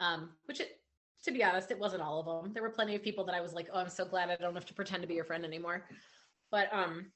Um, 0.00 0.30
which 0.46 0.60
it 0.60 0.79
to 1.24 1.30
be 1.30 1.44
honest, 1.44 1.70
it 1.70 1.78
wasn't 1.78 2.02
all 2.02 2.20
of 2.20 2.26
them. 2.26 2.52
There 2.52 2.62
were 2.62 2.70
plenty 2.70 2.94
of 2.94 3.02
people 3.02 3.24
that 3.24 3.34
I 3.34 3.40
was 3.40 3.52
like, 3.52 3.68
oh, 3.72 3.80
I'm 3.80 3.88
so 3.88 4.04
glad 4.04 4.30
I 4.30 4.36
don't 4.36 4.54
have 4.54 4.66
to 4.66 4.74
pretend 4.74 5.02
to 5.02 5.08
be 5.08 5.14
your 5.14 5.24
friend 5.24 5.44
anymore. 5.44 5.86
But 6.50 6.68
um, 6.72 7.06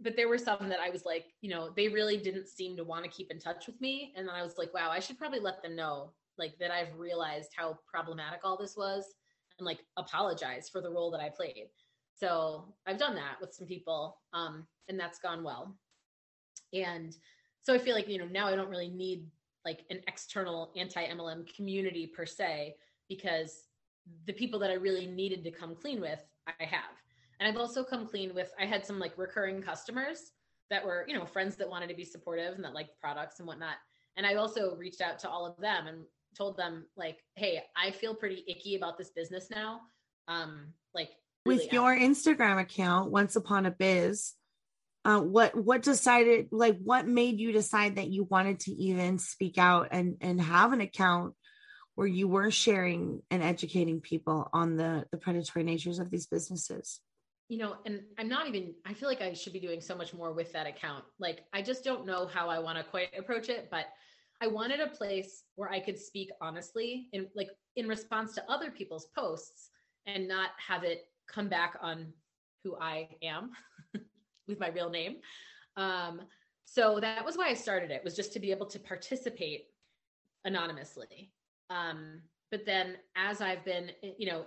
but 0.00 0.16
there 0.16 0.28
were 0.28 0.38
some 0.38 0.68
that 0.68 0.80
I 0.80 0.90
was 0.90 1.04
like, 1.04 1.26
you 1.40 1.50
know, 1.50 1.70
they 1.74 1.88
really 1.88 2.18
didn't 2.18 2.48
seem 2.48 2.76
to 2.76 2.84
want 2.84 3.04
to 3.04 3.10
keep 3.10 3.30
in 3.30 3.38
touch 3.38 3.66
with 3.66 3.80
me. 3.80 4.12
And 4.16 4.28
then 4.28 4.34
I 4.34 4.42
was 4.42 4.58
like, 4.58 4.74
wow, 4.74 4.90
I 4.90 5.00
should 5.00 5.18
probably 5.18 5.40
let 5.40 5.62
them 5.62 5.74
know 5.74 6.12
like 6.38 6.58
that 6.60 6.70
I've 6.70 6.98
realized 6.98 7.50
how 7.56 7.78
problematic 7.90 8.40
all 8.44 8.58
this 8.58 8.76
was 8.76 9.04
and 9.58 9.64
like 9.64 9.78
apologize 9.96 10.68
for 10.68 10.82
the 10.82 10.90
role 10.90 11.10
that 11.12 11.20
I 11.20 11.30
played. 11.30 11.68
So 12.14 12.74
I've 12.86 12.98
done 12.98 13.14
that 13.14 13.36
with 13.40 13.54
some 13.54 13.66
people. 13.66 14.18
Um, 14.34 14.66
and 14.88 15.00
that's 15.00 15.18
gone 15.18 15.42
well. 15.42 15.76
And 16.74 17.16
so 17.62 17.74
I 17.74 17.78
feel 17.78 17.94
like, 17.94 18.08
you 18.08 18.18
know, 18.18 18.26
now 18.26 18.48
I 18.48 18.56
don't 18.56 18.68
really 18.68 18.90
need 18.90 19.26
like 19.64 19.80
an 19.90 20.00
external 20.08 20.72
anti 20.76 21.04
MLM 21.06 21.54
community 21.54 22.06
per 22.06 22.26
se 22.26 22.76
because 23.08 23.64
the 24.26 24.32
people 24.32 24.58
that 24.60 24.70
I 24.70 24.74
really 24.74 25.06
needed 25.06 25.44
to 25.44 25.50
come 25.50 25.74
clean 25.74 26.00
with, 26.00 26.20
I 26.46 26.64
have. 26.64 26.94
And 27.38 27.48
I've 27.48 27.60
also 27.60 27.84
come 27.84 28.06
clean 28.06 28.34
with, 28.34 28.50
I 28.58 28.66
had 28.66 28.86
some 28.86 28.98
like 28.98 29.16
recurring 29.16 29.62
customers 29.62 30.32
that 30.70 30.84
were, 30.84 31.04
you 31.06 31.14
know, 31.14 31.26
friends 31.26 31.56
that 31.56 31.68
wanted 31.68 31.88
to 31.88 31.94
be 31.94 32.04
supportive 32.04 32.54
and 32.54 32.64
that 32.64 32.74
liked 32.74 32.98
products 33.00 33.38
and 33.38 33.46
whatnot. 33.46 33.76
And 34.16 34.26
I 34.26 34.34
also 34.34 34.74
reached 34.76 35.00
out 35.00 35.18
to 35.20 35.28
all 35.28 35.46
of 35.46 35.56
them 35.58 35.86
and 35.86 36.04
told 36.36 36.56
them, 36.56 36.86
like, 36.96 37.18
hey, 37.34 37.62
I 37.76 37.90
feel 37.90 38.14
pretty 38.14 38.44
icky 38.48 38.76
about 38.76 38.96
this 38.96 39.10
business 39.10 39.48
now. 39.50 39.80
Um, 40.28 40.72
like 40.94 41.10
really 41.44 41.64
with 41.64 41.72
your 41.72 41.92
out. 41.92 42.00
Instagram 42.00 42.60
account, 42.60 43.10
Once 43.10 43.36
Upon 43.36 43.66
a 43.66 43.70
Biz, 43.70 44.32
uh, 45.04 45.20
what 45.20 45.54
what 45.54 45.82
decided 45.82 46.48
like 46.50 46.78
what 46.82 47.06
made 47.06 47.38
you 47.38 47.52
decide 47.52 47.96
that 47.96 48.08
you 48.08 48.24
wanted 48.24 48.60
to 48.60 48.72
even 48.72 49.18
speak 49.18 49.56
out 49.56 49.88
and 49.92 50.16
and 50.20 50.40
have 50.40 50.72
an 50.72 50.80
account 50.80 51.34
where 51.96 52.06
you 52.06 52.28
were 52.28 52.50
sharing 52.50 53.22
and 53.30 53.42
educating 53.42 54.00
people 54.00 54.48
on 54.52 54.76
the 54.76 55.04
the 55.10 55.18
predatory 55.18 55.64
natures 55.64 55.98
of 55.98 56.10
these 56.10 56.26
businesses 56.26 57.00
you 57.48 57.58
know 57.58 57.76
and 57.84 58.00
i'm 58.18 58.28
not 58.28 58.46
even 58.46 58.72
i 58.86 58.94
feel 58.94 59.08
like 59.08 59.20
i 59.20 59.32
should 59.32 59.52
be 59.52 59.60
doing 59.60 59.80
so 59.80 59.96
much 59.96 60.14
more 60.14 60.32
with 60.32 60.52
that 60.52 60.66
account 60.66 61.04
like 61.18 61.40
i 61.52 61.60
just 61.60 61.84
don't 61.84 62.06
know 62.06 62.26
how 62.26 62.48
i 62.48 62.58
want 62.58 62.78
to 62.78 62.84
quite 62.84 63.08
approach 63.18 63.48
it 63.48 63.68
but 63.70 63.86
i 64.40 64.46
wanted 64.46 64.80
a 64.80 64.88
place 64.88 65.44
where 65.56 65.70
i 65.70 65.80
could 65.80 65.98
speak 65.98 66.30
honestly 66.40 67.08
in 67.12 67.26
like 67.34 67.48
in 67.76 67.88
response 67.88 68.34
to 68.34 68.50
other 68.50 68.70
people's 68.70 69.08
posts 69.16 69.70
and 70.06 70.28
not 70.28 70.50
have 70.58 70.84
it 70.84 71.08
come 71.26 71.48
back 71.48 71.76
on 71.82 72.12
who 72.66 72.76
I 72.76 73.08
am 73.22 73.50
with 74.48 74.58
my 74.58 74.68
real 74.68 74.90
name. 74.90 75.16
Um, 75.76 76.22
so 76.64 76.98
that 77.00 77.24
was 77.24 77.36
why 77.36 77.48
I 77.48 77.54
started 77.54 77.90
it 77.90 78.02
was 78.02 78.16
just 78.16 78.32
to 78.32 78.40
be 78.40 78.50
able 78.50 78.66
to 78.66 78.78
participate 78.78 79.66
anonymously. 80.44 81.32
Um, 81.70 82.22
but 82.50 82.64
then 82.64 82.96
as 83.16 83.40
I've 83.40 83.64
been, 83.64 83.90
you 84.18 84.26
know, 84.26 84.46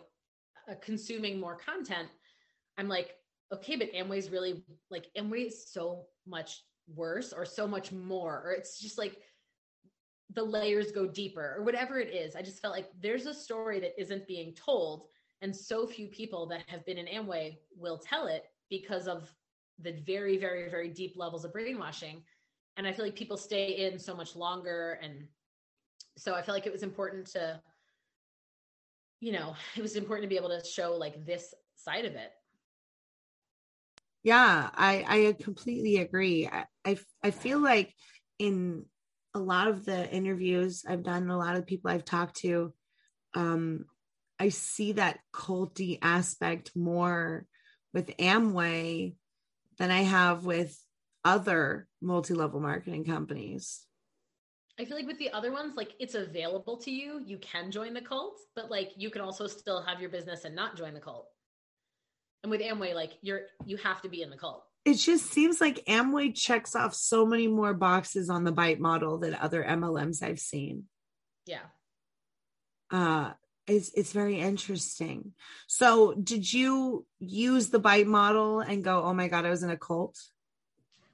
uh, 0.69 0.75
consuming 0.81 1.39
more 1.39 1.55
content, 1.55 2.07
I'm 2.77 2.87
like, 2.87 3.15
okay, 3.53 3.75
but 3.75 3.91
Amway's 3.93 4.29
really 4.29 4.63
like 4.89 5.07
Amway 5.17 5.47
is 5.47 5.71
so 5.71 6.05
much 6.25 6.63
worse 6.95 7.33
or 7.33 7.45
so 7.45 7.67
much 7.67 7.91
more, 7.91 8.41
or 8.45 8.51
it's 8.51 8.79
just 8.79 8.97
like 8.97 9.17
the 10.33 10.43
layers 10.43 10.91
go 10.91 11.07
deeper 11.07 11.55
or 11.57 11.63
whatever 11.63 11.99
it 11.99 12.13
is. 12.13 12.35
I 12.35 12.41
just 12.41 12.61
felt 12.61 12.75
like 12.75 12.89
there's 13.01 13.25
a 13.25 13.33
story 13.33 13.79
that 13.79 13.99
isn't 13.99 14.27
being 14.27 14.53
told. 14.53 15.07
And 15.41 15.55
so 15.55 15.87
few 15.87 16.07
people 16.07 16.45
that 16.47 16.63
have 16.67 16.85
been 16.85 16.97
in 16.97 17.07
Amway 17.07 17.57
will 17.75 17.97
tell 17.97 18.27
it 18.27 18.43
because 18.69 19.07
of 19.07 19.33
the 19.81 19.93
very, 20.05 20.37
very, 20.37 20.69
very 20.69 20.89
deep 20.89 21.13
levels 21.15 21.45
of 21.45 21.53
brainwashing. 21.53 22.23
And 22.77 22.85
I 22.85 22.91
feel 22.91 23.05
like 23.05 23.15
people 23.15 23.37
stay 23.37 23.87
in 23.87 23.97
so 23.97 24.15
much 24.15 24.35
longer. 24.35 24.99
And 25.01 25.27
so 26.19 26.35
I 26.35 26.41
feel 26.41 26.53
like 26.53 26.67
it 26.67 26.73
was 26.73 26.83
important 26.83 27.27
to, 27.27 27.61
you 29.19 29.31
know, 29.31 29.55
it 29.75 29.81
was 29.81 29.95
important 29.95 30.25
to 30.25 30.29
be 30.29 30.37
able 30.37 30.49
to 30.49 30.65
show 30.65 30.95
like 30.95 31.25
this 31.25 31.53
side 31.75 32.05
of 32.05 32.13
it. 32.13 32.31
Yeah, 34.23 34.69
I 34.73 35.05
I 35.07 35.43
completely 35.43 35.97
agree. 35.97 36.47
I 36.47 36.65
I, 36.85 36.97
I 37.23 37.31
feel 37.31 37.59
like 37.59 37.93
in 38.37 38.85
a 39.33 39.39
lot 39.39 39.67
of 39.67 39.85
the 39.85 40.09
interviews 40.11 40.83
I've 40.87 41.03
done, 41.03 41.29
a 41.29 41.37
lot 41.37 41.55
of 41.55 41.65
people 41.65 41.89
I've 41.89 42.05
talked 42.05 42.37
to, 42.37 42.73
um, 43.33 43.85
I 44.39 44.49
see 44.49 44.93
that 44.93 45.19
culty 45.33 45.99
aspect 46.01 46.71
more 46.75 47.45
with 47.93 48.15
Amway 48.17 49.15
than 49.77 49.91
I 49.91 50.01
have 50.01 50.45
with 50.45 50.77
other 51.23 51.87
multi-level 52.01 52.59
marketing 52.59 53.05
companies. 53.05 53.85
I 54.79 54.85
feel 54.85 54.95
like 54.95 55.07
with 55.07 55.19
the 55.19 55.29
other 55.31 55.51
ones, 55.51 55.75
like 55.75 55.93
it's 55.99 56.15
available 56.15 56.77
to 56.77 56.91
you. 56.91 57.21
You 57.25 57.37
can 57.39 57.69
join 57.69 57.93
the 57.93 58.01
cult, 58.01 58.39
but 58.55 58.71
like 58.71 58.91
you 58.95 59.09
can 59.09 59.21
also 59.21 59.45
still 59.45 59.81
have 59.81 59.99
your 59.99 60.09
business 60.09 60.45
and 60.45 60.55
not 60.55 60.77
join 60.77 60.93
the 60.93 61.01
cult. 61.01 61.27
And 62.43 62.49
with 62.49 62.61
Amway, 62.61 62.95
like 62.95 63.11
you're 63.21 63.41
you 63.65 63.75
have 63.77 64.01
to 64.03 64.09
be 64.09 64.21
in 64.21 64.29
the 64.29 64.37
cult. 64.37 64.63
It 64.85 64.93
just 64.93 65.25
seems 65.25 65.59
like 65.59 65.83
Amway 65.85 66.33
checks 66.33 66.75
off 66.75 66.95
so 66.95 67.25
many 67.25 67.47
more 67.47 67.73
boxes 67.73 68.29
on 68.29 68.45
the 68.45 68.53
bite 68.53 68.79
model 68.79 69.17
than 69.17 69.35
other 69.35 69.63
MLMs 69.63 70.23
I've 70.23 70.39
seen. 70.39 70.85
Yeah. 71.45 71.59
Uh 72.89 73.31
it's 73.67 73.91
it's 73.93 74.13
very 74.13 74.39
interesting. 74.39 75.33
So 75.67 76.13
did 76.13 76.51
you 76.51 77.05
use 77.19 77.69
the 77.69 77.79
bite 77.79 78.07
model 78.07 78.61
and 78.61 78.81
go, 78.83 79.03
oh 79.03 79.13
my 79.13 79.27
God, 79.27 79.45
I 79.45 79.49
was 79.49 79.61
in 79.61 79.69
a 79.69 79.77
cult? 79.77 80.17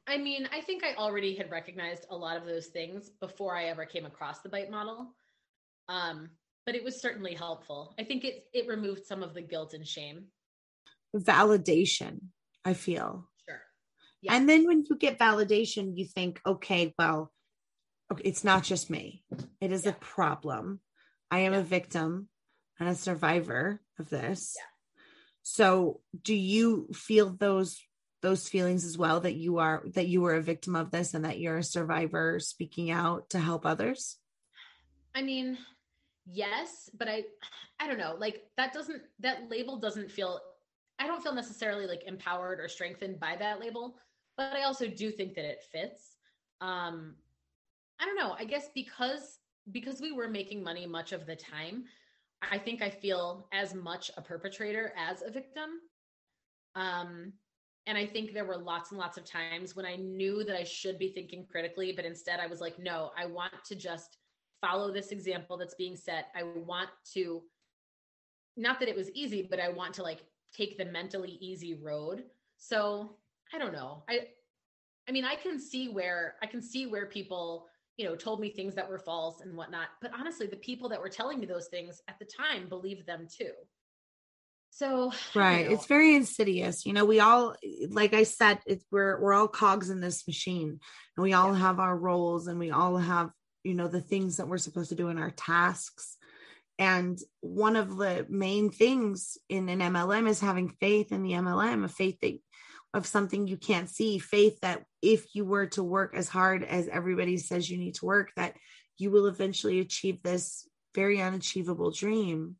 I 0.07 0.17
mean, 0.17 0.47
I 0.53 0.61
think 0.61 0.83
I 0.83 0.95
already 0.95 1.35
had 1.35 1.49
recognized 1.49 2.05
a 2.09 2.15
lot 2.15 2.37
of 2.37 2.45
those 2.45 2.67
things 2.67 3.09
before 3.19 3.55
I 3.55 3.65
ever 3.65 3.85
came 3.85 4.05
across 4.05 4.41
the 4.41 4.49
bite 4.49 4.69
model. 4.69 5.13
Um, 5.89 6.29
but 6.65 6.75
it 6.75 6.83
was 6.83 7.01
certainly 7.01 7.33
helpful. 7.33 7.93
I 7.99 8.03
think 8.03 8.23
it 8.23 8.45
it 8.53 8.67
removed 8.67 9.05
some 9.05 9.21
of 9.23 9.33
the 9.33 9.41
guilt 9.41 9.73
and 9.73 9.87
shame 9.87 10.25
validation, 11.15 12.19
I 12.63 12.73
feel. 12.73 13.27
Sure. 13.47 13.61
Yeah. 14.21 14.33
And 14.33 14.49
then 14.49 14.65
when 14.65 14.83
you 14.89 14.95
get 14.97 15.19
validation, 15.19 15.93
you 15.95 16.05
think, 16.05 16.41
okay, 16.45 16.93
well, 16.97 17.31
okay, 18.11 18.23
it's 18.23 18.43
not 18.43 18.63
just 18.63 18.89
me. 18.89 19.23
It 19.61 19.71
is 19.71 19.85
yeah. 19.85 19.91
a 19.91 19.93
problem. 19.93 20.81
I 21.31 21.39
am 21.39 21.53
yeah. 21.53 21.59
a 21.59 21.63
victim 21.63 22.29
and 22.79 22.89
a 22.89 22.95
survivor 22.95 23.81
of 23.99 24.09
this. 24.09 24.55
Yeah. 24.57 24.63
So 25.43 26.01
do 26.21 26.33
you 26.33 26.87
feel 26.93 27.29
those 27.29 27.79
those 28.25 28.49
feelings 28.49 28.85
as 28.85 28.97
well 28.97 29.19
that 29.19 29.35
you 29.35 29.59
are 29.59 29.83
that 29.93 30.07
you 30.07 30.21
were 30.21 30.33
a 30.33 30.41
victim 30.41 30.75
of 30.75 30.89
this 30.89 31.13
and 31.13 31.25
that 31.25 31.37
you're 31.37 31.59
a 31.59 31.63
survivor 31.63 32.39
speaking 32.39 32.89
out 32.89 33.29
to 33.29 33.39
help 33.39 33.67
others? 33.67 34.17
I 35.13 35.21
mean, 35.21 35.59
yes, 36.25 36.89
but 36.97 37.07
I 37.07 37.23
I 37.79 37.85
don't 37.87 37.99
know. 37.99 38.15
Like 38.17 38.41
that 38.57 38.73
doesn't 38.73 39.03
that 39.19 39.51
label 39.51 39.77
doesn't 39.77 40.11
feel 40.11 40.39
I 40.97 41.05
don't 41.05 41.21
feel 41.21 41.35
necessarily 41.35 41.85
like 41.85 42.03
empowered 42.07 42.59
or 42.59 42.67
strengthened 42.67 43.19
by 43.19 43.35
that 43.37 43.59
label, 43.59 43.95
but 44.37 44.53
I 44.53 44.63
also 44.63 44.87
do 44.87 45.11
think 45.11 45.35
that 45.35 45.45
it 45.45 45.63
fits. 45.71 46.15
Um, 46.61 47.13
I 47.99 48.05
don't 48.05 48.17
know. 48.17 48.35
I 48.39 48.45
guess 48.45 48.69
because 48.73 49.37
because 49.71 50.01
we 50.01 50.11
were 50.11 50.27
making 50.27 50.63
money 50.63 50.87
much 50.87 51.11
of 51.11 51.27
the 51.27 51.35
time, 51.35 51.83
I 52.41 52.57
think 52.57 52.81
I 52.81 52.89
feel 52.89 53.47
as 53.53 53.75
much 53.75 54.09
a 54.17 54.21
perpetrator 54.21 54.93
as 54.97 55.21
a 55.21 55.29
victim. 55.29 55.69
Um, 56.73 57.33
and 57.87 57.97
I 57.97 58.05
think 58.05 58.33
there 58.33 58.45
were 58.45 58.57
lots 58.57 58.91
and 58.91 58.99
lots 58.99 59.17
of 59.17 59.25
times 59.25 59.75
when 59.75 59.85
I 59.85 59.95
knew 59.95 60.43
that 60.43 60.57
I 60.57 60.63
should 60.63 60.97
be 60.97 61.09
thinking 61.09 61.45
critically, 61.49 61.91
but 61.91 62.05
instead 62.05 62.39
I 62.39 62.47
was 62.47 62.61
like, 62.61 62.79
no, 62.79 63.11
I 63.17 63.25
want 63.25 63.53
to 63.65 63.75
just 63.75 64.17
follow 64.59 64.91
this 64.91 65.11
example 65.11 65.57
that's 65.57 65.75
being 65.75 65.95
set. 65.95 66.27
I 66.35 66.43
want 66.43 66.89
to, 67.13 67.43
not 68.57 68.79
that 68.79 68.89
it 68.89 68.95
was 68.95 69.11
easy, 69.11 69.47
but 69.47 69.59
I 69.59 69.69
want 69.69 69.93
to 69.95 70.03
like 70.03 70.23
take 70.55 70.77
the 70.77 70.85
mentally 70.85 71.37
easy 71.41 71.75
road. 71.75 72.23
So 72.57 73.17
I 73.53 73.59
don't 73.59 73.73
know. 73.73 74.03
I 74.09 74.27
I 75.07 75.11
mean, 75.11 75.25
I 75.25 75.35
can 75.35 75.59
see 75.59 75.89
where 75.89 76.35
I 76.41 76.47
can 76.47 76.61
see 76.61 76.87
where 76.87 77.05
people, 77.05 77.67
you 77.97 78.05
know, 78.05 78.15
told 78.15 78.39
me 78.39 78.49
things 78.49 78.73
that 78.75 78.89
were 78.89 78.97
false 78.97 79.41
and 79.41 79.55
whatnot. 79.55 79.89
But 80.01 80.11
honestly, 80.17 80.47
the 80.47 80.55
people 80.55 80.89
that 80.89 80.99
were 80.99 81.09
telling 81.09 81.39
me 81.39 81.45
those 81.45 81.67
things 81.67 82.01
at 82.07 82.17
the 82.17 82.25
time 82.25 82.67
believed 82.67 83.05
them 83.05 83.27
too. 83.29 83.51
So 84.75 85.13
right, 85.33 85.71
it's 85.71 85.85
very 85.85 86.15
insidious. 86.15 86.85
You 86.85 86.93
know, 86.93 87.05
we 87.05 87.21
all, 87.21 87.55
like 87.89 88.13
I 88.13 88.23
said, 88.23 88.59
it's 88.65 88.83
we're 88.91 89.19
we're 89.21 89.33
all 89.33 89.47
cogs 89.47 89.89
in 89.89 90.01
this 90.01 90.27
machine, 90.27 90.79
and 91.15 91.23
we 91.23 91.31
all 91.31 91.53
yeah. 91.53 91.59
have 91.59 91.79
our 91.79 91.97
roles, 91.97 92.47
and 92.47 92.59
we 92.59 92.71
all 92.71 92.97
have 92.97 93.29
you 93.63 93.73
know 93.73 93.87
the 93.87 94.01
things 94.01 94.37
that 94.37 94.47
we're 94.47 94.57
supposed 94.57 94.89
to 94.89 94.95
do 94.95 95.07
in 95.07 95.17
our 95.17 95.31
tasks 95.31 96.17
and 96.77 97.19
one 97.41 97.75
of 97.75 97.95
the 97.97 98.25
main 98.29 98.69
things 98.69 99.37
in 99.47 99.69
an 99.69 99.79
MLM 99.79 100.27
is 100.27 100.39
having 100.39 100.69
faith 100.69 101.11
in 101.11 101.23
the 101.23 101.31
MLM, 101.31 101.85
a 101.85 101.87
faith 101.87 102.19
that 102.21 102.37
of 102.93 103.05
something 103.05 103.47
you 103.47 103.57
can't 103.57 103.89
see, 103.89 104.19
faith 104.19 104.59
that 104.61 104.83
if 105.01 105.35
you 105.35 105.45
were 105.45 105.67
to 105.67 105.83
work 105.83 106.15
as 106.15 106.29
hard 106.29 106.63
as 106.63 106.87
everybody 106.87 107.37
says 107.37 107.69
you 107.69 107.77
need 107.77 107.95
to 107.95 108.05
work, 108.05 108.31
that 108.37 108.55
you 108.97 109.11
will 109.11 109.27
eventually 109.27 109.79
achieve 109.79 110.23
this 110.23 110.67
very 110.93 111.21
unachievable 111.21 111.91
dream. 111.91 112.55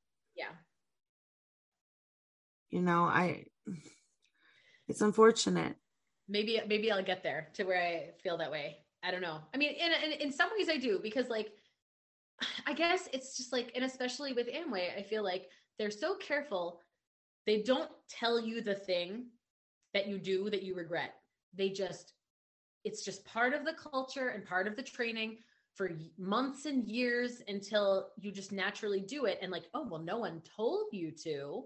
You 2.75 2.81
know, 2.81 3.03
I 3.03 3.45
it's 4.89 4.99
unfortunate. 4.99 5.75
Maybe 6.27 6.59
maybe 6.67 6.91
I'll 6.91 7.01
get 7.01 7.23
there 7.23 7.47
to 7.53 7.63
where 7.63 7.81
I 7.81 8.11
feel 8.21 8.37
that 8.37 8.51
way. 8.51 8.79
I 9.01 9.11
don't 9.11 9.21
know. 9.21 9.39
I 9.53 9.57
mean, 9.57 9.73
in 9.75 9.91
in, 10.03 10.11
in 10.19 10.31
some 10.31 10.49
ways 10.57 10.67
I 10.69 10.77
do 10.77 10.99
because 11.01 11.29
like 11.29 11.53
I 12.67 12.73
guess 12.73 13.07
it's 13.13 13.37
just 13.37 13.53
like, 13.53 13.71
and 13.75 13.85
especially 13.85 14.33
with 14.33 14.47
Amway, 14.47 14.97
I 14.97 15.03
feel 15.03 15.23
like 15.23 15.47
they're 15.79 15.89
so 15.89 16.15
careful. 16.15 16.81
They 17.45 17.61
don't 17.61 17.89
tell 18.09 18.41
you 18.41 18.61
the 18.61 18.75
thing 18.75 19.27
that 19.93 20.07
you 20.07 20.17
do 20.17 20.49
that 20.49 20.63
you 20.63 20.75
regret. 20.75 21.13
They 21.53 21.69
just, 21.69 22.11
it's 22.83 23.05
just 23.05 23.23
part 23.23 23.53
of 23.53 23.63
the 23.63 23.73
culture 23.73 24.29
and 24.29 24.45
part 24.45 24.67
of 24.67 24.75
the 24.75 24.83
training 24.83 25.37
for 25.75 25.91
months 26.17 26.65
and 26.65 26.85
years 26.85 27.41
until 27.47 28.09
you 28.19 28.33
just 28.33 28.51
naturally 28.51 28.99
do 28.99 29.25
it. 29.25 29.39
And 29.41 29.49
like, 29.51 29.69
oh, 29.73 29.87
well, 29.89 30.01
no 30.01 30.17
one 30.17 30.41
told 30.57 30.87
you 30.91 31.11
to. 31.23 31.63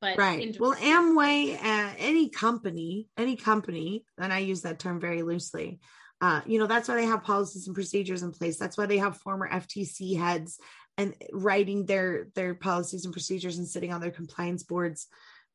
But 0.00 0.16
right. 0.16 0.56
well, 0.60 0.74
Amway, 0.74 1.54
uh, 1.54 1.94
any 1.98 2.28
company, 2.28 3.08
any 3.16 3.34
company, 3.34 4.04
and 4.16 4.32
I 4.32 4.38
use 4.38 4.62
that 4.62 4.78
term 4.78 5.00
very 5.00 5.22
loosely, 5.22 5.80
uh, 6.20 6.40
you 6.46 6.58
know, 6.58 6.66
that's 6.66 6.88
why 6.88 6.96
they 6.96 7.06
have 7.06 7.22
policies 7.22 7.66
and 7.66 7.74
procedures 7.74 8.22
in 8.22 8.32
place. 8.32 8.58
That's 8.58 8.76
why 8.76 8.86
they 8.86 8.98
have 8.98 9.16
former 9.16 9.48
FTC 9.48 10.18
heads 10.18 10.58
and 10.96 11.14
writing 11.32 11.86
their 11.86 12.26
their 12.34 12.54
policies 12.54 13.04
and 13.04 13.12
procedures 13.12 13.58
and 13.58 13.68
sitting 13.68 13.92
on 13.92 14.00
their 14.00 14.10
compliance 14.10 14.64
boards 14.64 15.06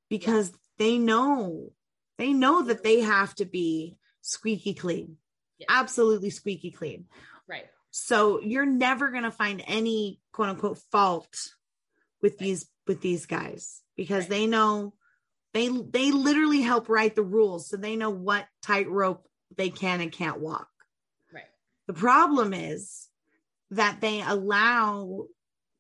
because 0.10 0.50
yeah. 0.50 0.56
they 0.78 0.98
know 0.98 1.72
they 2.18 2.32
know 2.32 2.64
that 2.64 2.84
they 2.84 3.02
have 3.02 3.36
to 3.36 3.46
be 3.46 3.98
squeaky 4.22 4.74
clean. 4.74 5.18
Yeah. 5.58 5.68
Absolutely 5.70 6.30
squeaky 6.30 6.72
clean. 6.72 7.06
Right. 7.48 7.66
So 7.92 8.40
you're 8.40 8.66
never 8.66 9.12
going 9.12 9.24
to 9.24 9.32
find 9.32 9.62
any 9.68 10.22
quote 10.32 10.50
unquote 10.50 10.80
fault 10.92 11.36
with 12.24 12.40
these 12.40 12.68
with 12.88 13.02
these 13.02 13.28
guys 13.28 13.82
because 13.96 14.28
they 14.28 14.48
know 14.48 14.94
they 15.54 15.68
they 15.68 16.12
literally 16.12 16.62
help 16.62 16.90
write 16.90 17.16
the 17.16 17.22
rules 17.22 17.70
so 17.70 17.78
they 17.78 17.96
know 17.96 18.10
what 18.10 18.48
tightrope 18.64 19.28
they 19.56 19.70
can 19.70 20.02
and 20.02 20.12
can't 20.12 20.40
walk. 20.40 20.70
Right. 21.32 21.44
The 21.86 21.94
problem 21.94 22.54
is 22.54 23.10
that 23.70 24.02
they 24.02 24.22
allow 24.22 25.26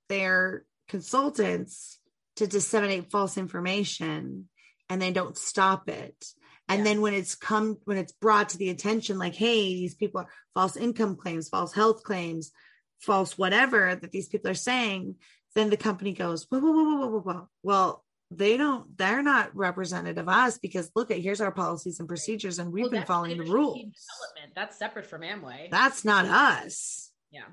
their 0.09 0.65
consultants 0.89 1.99
to 2.35 2.45
disseminate 2.45 3.09
false 3.09 3.37
information 3.37 4.49
and 4.89 5.01
they 5.01 5.11
don't 5.11 5.37
stop 5.37 5.89
it. 5.89 6.25
And 6.67 6.79
yeah. 6.79 6.83
then 6.83 7.01
when 7.01 7.13
it's 7.13 7.35
come 7.35 7.77
when 7.85 7.97
it's 7.97 8.11
brought 8.11 8.49
to 8.49 8.57
the 8.57 8.69
attention 8.69 9.17
like 9.17 9.35
hey 9.35 9.75
these 9.75 9.95
people 9.95 10.21
are 10.21 10.29
false 10.53 10.75
income 10.75 11.15
claims, 11.15 11.49
false 11.49 11.73
health 11.73 12.03
claims, 12.03 12.51
false 12.99 13.37
whatever 13.37 13.95
that 13.95 14.11
these 14.11 14.27
people 14.27 14.51
are 14.51 14.55
saying, 14.55 15.15
then 15.55 15.69
the 15.69 15.77
company 15.77 16.13
goes 16.13 16.45
whoa 16.49 16.59
whoa 16.59 16.71
whoa 16.71 16.83
whoa 16.83 17.07
whoa 17.07 17.19
whoa. 17.19 17.49
Well, 17.61 18.03
they 18.31 18.57
don't 18.57 18.97
they're 18.97 19.21
not 19.21 19.55
representative 19.55 20.17
of 20.17 20.29
us 20.29 20.57
because 20.57 20.91
look 20.95 21.11
at 21.11 21.19
here's 21.19 21.41
our 21.41 21.51
policies 21.51 21.99
and 21.99 22.07
procedures 22.07 22.59
and 22.59 22.71
we've 22.71 22.83
well, 22.83 22.91
been 22.91 23.05
following 23.05 23.37
the 23.37 23.43
rules. 23.43 23.75
Development. 23.75 24.55
That's 24.55 24.77
separate 24.77 25.05
from 25.05 25.21
amway. 25.21 25.69
That's 25.69 26.03
not 26.03 26.25
us. 26.25 27.11
Yeah. 27.31 27.45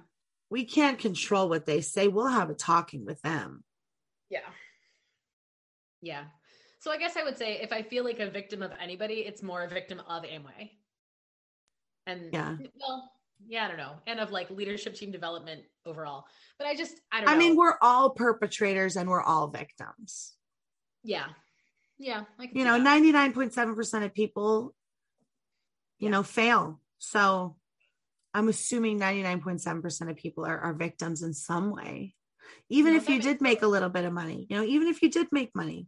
We 0.48 0.64
can't 0.64 0.98
control 0.98 1.48
what 1.48 1.66
they 1.66 1.80
say. 1.80 2.08
We'll 2.08 2.26
have 2.26 2.50
a 2.50 2.54
talking 2.54 3.04
with 3.04 3.20
them. 3.22 3.62
Yeah. 4.30 4.40
Yeah. 6.00 6.24
So 6.78 6.90
i 6.90 6.96
guess 6.96 7.16
i 7.16 7.22
would 7.22 7.36
say 7.36 7.60
if 7.60 7.72
i 7.72 7.82
feel 7.82 8.04
like 8.04 8.20
a 8.20 8.30
victim 8.30 8.62
of 8.62 8.72
anybody 8.80 9.16
it's 9.16 9.42
more 9.42 9.62
a 9.62 9.68
victim 9.68 10.00
of 10.08 10.22
amway. 10.22 10.70
And 12.06 12.30
yeah. 12.32 12.56
well 12.80 13.10
yeah 13.48 13.64
i 13.64 13.68
don't 13.68 13.76
know 13.76 13.92
and 14.06 14.20
of 14.20 14.30
like 14.30 14.50
leadership 14.50 14.94
team 14.94 15.10
development 15.10 15.62
overall 15.86 16.24
but 16.58 16.66
i 16.66 16.74
just 16.74 16.94
i 17.12 17.18
don't 17.18 17.26
know. 17.26 17.32
i 17.32 17.34
know. 17.34 17.38
mean 17.38 17.56
we're 17.56 17.76
all 17.80 18.10
perpetrators 18.10 18.96
and 18.96 19.08
we're 19.08 19.22
all 19.22 19.48
victims 19.48 20.34
yeah 21.02 21.26
yeah 21.98 22.24
Like 22.38 22.50
you 22.54 22.64
know 22.64 22.78
99.7% 22.78 24.04
of 24.04 24.14
people 24.14 24.74
you 25.98 26.06
yeah. 26.06 26.10
know 26.10 26.22
fail 26.22 26.80
so 26.98 27.56
i'm 28.34 28.48
assuming 28.48 28.98
99.7% 28.98 30.10
of 30.10 30.16
people 30.16 30.46
are, 30.46 30.58
are 30.58 30.74
victims 30.74 31.22
in 31.22 31.34
some 31.34 31.70
way 31.70 32.14
even 32.68 32.94
if 32.94 33.08
you 33.08 33.20
did 33.20 33.40
make 33.40 33.62
a 33.62 33.66
little 33.66 33.88
bit 33.88 34.04
of 34.04 34.12
money 34.12 34.46
you 34.48 34.56
know 34.56 34.64
even 34.64 34.88
if 34.88 35.02
you 35.02 35.10
did 35.10 35.28
make 35.32 35.54
money 35.54 35.86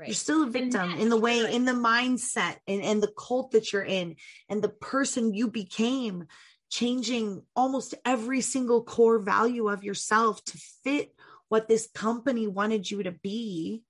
Right. 0.00 0.08
You're 0.08 0.14
still 0.14 0.44
a 0.44 0.50
victim 0.50 0.92
in 0.92 1.10
the 1.10 1.16
way, 1.18 1.52
in 1.52 1.66
the 1.66 1.72
mindset 1.72 2.56
and, 2.66 2.80
and 2.80 3.02
the 3.02 3.12
cult 3.18 3.50
that 3.50 3.70
you're 3.70 3.84
in 3.84 4.16
and 4.48 4.62
the 4.62 4.70
person 4.70 5.34
you 5.34 5.48
became, 5.48 6.24
changing 6.70 7.42
almost 7.54 7.94
every 8.04 8.40
single 8.40 8.82
core 8.82 9.18
value 9.18 9.68
of 9.68 9.84
yourself 9.84 10.42
to 10.44 10.58
fit 10.84 11.14
what 11.48 11.68
this 11.68 11.88
company 11.94 12.46
wanted 12.46 12.90
you 12.90 13.02
to 13.02 13.12
be. 13.12 13.82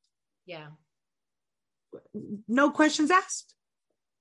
Yeah. 0.46 0.68
No 2.48 2.70
questions 2.70 3.10
asked. 3.10 3.54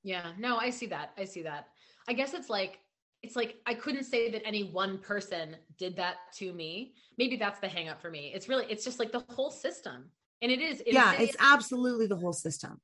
Yeah. 0.04 0.32
No, 0.38 0.58
I 0.58 0.70
see 0.70 0.88
that. 0.88 1.12
I 1.18 1.26
see 1.26 1.44
that. 1.44 1.68
I 2.08 2.14
guess 2.14 2.34
it's 2.34 2.50
like, 2.50 2.80
it's 3.22 3.36
like 3.36 3.58
I 3.66 3.74
couldn't 3.74 4.06
say 4.06 4.32
that 4.32 4.46
any 4.46 4.64
one 4.64 4.98
person 4.98 5.56
did 5.78 5.96
that 5.98 6.18
to 6.36 6.54
me. 6.54 6.94
Maybe 7.18 7.36
that's 7.36 7.60
the 7.60 7.68
hangup 7.68 8.00
for 8.02 8.10
me. 8.10 8.32
It's 8.34 8.48
really, 8.48 8.66
it's 8.70 8.84
just 8.84 9.00
like 9.00 9.12
the 9.12 9.24
whole 9.30 9.52
system 9.52 10.12
and 10.42 10.52
it 10.52 10.62
is 10.62 10.82
yeah 10.86 11.14
it's 11.14 11.36
absolutely 11.40 12.08
the 12.08 12.16
whole 12.16 12.34
system 12.34 12.80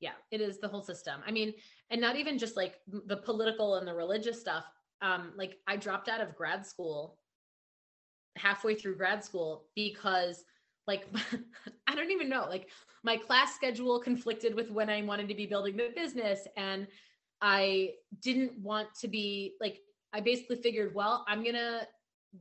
yeah 0.00 0.12
it 0.30 0.40
is 0.40 0.58
the 0.58 0.68
whole 0.68 0.82
system 0.82 1.20
i 1.26 1.30
mean 1.30 1.52
and 1.90 2.00
not 2.00 2.16
even 2.16 2.38
just 2.38 2.56
like 2.56 2.76
the 2.86 3.16
political 3.16 3.76
and 3.76 3.86
the 3.86 3.94
religious 3.94 4.40
stuff 4.40 4.64
um 5.02 5.32
like 5.36 5.56
i 5.66 5.76
dropped 5.76 6.08
out 6.08 6.20
of 6.20 6.36
grad 6.36 6.66
school 6.66 7.18
halfway 8.36 8.74
through 8.74 8.96
grad 8.96 9.24
school 9.24 9.64
because 9.74 10.44
like 10.86 11.06
i 11.86 11.94
don't 11.94 12.10
even 12.10 12.28
know 12.28 12.46
like 12.48 12.68
my 13.02 13.16
class 13.16 13.54
schedule 13.54 13.98
conflicted 14.00 14.54
with 14.54 14.70
when 14.70 14.88
i 14.90 15.02
wanted 15.02 15.28
to 15.28 15.34
be 15.34 15.46
building 15.46 15.76
the 15.76 15.90
business 15.94 16.46
and 16.56 16.86
i 17.40 17.90
didn't 18.22 18.56
want 18.58 18.88
to 18.94 19.08
be 19.08 19.54
like 19.60 19.80
i 20.12 20.20
basically 20.20 20.56
figured 20.56 20.94
well 20.94 21.24
i'm 21.28 21.44
gonna 21.44 21.82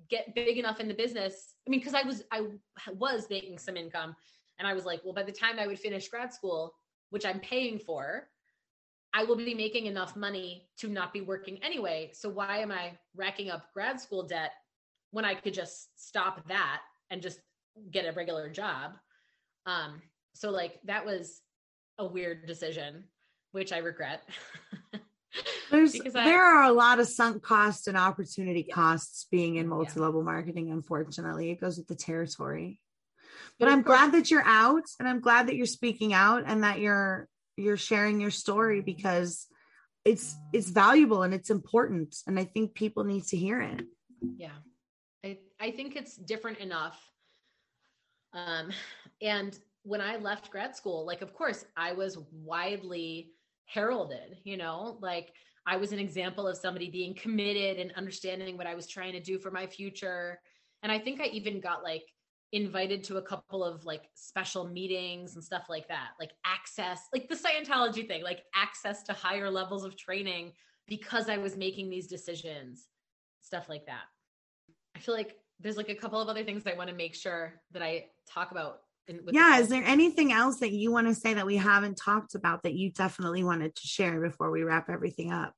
get 0.10 0.36
big 0.36 0.57
enough 0.57 0.80
in 0.80 0.88
the 0.88 0.93
business 0.93 1.55
i 1.68 1.70
mean 1.70 1.80
because 1.80 1.95
i 1.95 2.03
was 2.03 2.24
i 2.32 2.45
was 2.93 3.28
making 3.30 3.57
some 3.57 3.76
income 3.76 4.16
and 4.60 4.68
I 4.68 4.74
was 4.74 4.86
like, 4.86 5.01
well, 5.03 5.14
by 5.14 5.24
the 5.24 5.32
time 5.32 5.57
I 5.57 5.68
would 5.68 5.80
finish 5.80 6.10
grad 6.10 6.34
school, 6.34 6.74
which 7.10 7.26
I'm 7.26 7.39
paying 7.39 7.80
for, 7.80 8.28
I 9.14 9.24
will 9.24 9.36
be 9.36 9.53
making 9.53 9.86
enough 9.86 10.16
money 10.16 10.68
to 10.78 10.88
not 10.88 11.14
be 11.14 11.22
working 11.22 11.60
anyway. 11.64 12.12
So 12.14 12.30
why 12.30 12.60
am 12.60 12.72
I 12.72 12.93
racking 13.16 13.49
up 13.49 13.66
grad 13.74 13.99
school 13.99 14.24
debt 14.24 14.51
when 15.12 15.26
I 15.26 15.36
could 15.36 15.53
just 15.53 15.89
stop 15.95 16.47
that 16.47 16.82
and 17.10 17.22
just 17.22 17.39
get 17.91 18.05
a 18.05 18.12
regular 18.12 18.49
job? 18.49 18.93
Um, 19.66 20.01
so 20.36 20.51
like 20.51 20.80
that 20.86 21.05
was 21.05 21.41
a 21.97 22.05
weird 22.05 22.45
decision, 22.45 23.05
which 23.51 23.74
I 23.74 23.80
regret. 23.80 24.22
There's 25.72 25.95
I, 25.95 26.10
there 26.10 26.43
are 26.43 26.64
a 26.64 26.72
lot 26.72 26.99
of 26.99 27.07
sunk 27.07 27.43
costs 27.43 27.88
and 27.88 27.95
opportunity 27.95 28.66
yeah. 28.68 28.74
costs 28.74 29.28
being 29.30 29.57
in 29.57 29.68
multi-level 29.68 30.22
yeah. 30.22 30.26
marketing. 30.26 30.72
Unfortunately, 30.72 31.51
it 31.51 31.62
goes 31.62 31.78
with 31.78 31.88
the 31.88 31.95
territory 31.95 32.80
but 33.60 33.70
i'm 33.70 33.82
glad 33.82 34.14
that 34.14 34.32
you're 34.32 34.45
out 34.45 34.84
and 34.99 35.07
i'm 35.07 35.20
glad 35.20 35.47
that 35.47 35.55
you're 35.55 35.66
speaking 35.66 36.14
out 36.14 36.43
and 36.45 36.64
that 36.64 36.80
you're 36.80 37.28
you're 37.60 37.78
sharing 37.78 38.20
your 38.20 38.32
story 38.32 38.82
because 38.82 39.47
it's 40.05 40.36
it's 40.53 40.70
valuable 40.70 41.24
and 41.24 41.34
it's 41.34 41.49
important 41.49 42.16
and 42.26 42.39
i 42.39 42.43
think 42.43 42.74
people 42.74 43.03
need 43.03 43.24
to 43.26 43.38
hear 43.38 43.62
it. 43.62 43.86
Yeah. 44.38 44.57
I 45.24 45.38
i 45.60 45.72
think 45.72 45.95
it's 45.95 46.16
different 46.16 46.60
enough. 46.60 46.97
Um 48.34 48.72
and 49.22 49.57
when 49.84 50.01
i 50.01 50.18
left 50.18 50.51
grad 50.51 50.76
school 50.76 51.05
like 51.05 51.22
of 51.22 51.34
course 51.34 51.66
i 51.78 51.93
was 51.93 52.18
widely 52.32 53.32
heralded 53.66 54.38
you 54.43 54.57
know 54.57 54.97
like 55.01 55.32
i 55.66 55.78
was 55.78 55.91
an 55.93 55.99
example 55.99 56.47
of 56.47 56.57
somebody 56.57 56.89
being 56.89 57.16
committed 57.16 57.78
and 57.80 57.91
understanding 57.95 58.57
what 58.57 58.68
i 58.68 58.76
was 58.76 58.88
trying 58.88 59.14
to 59.14 59.22
do 59.22 59.39
for 59.39 59.51
my 59.51 59.66
future. 59.66 60.39
And 60.84 60.91
i 60.91 60.99
think 60.99 61.22
i 61.22 61.26
even 61.26 61.60
got 61.60 61.84
like 61.84 62.03
invited 62.52 63.04
to 63.04 63.18
a 63.18 63.22
couple 63.22 63.64
of 63.64 63.86
like 63.86 64.10
special 64.16 64.68
meetings 64.68 65.36
and 65.36 65.43
stuff 65.43 65.64
like 65.70 65.88
that, 65.88 66.10
like 66.20 66.32
access, 66.45 67.08
like 67.14 67.30
the 67.30 67.36
Scientology 67.36 68.08
thing, 68.08 68.24
like 68.24 68.43
access 68.56 69.04
to 69.04 69.14
higher 69.14 69.50
levels 69.50 69.84
of 69.84 69.95
training 69.95 70.54
because 70.88 71.30
I 71.30 71.38
was 71.38 71.56
making 71.56 71.89
these 71.89 72.08
decisions, 72.08 72.88
stuff 73.41 73.70
like 73.70 73.86
that. 73.86 74.04
I 74.95 75.00
feel 75.00 75.14
like 75.14 75.38
there's 75.60 75.78
like 75.78 75.89
a 75.89 75.95
couple 75.95 76.20
of 76.20 76.28
other 76.28 76.43
things 76.43 76.64
I 76.66 76.74
want 76.74 76.89
to 76.89 76.95
make 76.95 77.14
sure 77.14 77.62
that 77.72 77.84
I 77.84 78.06
talk 78.28 78.52
about. 78.52 78.82
In, 79.08 79.22
yeah. 79.32 79.58
The 79.58 79.64
is 79.64 79.70
there 79.70 79.84
anything 79.84 80.32
else 80.32 80.60
that 80.60 80.72
you 80.72 80.91
want 80.91 81.08
to 81.08 81.16
say 81.16 81.34
that 81.34 81.45
we 81.45 81.58
haven't 81.58 81.97
talked 81.97 82.36
about 82.36 82.64
that 82.64 82.74
you 82.74 82.91
definitely 82.91 83.43
wanted 83.43 83.76
to 83.76 83.88
share 83.88 84.20
before 84.20 84.52
we 84.52 84.64
wrap 84.64 84.89
everything 84.89 85.32
up? 85.32 85.54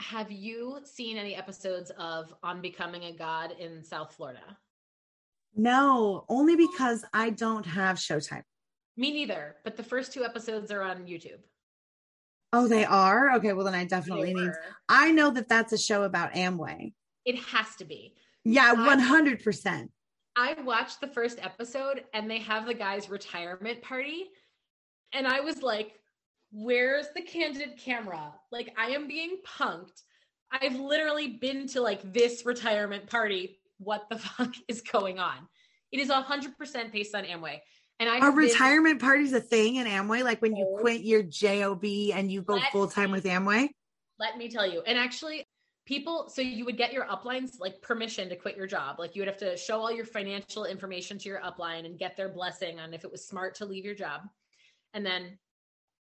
Have 0.00 0.32
you 0.32 0.80
seen 0.84 1.16
any 1.16 1.36
episodes 1.36 1.90
of 1.98 2.34
On 2.42 2.60
Becoming 2.60 3.04
a 3.04 3.12
God 3.12 3.54
in 3.58 3.84
South 3.84 4.14
Florida? 4.14 4.58
No, 5.54 6.24
only 6.28 6.56
because 6.56 7.04
I 7.12 7.30
don't 7.30 7.66
have 7.66 7.96
Showtime. 7.96 8.42
Me 8.96 9.12
neither. 9.12 9.56
But 9.64 9.76
the 9.76 9.82
first 9.82 10.12
two 10.12 10.24
episodes 10.24 10.70
are 10.70 10.82
on 10.82 11.04
YouTube. 11.04 11.40
Oh, 12.52 12.68
they 12.68 12.84
are? 12.84 13.34
Okay, 13.36 13.52
well 13.52 13.64
then 13.64 13.74
I 13.74 13.84
definitely 13.84 14.34
need 14.34 14.50
I 14.88 15.10
know 15.10 15.30
that 15.30 15.48
that's 15.48 15.72
a 15.72 15.78
show 15.78 16.02
about 16.02 16.32
Amway. 16.32 16.92
It 17.24 17.38
has 17.38 17.74
to 17.76 17.84
be. 17.84 18.14
Yeah, 18.44 18.74
100%. 18.74 19.88
I 20.36 20.54
watched 20.62 21.00
the 21.00 21.06
first 21.06 21.38
episode 21.42 22.04
and 22.12 22.30
they 22.30 22.40
have 22.40 22.66
the 22.66 22.74
guy's 22.74 23.08
retirement 23.08 23.82
party 23.82 24.26
and 25.14 25.26
I 25.26 25.40
was 25.40 25.62
like, 25.62 25.92
"Where's 26.50 27.06
the 27.14 27.22
candid 27.22 27.78
camera? 27.78 28.32
Like 28.50 28.74
I 28.78 28.90
am 28.90 29.06
being 29.08 29.38
punked. 29.46 30.02
I've 30.50 30.78
literally 30.78 31.28
been 31.28 31.66
to 31.68 31.80
like 31.80 32.12
this 32.12 32.44
retirement 32.44 33.08
party 33.08 33.58
what 33.84 34.08
the 34.10 34.18
fuck 34.18 34.54
is 34.68 34.80
going 34.80 35.18
on. 35.18 35.36
It 35.90 36.00
is 36.00 36.10
a 36.10 36.20
hundred 36.22 36.56
percent 36.56 36.92
based 36.92 37.14
on 37.14 37.24
Amway. 37.24 37.60
And 38.00 38.08
I 38.08 38.18
are 38.18 38.32
retirement 38.32 38.98
been, 38.98 39.06
parties 39.06 39.32
a 39.32 39.40
thing 39.40 39.76
in 39.76 39.86
Amway? 39.86 40.24
Like 40.24 40.42
when 40.42 40.56
you 40.56 40.76
quit 40.80 41.02
your 41.02 41.22
job 41.22 41.84
and 41.84 42.32
you 42.32 42.42
go 42.42 42.58
full 42.72 42.88
time 42.88 43.10
with 43.10 43.24
Amway? 43.24 43.68
Let 44.18 44.38
me 44.38 44.48
tell 44.48 44.66
you. 44.66 44.82
And 44.86 44.98
actually, 44.98 45.44
people, 45.86 46.28
so 46.28 46.42
you 46.42 46.64
would 46.64 46.76
get 46.76 46.92
your 46.92 47.04
uplines 47.04 47.60
like 47.60 47.80
permission 47.82 48.28
to 48.30 48.36
quit 48.36 48.56
your 48.56 48.66
job. 48.66 48.98
Like 48.98 49.14
you 49.14 49.20
would 49.20 49.28
have 49.28 49.36
to 49.38 49.56
show 49.56 49.78
all 49.78 49.92
your 49.92 50.04
financial 50.04 50.64
information 50.64 51.18
to 51.18 51.28
your 51.28 51.40
upline 51.40 51.86
and 51.86 51.98
get 51.98 52.16
their 52.16 52.28
blessing 52.28 52.80
on 52.80 52.94
if 52.94 53.04
it 53.04 53.12
was 53.12 53.26
smart 53.26 53.54
to 53.56 53.66
leave 53.66 53.84
your 53.84 53.94
job. 53.94 54.22
And 54.94 55.04
then, 55.04 55.38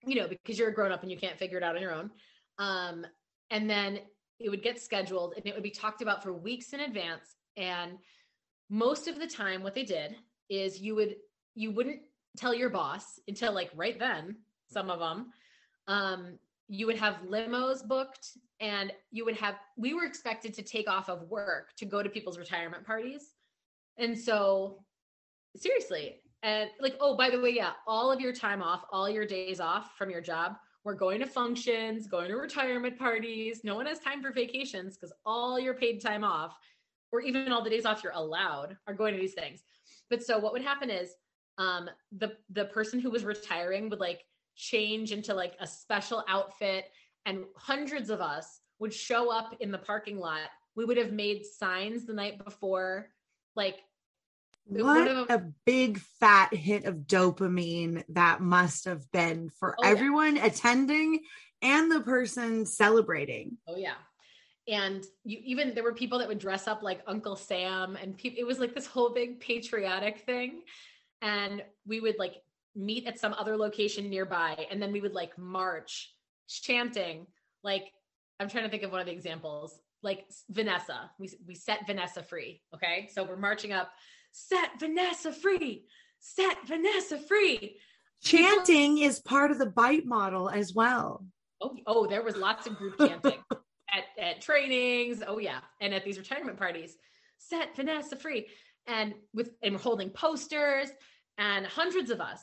you 0.06 0.16
know, 0.16 0.28
because 0.28 0.60
you're 0.60 0.70
a 0.70 0.74
grown 0.74 0.92
up 0.92 1.04
and 1.04 1.12
you 1.12 1.18
can't 1.18 1.38
figure 1.38 1.58
it 1.58 1.64
out 1.64 1.76
on 1.76 1.82
your 1.82 1.94
own. 1.94 2.12
Um, 2.60 3.06
and 3.50 3.70
then 3.70 4.00
it 4.40 4.50
would 4.50 4.62
get 4.62 4.80
scheduled 4.80 5.34
and 5.36 5.46
it 5.46 5.54
would 5.54 5.64
be 5.64 5.72
talked 5.72 6.02
about 6.02 6.22
for 6.22 6.34
weeks 6.34 6.74
in 6.74 6.82
advance 6.82 7.37
and 7.58 7.98
most 8.70 9.08
of 9.08 9.20
the 9.20 9.28
time 9.28 9.64
what 9.64 9.74
they 9.74 9.84
did 9.84 10.16
is 10.50 10.80
you 10.80 10.96
would 10.96 11.16
you 11.56 11.72
wouldn't 11.72 12.00
tell 12.38 12.54
your 12.54 12.70
boss 12.70 13.20
until 13.28 13.54
like 13.54 13.72
right 13.76 14.00
then 14.00 14.36
some 14.70 14.90
of 14.90 15.00
them 15.00 15.32
um 15.88 16.38
you 16.70 16.86
would 16.86 16.98
have 16.98 17.16
limos 17.28 17.86
booked 17.86 18.38
and 18.60 18.92
you 19.12 19.24
would 19.26 19.38
have 19.38 19.56
we 19.78 19.94
were 19.94 20.06
expected 20.06 20.54
to 20.54 20.62
take 20.62 20.90
off 20.90 21.10
of 21.10 21.24
work 21.30 21.70
to 21.78 21.86
go 21.86 22.04
to 22.04 22.10
people's 22.10 22.38
retirement 22.38 22.86
parties. 22.86 23.36
And 23.98 24.18
so 24.18 24.80
seriously 25.56 26.18
and 26.44 26.70
like 26.80 26.96
oh 27.00 27.18
by 27.18 27.32
the 27.32 27.40
way 27.40 27.50
yeah 27.50 27.72
all 27.88 28.12
of 28.12 28.22
your 28.22 28.34
time 28.34 28.62
off 28.62 28.84
all 28.92 29.10
your 29.10 29.26
days 29.26 29.60
off 29.60 29.98
from 29.98 30.12
your 30.12 30.22
job 30.22 30.56
we're 30.84 30.94
going 30.94 31.20
to 31.20 31.26
functions 31.26 32.08
going 32.08 32.30
to 32.30 32.36
retirement 32.36 32.98
parties. 32.98 33.62
No 33.66 33.76
one 33.76 33.88
has 33.88 34.00
time 34.00 34.22
for 34.22 34.32
vacations 34.32 34.96
because 34.96 35.12
all 35.26 35.60
your 35.60 35.74
paid 35.74 36.00
time 36.00 36.24
off 36.24 36.56
or 37.12 37.22
even 37.22 37.52
all 37.52 37.64
the 37.64 37.70
days 37.70 37.86
off 37.86 38.04
you're 38.04 38.14
allowed 38.14 38.78
are 38.88 38.94
going 38.94 39.14
to 39.14 39.20
these 39.20 39.34
things. 39.34 39.64
But 40.10 40.24
so 40.24 40.38
what 40.38 40.54
would 40.54 40.62
happen 40.62 40.90
is 40.90 41.12
um 41.58 41.90
the 42.12 42.34
the 42.52 42.66
person 42.66 43.00
who 43.00 43.10
was 43.10 43.24
retiring 43.24 43.90
would 43.90 44.00
like 44.00 44.24
change 44.56 45.12
into 45.12 45.34
like 45.34 45.54
a 45.60 45.68
special 45.68 46.24
outfit 46.28 46.86
and 47.26 47.46
hundreds 47.56 48.10
of 48.10 48.22
us 48.22 48.62
would 48.80 48.94
show 48.94 49.32
up 49.32 49.56
in 49.60 49.72
the 49.72 49.78
parking 49.78 50.20
lot. 50.20 50.50
We 50.76 50.86
would 50.86 50.98
have 50.98 51.12
made 51.12 51.46
signs 51.46 52.06
the 52.06 52.14
night 52.14 52.44
before 52.44 53.10
like 53.56 53.78
what 54.70 55.08
a, 55.08 55.34
a 55.34 55.44
big 55.66 55.98
fat 56.20 56.54
hit 56.54 56.86
of 56.86 56.96
dopamine 57.08 58.04
that 58.10 58.42
must 58.42 58.86
have 58.86 59.10
been 59.12 59.50
for 59.50 59.76
oh, 59.80 59.88
everyone 59.88 60.36
yeah. 60.36 60.46
attending 60.46 61.22
and 61.62 61.92
the 61.92 62.02
person 62.02 62.66
celebrating. 62.66 63.58
Oh 63.68 63.78
yeah. 63.78 63.96
And 64.68 65.06
you 65.24 65.40
even 65.44 65.74
there 65.74 65.84
were 65.84 65.94
people 65.94 66.20
that 66.20 66.28
would 66.28 66.40
dress 66.40 66.68
up 66.68 66.84
like 66.84 67.02
Uncle 67.08 67.36
Sam 67.36 67.96
and 67.96 68.18
pe- 68.18 68.36
it 68.38 68.46
was 68.46 68.60
like 68.60 68.76
this 68.76 68.86
whole 68.86 69.14
big 69.14 69.40
patriotic 69.40 70.20
thing. 70.20 70.64
And 71.22 71.64
we 71.86 72.00
would 72.00 72.20
like 72.20 72.36
meet 72.76 73.08
at 73.08 73.20
some 73.20 73.34
other 73.34 73.58
location 73.58 74.10
nearby 74.10 74.68
and 74.70 74.82
then 74.82 74.92
we 74.92 75.02
would 75.02 75.14
like 75.14 75.38
march 75.38 76.14
chanting 76.48 77.26
like 77.64 77.92
I'm 78.40 78.50
trying 78.50 78.66
to 78.66 78.70
think 78.70 78.84
of 78.84 78.92
one 78.92 79.00
of 79.00 79.08
the 79.08 79.12
examples 79.12 79.80
like 80.04 80.26
Vanessa. 80.50 81.10
We 81.18 81.32
we 81.48 81.56
set 81.56 81.88
Vanessa 81.88 82.22
free, 82.22 82.62
okay? 82.74 83.10
So 83.12 83.24
we're 83.24 83.36
marching 83.38 83.74
up 83.74 83.92
set 84.32 84.80
Vanessa 84.80 85.32
free, 85.32 85.86
set 86.20 86.58
Vanessa 86.68 87.18
free. 87.18 87.78
Chanting 88.22 89.00
is 89.00 89.20
part 89.20 89.52
of 89.52 89.60
the 89.60 89.68
bite 89.68 90.06
model 90.06 90.50
as 90.50 90.74
well. 90.74 91.26
Oh, 91.62 91.76
oh, 91.86 92.08
there 92.08 92.24
was 92.24 92.36
lots 92.36 92.68
of 92.68 92.76
group 92.78 92.98
chanting 92.98 93.40
at, 93.98 94.24
at 94.24 94.42
trainings. 94.42 95.24
Oh 95.26 95.40
yeah. 95.40 95.60
And 95.82 95.94
at 95.94 96.04
these 96.04 96.18
retirement 96.18 96.58
parties, 96.58 96.98
set 97.38 97.76
Vanessa 97.76 98.16
free. 98.16 98.48
And 98.88 99.14
with 99.34 99.52
and 99.62 99.74
we're 99.74 99.82
holding 99.82 100.10
posters 100.10 100.90
and 101.38 101.66
hundreds 101.66 102.10
of 102.10 102.22
us, 102.22 102.42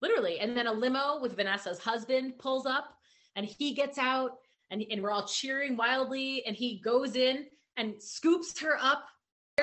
literally. 0.00 0.40
And 0.40 0.56
then 0.56 0.66
a 0.66 0.72
limo 0.72 1.20
with 1.20 1.36
Vanessa's 1.36 1.78
husband 1.78 2.38
pulls 2.38 2.66
up 2.66 2.94
and 3.36 3.44
he 3.44 3.74
gets 3.74 3.98
out 3.98 4.32
and, 4.70 4.82
and 4.90 5.02
we're 5.02 5.10
all 5.10 5.26
cheering 5.26 5.76
wildly. 5.76 6.44
And 6.46 6.56
he 6.56 6.80
goes 6.82 7.16
in 7.16 7.46
and 7.76 8.02
scoops 8.02 8.58
her 8.60 8.78
up 8.80 9.04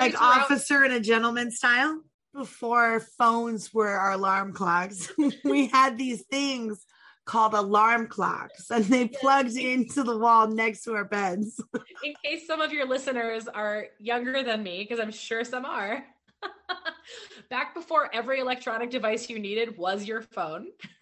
like 0.00 0.20
officer 0.20 0.84
and 0.84 0.92
a 0.92 1.00
gentleman 1.00 1.50
style 1.50 2.00
before 2.34 3.00
phones 3.18 3.74
were 3.74 3.90
our 3.90 4.12
alarm 4.12 4.52
clocks 4.52 5.12
we 5.44 5.66
had 5.66 5.98
these 5.98 6.22
things 6.30 6.86
called 7.24 7.54
alarm 7.54 8.06
clocks 8.06 8.70
and 8.70 8.84
they 8.86 9.06
plugged 9.06 9.56
into 9.56 10.02
the 10.02 10.16
wall 10.16 10.48
next 10.48 10.82
to 10.82 10.94
our 10.94 11.04
beds 11.04 11.60
in 12.04 12.14
case 12.24 12.46
some 12.46 12.60
of 12.60 12.72
your 12.72 12.86
listeners 12.86 13.46
are 13.48 13.86
younger 14.00 14.42
than 14.42 14.62
me 14.62 14.82
because 14.82 14.98
i'm 14.98 15.12
sure 15.12 15.44
some 15.44 15.64
are 15.64 16.04
back 17.50 17.74
before 17.74 18.10
every 18.12 18.40
electronic 18.40 18.90
device 18.90 19.30
you 19.30 19.38
needed 19.38 19.76
was 19.78 20.04
your 20.04 20.22
phone 20.22 20.66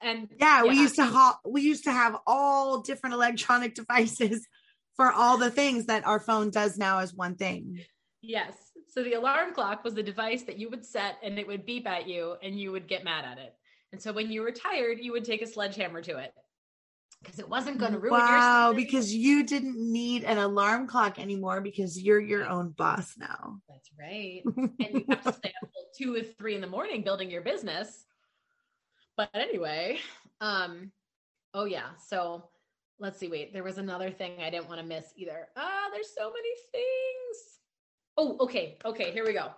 and 0.00 0.28
yeah, 0.38 0.62
yeah, 0.62 0.64
we 0.64 0.76
used 0.76 0.96
to 0.96 1.04
ha- 1.04 1.38
we 1.46 1.62
used 1.62 1.84
to 1.84 1.92
have 1.92 2.16
all 2.26 2.80
different 2.82 3.14
electronic 3.14 3.74
devices 3.74 4.46
for 4.96 5.12
all 5.12 5.36
the 5.36 5.50
things 5.50 5.86
that 5.86 6.06
our 6.06 6.20
phone 6.20 6.50
does 6.50 6.78
now 6.78 7.00
as 7.00 7.14
one 7.14 7.36
thing. 7.36 7.80
Yes. 8.22 8.54
So 8.88 9.02
the 9.02 9.14
alarm 9.14 9.52
clock 9.52 9.84
was 9.84 9.94
the 9.94 10.02
device 10.02 10.42
that 10.44 10.58
you 10.58 10.70
would 10.70 10.84
set 10.84 11.16
and 11.22 11.38
it 11.38 11.46
would 11.46 11.66
beep 11.66 11.86
at 11.86 12.08
you 12.08 12.36
and 12.42 12.58
you 12.58 12.72
would 12.72 12.88
get 12.88 13.04
mad 13.04 13.24
at 13.26 13.38
it. 13.38 13.54
And 13.92 14.02
so 14.02 14.12
when 14.12 14.30
you 14.30 14.42
were 14.42 14.50
tired, 14.50 14.98
you 15.00 15.12
would 15.12 15.24
take 15.24 15.42
a 15.42 15.46
sledgehammer 15.46 16.02
to 16.02 16.18
it 16.18 16.32
because 17.22 17.38
it 17.38 17.48
wasn't 17.48 17.78
going 17.78 17.92
to 17.92 17.98
ruin 17.98 18.20
wow, 18.20 18.72
because 18.72 19.12
you 19.12 19.44
didn't 19.44 19.76
need 19.76 20.24
an 20.24 20.38
alarm 20.38 20.86
clock 20.86 21.18
anymore 21.18 21.60
because 21.60 22.00
you're 22.00 22.20
your 22.20 22.46
own 22.46 22.70
boss 22.70 23.14
now. 23.18 23.58
That's 23.68 23.90
right. 23.98 24.42
and 24.56 24.94
you 24.94 25.04
have 25.08 25.22
to 25.22 25.32
stay 25.32 25.52
up 25.62 25.70
till 25.72 26.06
two 26.06 26.14
or 26.14 26.22
three 26.22 26.54
in 26.54 26.60
the 26.60 26.66
morning 26.66 27.02
building 27.02 27.30
your 27.30 27.42
business. 27.42 28.04
But 29.16 29.30
anyway, 29.34 29.98
um, 30.40 30.92
oh 31.54 31.64
yeah. 31.64 31.88
So 32.06 32.44
let's 33.00 33.18
see, 33.18 33.28
wait, 33.28 33.52
there 33.52 33.64
was 33.64 33.78
another 33.78 34.10
thing 34.10 34.32
I 34.40 34.50
didn't 34.50 34.68
want 34.68 34.80
to 34.80 34.86
miss 34.86 35.06
either. 35.16 35.48
Ah, 35.56 35.88
there's 35.92 36.14
so 36.16 36.30
many 36.30 36.48
things. 36.72 37.60
Oh, 38.16 38.36
okay. 38.40 38.78
Okay, 38.84 39.10
here 39.10 39.24
we 39.26 39.32
go. 39.32 39.50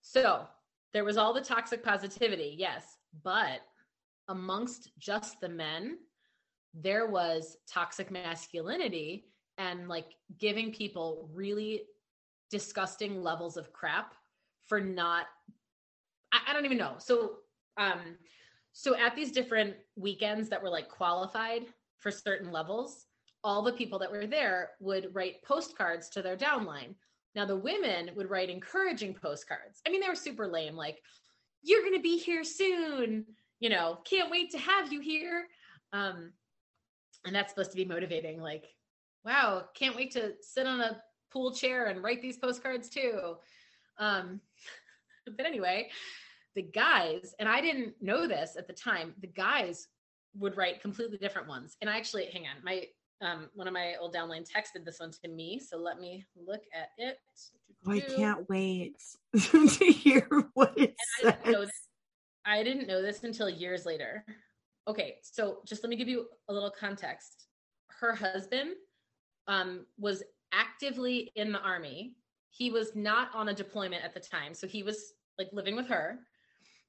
So 0.00 0.46
there 0.92 1.04
was 1.04 1.16
all 1.16 1.32
the 1.32 1.40
toxic 1.40 1.82
positivity, 1.82 2.54
yes, 2.58 2.84
but 3.22 3.60
amongst 4.28 4.90
just 4.98 5.40
the 5.40 5.48
men, 5.48 5.98
there 6.74 7.06
was 7.06 7.56
toxic 7.70 8.10
masculinity 8.10 9.26
and 9.58 9.88
like 9.88 10.06
giving 10.38 10.72
people 10.72 11.28
really 11.32 11.82
disgusting 12.50 13.22
levels 13.22 13.56
of 13.56 13.72
crap 13.72 14.14
for 14.66 14.80
not 14.80 15.26
I, 16.32 16.40
I 16.48 16.52
don't 16.52 16.64
even 16.64 16.78
know. 16.78 16.94
So 16.98 17.36
um 17.76 18.16
so 18.72 18.96
at 18.96 19.14
these 19.14 19.30
different 19.30 19.76
weekends 19.94 20.48
that 20.48 20.60
were 20.60 20.68
like 20.68 20.88
qualified 20.88 21.66
for 21.98 22.10
certain 22.10 22.50
levels, 22.50 23.06
all 23.44 23.62
the 23.62 23.72
people 23.72 23.98
that 24.00 24.10
were 24.10 24.26
there 24.26 24.70
would 24.80 25.14
write 25.14 25.42
postcards 25.44 26.08
to 26.08 26.22
their 26.22 26.36
downline. 26.36 26.94
Now, 27.34 27.44
the 27.44 27.56
women 27.56 28.10
would 28.14 28.30
write 28.30 28.50
encouraging 28.50 29.14
postcards. 29.14 29.80
I 29.86 29.90
mean, 29.90 30.00
they 30.00 30.08
were 30.08 30.14
super 30.14 30.46
lame, 30.46 30.76
like, 30.76 31.02
you're 31.64 31.82
going 31.82 31.94
to 31.94 32.00
be 32.00 32.18
here 32.18 32.44
soon. 32.44 33.24
You 33.60 33.70
know, 33.70 33.98
can't 34.04 34.30
wait 34.30 34.50
to 34.50 34.58
have 34.58 34.92
you 34.92 35.00
here. 35.00 35.46
Um, 35.92 36.32
and 37.24 37.34
that's 37.34 37.50
supposed 37.50 37.70
to 37.70 37.76
be 37.76 37.84
motivating, 37.84 38.40
like, 38.40 38.66
wow, 39.24 39.64
can't 39.74 39.96
wait 39.96 40.12
to 40.12 40.34
sit 40.42 40.66
on 40.66 40.80
a 40.80 41.00
pool 41.32 41.52
chair 41.54 41.86
and 41.86 42.02
write 42.02 42.20
these 42.20 42.36
postcards 42.36 42.88
too. 42.88 43.36
Um, 43.98 44.40
but 45.36 45.46
anyway, 45.46 45.88
the 46.54 46.62
guys, 46.62 47.34
and 47.38 47.48
I 47.48 47.60
didn't 47.60 47.94
know 48.00 48.28
this 48.28 48.56
at 48.58 48.66
the 48.66 48.72
time, 48.72 49.14
the 49.20 49.26
guys 49.26 49.88
would 50.38 50.56
write 50.56 50.82
completely 50.82 51.16
different 51.16 51.48
ones. 51.48 51.76
And 51.80 51.88
I 51.88 51.96
actually, 51.96 52.26
hang 52.26 52.42
on, 52.42 52.62
my 52.62 52.84
um, 53.20 53.48
one 53.54 53.66
of 53.66 53.72
my 53.72 53.94
old 54.00 54.14
downline 54.14 54.48
texted 54.48 54.84
this 54.84 55.00
one 55.00 55.12
to 55.22 55.28
me. 55.28 55.60
So 55.60 55.76
let 55.76 55.98
me 55.98 56.26
look 56.46 56.62
at 56.74 56.90
it. 56.98 57.18
Oh, 57.86 57.92
I 57.92 58.00
can't 58.00 58.48
wait 58.48 58.96
to 59.36 59.86
hear 59.86 60.26
what 60.54 60.72
it 60.76 60.94
and 61.22 61.34
says. 61.34 61.34
I 61.44 61.50
didn't, 61.50 61.70
I 62.46 62.62
didn't 62.62 62.88
know 62.88 63.02
this 63.02 63.24
until 63.24 63.48
years 63.48 63.86
later. 63.86 64.24
Okay, 64.88 65.16
so 65.22 65.58
just 65.66 65.82
let 65.82 65.90
me 65.90 65.96
give 65.96 66.08
you 66.08 66.26
a 66.48 66.52
little 66.52 66.70
context. 66.70 67.46
Her 67.88 68.14
husband 68.14 68.70
um, 69.48 69.86
was 69.98 70.22
actively 70.52 71.32
in 71.36 71.52
the 71.52 71.60
army. 71.60 72.16
He 72.50 72.70
was 72.70 72.94
not 72.94 73.28
on 73.34 73.48
a 73.48 73.54
deployment 73.54 74.04
at 74.04 74.14
the 74.14 74.20
time, 74.20 74.54
so 74.54 74.66
he 74.66 74.82
was 74.82 75.14
like 75.38 75.48
living 75.52 75.76
with 75.76 75.86
her 75.88 76.18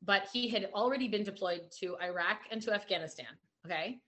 but 0.05 0.27
he 0.31 0.47
had 0.47 0.69
already 0.73 1.07
been 1.07 1.23
deployed 1.23 1.71
to 1.79 1.97
Iraq 2.01 2.41
and 2.51 2.61
to 2.61 2.73
Afghanistan. 2.73 3.27
Okay. 3.65 3.99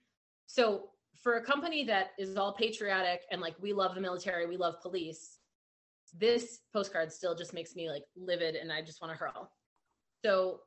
So 0.46 0.90
for 1.22 1.38
a 1.38 1.44
company 1.44 1.84
that 1.86 2.12
is 2.18 2.38
all 2.38 2.54
patriotic 2.54 3.22
and 3.32 3.42
like 3.42 3.56
we 3.60 3.74
love 3.74 3.96
the 3.96 4.02
military, 4.02 4.46
we 4.46 4.58
love 4.58 4.82
police, 4.82 5.38
this 6.18 6.60
postcard 6.74 7.12
still 7.12 7.36
just 7.36 7.54
makes 7.54 7.76
me 7.76 7.90
like 7.90 8.04
livid 8.16 8.56
and 8.56 8.72
I 8.72 8.82
just 8.82 9.02
want 9.02 9.14
to 9.14 9.18
hurl. 9.18 9.52
So 10.24 10.62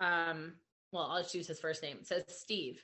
um 0.00 0.54
well, 0.92 1.10
I'll 1.10 1.22
just 1.22 1.34
use 1.34 1.46
his 1.46 1.60
first 1.60 1.82
name. 1.82 1.98
It 2.00 2.06
says 2.06 2.24
Steve. 2.28 2.82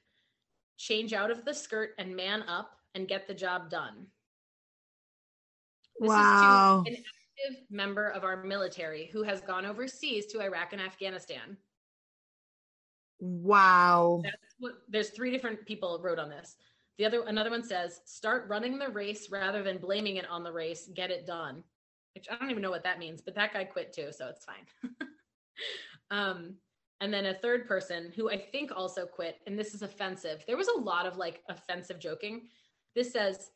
Change 0.76 1.12
out 1.12 1.30
of 1.30 1.44
the 1.44 1.54
skirt 1.54 1.90
and 1.98 2.16
man 2.16 2.42
up 2.42 2.72
and 2.94 3.08
get 3.08 3.26
the 3.26 3.34
job 3.34 3.70
done. 3.70 4.06
This 6.00 6.08
wow. 6.08 6.82
an 6.86 6.96
active 6.96 7.62
member 7.70 8.08
of 8.08 8.24
our 8.24 8.42
military 8.42 9.08
who 9.12 9.22
has 9.22 9.40
gone 9.40 9.64
overseas 9.64 10.26
to 10.26 10.40
Iraq 10.40 10.72
and 10.72 10.82
Afghanistan. 10.82 11.56
Wow. 13.22 14.20
What, 14.58 14.82
there's 14.88 15.10
three 15.10 15.30
different 15.30 15.64
people 15.64 16.00
wrote 16.02 16.18
on 16.18 16.28
this. 16.28 16.56
The 16.98 17.04
other 17.04 17.22
another 17.22 17.50
one 17.50 17.62
says, 17.62 18.00
start 18.04 18.48
running 18.48 18.78
the 18.78 18.88
race 18.88 19.28
rather 19.30 19.62
than 19.62 19.78
blaming 19.78 20.16
it 20.16 20.28
on 20.28 20.42
the 20.42 20.52
race. 20.52 20.90
Get 20.92 21.12
it 21.12 21.24
done. 21.24 21.62
Which 22.16 22.26
I 22.28 22.34
don't 22.34 22.50
even 22.50 22.62
know 22.62 22.70
what 22.70 22.82
that 22.82 22.98
means, 22.98 23.22
but 23.22 23.36
that 23.36 23.52
guy 23.52 23.62
quit 23.62 23.92
too, 23.92 24.08
so 24.10 24.26
it's 24.26 24.44
fine. 24.44 25.08
um, 26.10 26.56
and 27.00 27.14
then 27.14 27.26
a 27.26 27.34
third 27.34 27.68
person 27.68 28.12
who 28.14 28.28
I 28.28 28.36
think 28.36 28.72
also 28.74 29.06
quit, 29.06 29.36
and 29.46 29.56
this 29.56 29.72
is 29.72 29.82
offensive. 29.82 30.42
There 30.46 30.56
was 30.56 30.68
a 30.68 30.80
lot 30.80 31.06
of 31.06 31.16
like 31.16 31.42
offensive 31.48 32.00
joking. 32.00 32.48
This 32.96 33.12
says, 33.12 33.50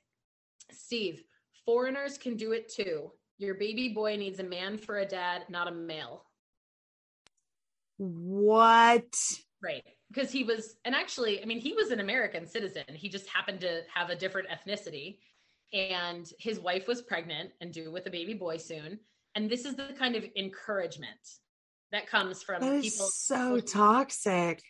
Steve, 0.71 1.25
foreigners 1.65 2.19
can 2.19 2.37
do 2.37 2.53
it 2.53 2.73
too. 2.73 3.11
Your 3.39 3.55
baby 3.55 3.89
boy 3.89 4.17
needs 4.17 4.39
a 4.39 4.45
man 4.45 4.79
for 4.79 4.99
a 4.99 5.07
dad, 5.07 5.43
not 5.49 5.69
a 5.69 5.73
male. 5.73 6.25
What? 7.99 9.13
Right. 9.63 9.83
Because 10.09 10.31
he 10.31 10.45
was, 10.45 10.77
and 10.85 10.95
actually, 10.95 11.43
I 11.43 11.47
mean, 11.47 11.59
he 11.59 11.73
was 11.73 11.91
an 11.91 12.01
American 12.01 12.47
citizen. 12.47 12.85
He 12.93 13.09
just 13.09 13.29
happened 13.29 13.61
to 13.61 13.83
have 13.93 14.11
a 14.11 14.17
different 14.17 14.49
ethnicity. 14.49 15.19
And 15.73 16.31
his 16.39 16.61
wife 16.61 16.87
was 16.87 17.03
pregnant 17.03 17.51
and 17.61 17.73
due 17.73 17.91
with 17.91 18.07
a 18.07 18.11
baby 18.11 18.35
boy 18.35 18.59
soon. 18.59 19.01
And 19.35 19.51
this 19.51 19.65
is 19.65 19.75
the 19.75 19.95
kind 19.99 20.15
of 20.15 20.25
encouragement 20.37 21.11
that 21.91 22.07
comes 22.07 22.43
from 22.43 22.61
that 22.61 22.83
people. 22.83 23.07
So 23.07 23.59
toxic. 23.61 24.63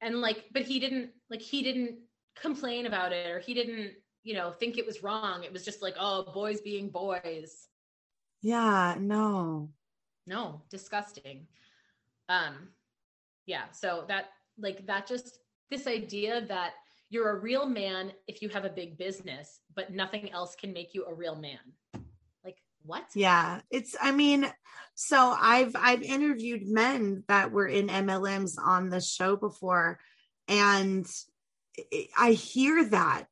And 0.00 0.20
like, 0.20 0.44
but 0.52 0.62
he 0.62 0.78
didn't, 0.78 1.10
like, 1.30 1.42
he 1.42 1.62
didn't 1.62 1.98
complain 2.40 2.86
about 2.86 3.12
it 3.12 3.30
or 3.30 3.40
he 3.40 3.54
didn't, 3.54 3.92
you 4.22 4.34
know, 4.34 4.52
think 4.52 4.78
it 4.78 4.86
was 4.86 5.02
wrong. 5.02 5.42
It 5.44 5.52
was 5.52 5.64
just 5.64 5.82
like, 5.82 5.96
oh, 5.98 6.30
boys 6.32 6.60
being 6.60 6.90
boys. 6.90 7.68
Yeah, 8.40 8.94
no. 8.98 9.70
No, 10.26 10.62
disgusting. 10.70 11.46
Um 12.28 12.68
yeah, 13.46 13.64
so 13.72 14.04
that 14.08 14.26
like 14.58 14.86
that 14.86 15.06
just 15.06 15.38
this 15.70 15.86
idea 15.86 16.44
that 16.46 16.72
you're 17.10 17.30
a 17.30 17.38
real 17.38 17.66
man 17.66 18.12
if 18.26 18.42
you 18.42 18.48
have 18.48 18.64
a 18.64 18.70
big 18.70 18.98
business, 18.98 19.60
but 19.74 19.92
nothing 19.92 20.32
else 20.32 20.56
can 20.56 20.72
make 20.72 20.94
you 20.94 21.04
a 21.06 21.14
real 21.14 21.36
man. 21.36 21.60
Like 22.44 22.58
what? 22.82 23.04
Yeah. 23.14 23.60
It's, 23.70 23.94
I 24.00 24.12
mean, 24.12 24.50
so 24.94 25.36
I've, 25.40 25.76
I've 25.76 26.02
interviewed 26.02 26.66
men 26.66 27.24
that 27.28 27.52
were 27.52 27.66
in 27.66 27.88
MLMs 27.88 28.54
on 28.60 28.88
the 28.88 29.00
show 29.00 29.36
before, 29.36 29.98
and 30.48 31.06
I 32.18 32.32
hear 32.32 32.88
that 32.90 33.26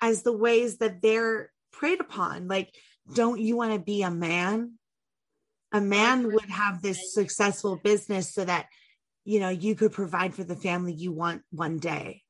as 0.00 0.22
the 0.22 0.36
ways 0.36 0.78
that 0.78 1.02
they're 1.02 1.50
preyed 1.72 2.00
upon. 2.00 2.48
Like, 2.48 2.74
don't 3.14 3.40
you 3.40 3.56
want 3.56 3.72
to 3.72 3.78
be 3.78 4.02
a 4.02 4.10
man? 4.10 4.74
A 5.72 5.80
man 5.80 6.32
would 6.32 6.48
have 6.48 6.82
this 6.82 7.14
successful 7.14 7.76
business 7.76 8.34
so 8.34 8.44
that, 8.44 8.66
you 9.28 9.40
know, 9.40 9.50
you 9.50 9.74
could 9.74 9.92
provide 9.92 10.34
for 10.34 10.42
the 10.42 10.56
family 10.56 10.94
you 10.94 11.12
want 11.12 11.42
one 11.50 11.78
day. 11.78 12.22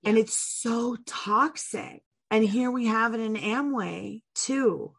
Yeah. 0.00 0.08
And 0.08 0.18
it's 0.18 0.32
so 0.32 0.96
toxic. 1.04 2.02
And 2.30 2.42
here 2.42 2.70
we 2.70 2.86
have 2.86 3.12
it 3.12 3.20
in 3.20 3.34
Amway 3.34 4.22
too. 4.34 4.94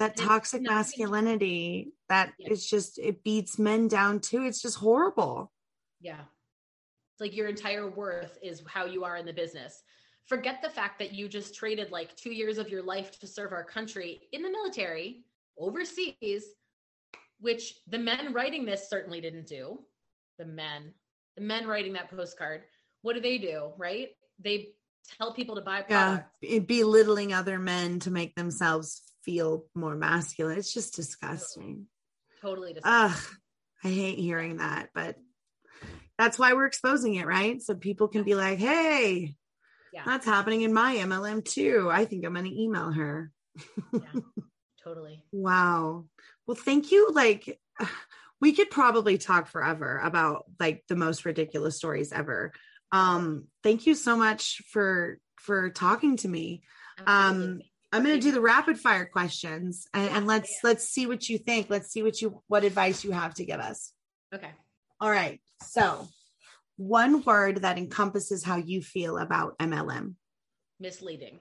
That 0.00 0.16
toxic 0.16 0.62
masculinity 0.62 1.92
that 2.08 2.32
yeah. 2.36 2.50
is 2.50 2.66
just, 2.66 2.98
it 2.98 3.22
beats 3.22 3.60
men 3.60 3.86
down 3.86 4.18
too. 4.18 4.42
It's 4.42 4.60
just 4.60 4.76
horrible. 4.76 5.52
Yeah. 6.00 6.22
It's 7.12 7.20
like 7.20 7.36
your 7.36 7.46
entire 7.46 7.88
worth 7.88 8.36
is 8.42 8.60
how 8.66 8.86
you 8.86 9.04
are 9.04 9.16
in 9.16 9.24
the 9.24 9.32
business. 9.32 9.84
Forget 10.26 10.62
the 10.62 10.70
fact 10.70 10.98
that 10.98 11.12
you 11.12 11.28
just 11.28 11.54
traded 11.54 11.92
like 11.92 12.16
two 12.16 12.32
years 12.32 12.58
of 12.58 12.68
your 12.68 12.82
life 12.82 13.20
to 13.20 13.28
serve 13.28 13.52
our 13.52 13.62
country 13.62 14.22
in 14.32 14.42
the 14.42 14.50
military 14.50 15.22
overseas 15.56 16.44
which 17.42 17.74
the 17.88 17.98
men 17.98 18.32
writing 18.32 18.64
this 18.64 18.88
certainly 18.88 19.20
didn't 19.20 19.48
do. 19.48 19.80
The 20.38 20.46
men, 20.46 20.94
the 21.36 21.42
men 21.42 21.66
writing 21.66 21.92
that 21.94 22.10
postcard, 22.10 22.62
what 23.02 23.14
do 23.14 23.20
they 23.20 23.38
do? 23.38 23.72
Right? 23.76 24.08
They 24.42 24.68
tell 25.18 25.32
people 25.32 25.56
to 25.56 25.60
buy 25.60 25.82
products. 25.82 26.28
Yeah, 26.40 26.60
belittling 26.60 27.32
other 27.32 27.58
men 27.58 28.00
to 28.00 28.10
make 28.10 28.34
themselves 28.34 29.02
feel 29.24 29.66
more 29.74 29.94
masculine. 29.94 30.58
It's 30.58 30.72
just 30.72 30.94
disgusting. 30.94 31.86
Totally, 32.40 32.72
totally 32.72 32.72
disgusting. 32.74 33.28
Ugh, 33.30 33.36
I 33.84 33.88
hate 33.88 34.18
hearing 34.18 34.56
that, 34.56 34.90
but 34.94 35.16
that's 36.18 36.38
why 36.38 36.52
we're 36.52 36.66
exposing 36.66 37.14
it, 37.16 37.26
right? 37.26 37.60
So 37.60 37.74
people 37.74 38.08
can 38.08 38.22
be 38.22 38.34
like, 38.34 38.58
hey, 38.58 39.34
yeah. 39.92 40.02
that's 40.04 40.26
happening 40.26 40.62
in 40.62 40.72
my 40.72 40.96
MLM 40.96 41.44
too. 41.44 41.88
I 41.90 42.04
think 42.04 42.24
I'm 42.24 42.34
going 42.34 42.46
to 42.46 42.62
email 42.62 42.92
her. 42.92 43.30
yeah, 43.92 44.00
totally. 44.84 45.24
Wow. 45.32 46.04
Well, 46.46 46.56
thank 46.56 46.92
you. 46.92 47.10
Like, 47.12 47.58
we 48.42 48.52
could 48.52 48.70
probably 48.70 49.18
talk 49.18 49.46
forever 49.46 50.00
about 50.02 50.44
like 50.58 50.82
the 50.88 50.96
most 50.96 51.24
ridiculous 51.24 51.76
stories 51.76 52.12
ever. 52.12 52.52
Um, 52.90 53.46
thank 53.62 53.86
you 53.86 53.94
so 53.94 54.16
much 54.16 54.60
for 54.68 55.18
for 55.36 55.70
talking 55.70 56.16
to 56.18 56.28
me. 56.28 56.64
Um, 57.06 57.60
I'm 57.92 58.02
going 58.02 58.18
to 58.18 58.20
do 58.20 58.32
the 58.32 58.40
rapid 58.40 58.80
fire 58.80 59.06
questions 59.06 59.86
and, 59.94 60.10
and 60.10 60.26
let's 60.26 60.52
let's 60.64 60.88
see 60.88 61.06
what 61.06 61.28
you 61.28 61.38
think. 61.38 61.70
Let's 61.70 61.92
see 61.92 62.02
what 62.02 62.20
you 62.20 62.42
what 62.48 62.64
advice 62.64 63.04
you 63.04 63.12
have 63.12 63.32
to 63.34 63.44
give 63.44 63.60
us. 63.60 63.92
Okay. 64.34 64.50
All 65.00 65.10
right. 65.10 65.40
So, 65.68 66.08
one 66.76 67.22
word 67.22 67.62
that 67.62 67.78
encompasses 67.78 68.42
how 68.42 68.56
you 68.56 68.82
feel 68.82 69.18
about 69.18 69.56
MLM. 69.58 70.14
Misleading. 70.80 71.38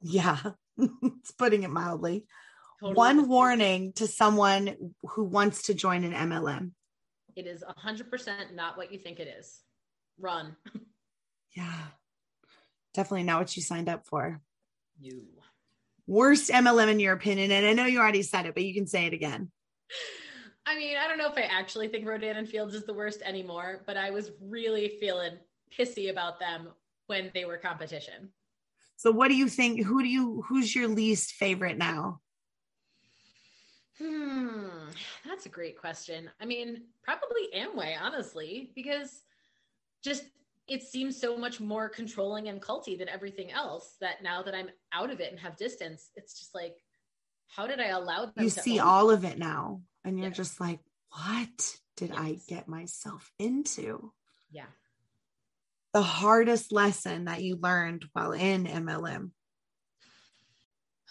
Yeah. 0.00 0.38
it's 0.76 1.30
putting 1.30 1.62
it 1.62 1.70
mildly. 1.70 2.26
Totally 2.82 2.96
One 2.96 3.28
warning 3.28 3.92
to 3.92 4.08
someone 4.08 4.94
who 5.04 5.22
wants 5.22 5.62
to 5.64 5.74
join 5.74 6.02
an 6.02 6.12
MLM. 6.12 6.72
It 7.36 7.46
is 7.46 7.62
100% 7.62 8.54
not 8.56 8.76
what 8.76 8.92
you 8.92 8.98
think 8.98 9.20
it 9.20 9.32
is. 9.38 9.60
Run. 10.18 10.56
yeah. 11.56 11.78
Definitely 12.92 13.22
not 13.22 13.38
what 13.38 13.56
you 13.56 13.62
signed 13.62 13.88
up 13.88 14.04
for. 14.08 14.40
You. 15.00 15.22
Worst 16.08 16.50
MLM 16.50 16.88
in 16.88 16.98
your 16.98 17.12
opinion. 17.12 17.52
And 17.52 17.64
I 17.64 17.72
know 17.72 17.86
you 17.86 18.00
already 18.00 18.22
said 18.22 18.46
it, 18.46 18.54
but 18.54 18.64
you 18.64 18.74
can 18.74 18.88
say 18.88 19.06
it 19.06 19.12
again. 19.12 19.52
I 20.66 20.76
mean, 20.76 20.96
I 20.96 21.06
don't 21.06 21.18
know 21.18 21.30
if 21.30 21.38
I 21.38 21.42
actually 21.42 21.86
think 21.86 22.04
Rodan 22.04 22.36
and 22.36 22.48
Fields 22.48 22.74
is 22.74 22.84
the 22.84 22.94
worst 22.94 23.22
anymore, 23.22 23.82
but 23.86 23.96
I 23.96 24.10
was 24.10 24.32
really 24.40 24.96
feeling 24.98 25.34
pissy 25.76 26.10
about 26.10 26.40
them 26.40 26.70
when 27.06 27.30
they 27.32 27.44
were 27.44 27.58
competition. 27.58 28.30
So 28.96 29.12
what 29.12 29.28
do 29.28 29.36
you 29.36 29.48
think? 29.48 29.84
Who 29.84 30.02
do 30.02 30.08
you 30.08 30.42
who's 30.48 30.74
your 30.74 30.88
least 30.88 31.34
favorite 31.34 31.78
now? 31.78 32.21
Hmm, 33.98 34.68
that's 35.24 35.46
a 35.46 35.50
great 35.50 35.78
question. 35.78 36.30
I 36.40 36.46
mean, 36.46 36.82
probably 37.02 37.48
Amway, 37.54 37.94
honestly, 38.00 38.72
because 38.74 39.22
just 40.02 40.24
it 40.68 40.82
seems 40.82 41.20
so 41.20 41.36
much 41.36 41.60
more 41.60 41.88
controlling 41.88 42.48
and 42.48 42.60
culty 42.60 42.98
than 42.98 43.08
everything 43.08 43.50
else 43.50 43.96
that 44.00 44.22
now 44.22 44.42
that 44.42 44.54
I'm 44.54 44.70
out 44.92 45.10
of 45.10 45.20
it 45.20 45.30
and 45.30 45.40
have 45.40 45.56
distance, 45.56 46.10
it's 46.16 46.38
just 46.38 46.54
like, 46.54 46.76
how 47.48 47.66
did 47.66 47.80
I 47.80 47.88
allow 47.88 48.26
them 48.26 48.44
you 48.44 48.48
see 48.48 48.78
all 48.78 49.10
of 49.10 49.24
it 49.24 49.38
now 49.38 49.82
and 50.04 50.18
you're 50.18 50.30
just 50.30 50.60
like, 50.60 50.80
what 51.10 51.76
did 51.96 52.10
yes. 52.10 52.18
I 52.18 52.38
get 52.48 52.68
myself 52.68 53.30
into? 53.38 54.12
Yeah. 54.50 54.66
The 55.92 56.02
hardest 56.02 56.72
lesson 56.72 57.26
that 57.26 57.42
you 57.42 57.58
learned 57.60 58.06
while 58.14 58.32
in 58.32 58.64
MLM. 58.64 59.32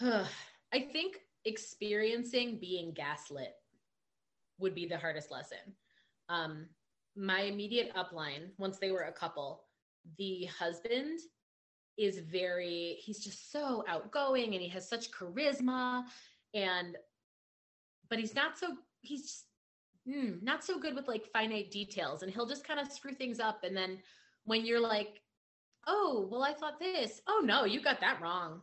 I 0.00 0.80
think 0.92 1.18
experiencing 1.44 2.58
being 2.60 2.92
gaslit 2.92 3.54
would 4.58 4.74
be 4.74 4.86
the 4.86 4.98
hardest 4.98 5.30
lesson. 5.30 5.58
Um, 6.28 6.66
my 7.16 7.42
immediate 7.42 7.92
upline, 7.94 8.50
once 8.58 8.78
they 8.78 8.90
were 8.90 9.02
a 9.02 9.12
couple, 9.12 9.64
the 10.18 10.46
husband 10.46 11.20
is 11.98 12.18
very, 12.18 12.96
he's 13.00 13.22
just 13.22 13.52
so 13.52 13.84
outgoing 13.88 14.54
and 14.54 14.62
he 14.62 14.68
has 14.68 14.88
such 14.88 15.10
charisma. 15.10 16.04
And, 16.54 16.96
but 18.08 18.18
he's 18.18 18.34
not 18.34 18.58
so, 18.58 18.68
he's 19.00 19.22
just, 19.22 19.44
mm, 20.08 20.42
not 20.42 20.64
so 20.64 20.78
good 20.78 20.94
with 20.94 21.08
like 21.08 21.26
finite 21.32 21.70
details. 21.70 22.22
And 22.22 22.32
he'll 22.32 22.46
just 22.46 22.66
kind 22.66 22.80
of 22.80 22.90
screw 22.90 23.12
things 23.12 23.40
up. 23.40 23.64
And 23.64 23.76
then 23.76 23.98
when 24.44 24.64
you're 24.64 24.80
like, 24.80 25.20
oh, 25.86 26.28
well, 26.30 26.42
I 26.42 26.54
thought 26.54 26.78
this. 26.78 27.20
Oh, 27.26 27.42
no, 27.44 27.64
you 27.64 27.82
got 27.82 28.00
that 28.00 28.20
wrong. 28.20 28.62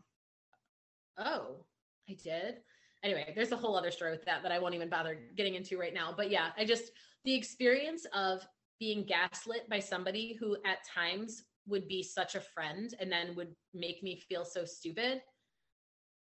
Oh, 1.17 1.65
I 2.09 2.13
did. 2.13 2.55
Anyway, 3.04 3.32
there's 3.34 3.52
a 3.52 3.58
whole 3.58 3.78
other 3.78 3.91
story 3.91 4.12
with 4.12 4.26
that 4.26 4.43
that 4.43 4.52
I 4.52 4.60
won't 4.60 4.76
even 4.76 4.89
bother 4.89 5.18
getting 5.38 5.56
into 5.56 5.78
right 5.78 5.93
now. 5.93 6.14
But 6.16 6.30
yeah, 6.30 6.50
I 6.58 6.66
just, 6.66 6.91
the 7.24 7.34
experience 7.34 8.06
of 8.14 8.45
being 8.80 9.06
gaslit 9.06 9.70
by 9.70 9.80
somebody 9.80 10.38
who 10.39 10.58
at 10.66 10.80
times 10.86 11.43
would 11.68 11.88
be 11.88 12.04
such 12.04 12.36
a 12.36 12.41
friend 12.41 12.93
and 13.00 13.12
then 13.12 13.36
would 13.36 13.56
make 13.74 14.04
me 14.04 14.22
feel 14.28 14.43
so 14.43 14.66
stupid 14.66 15.22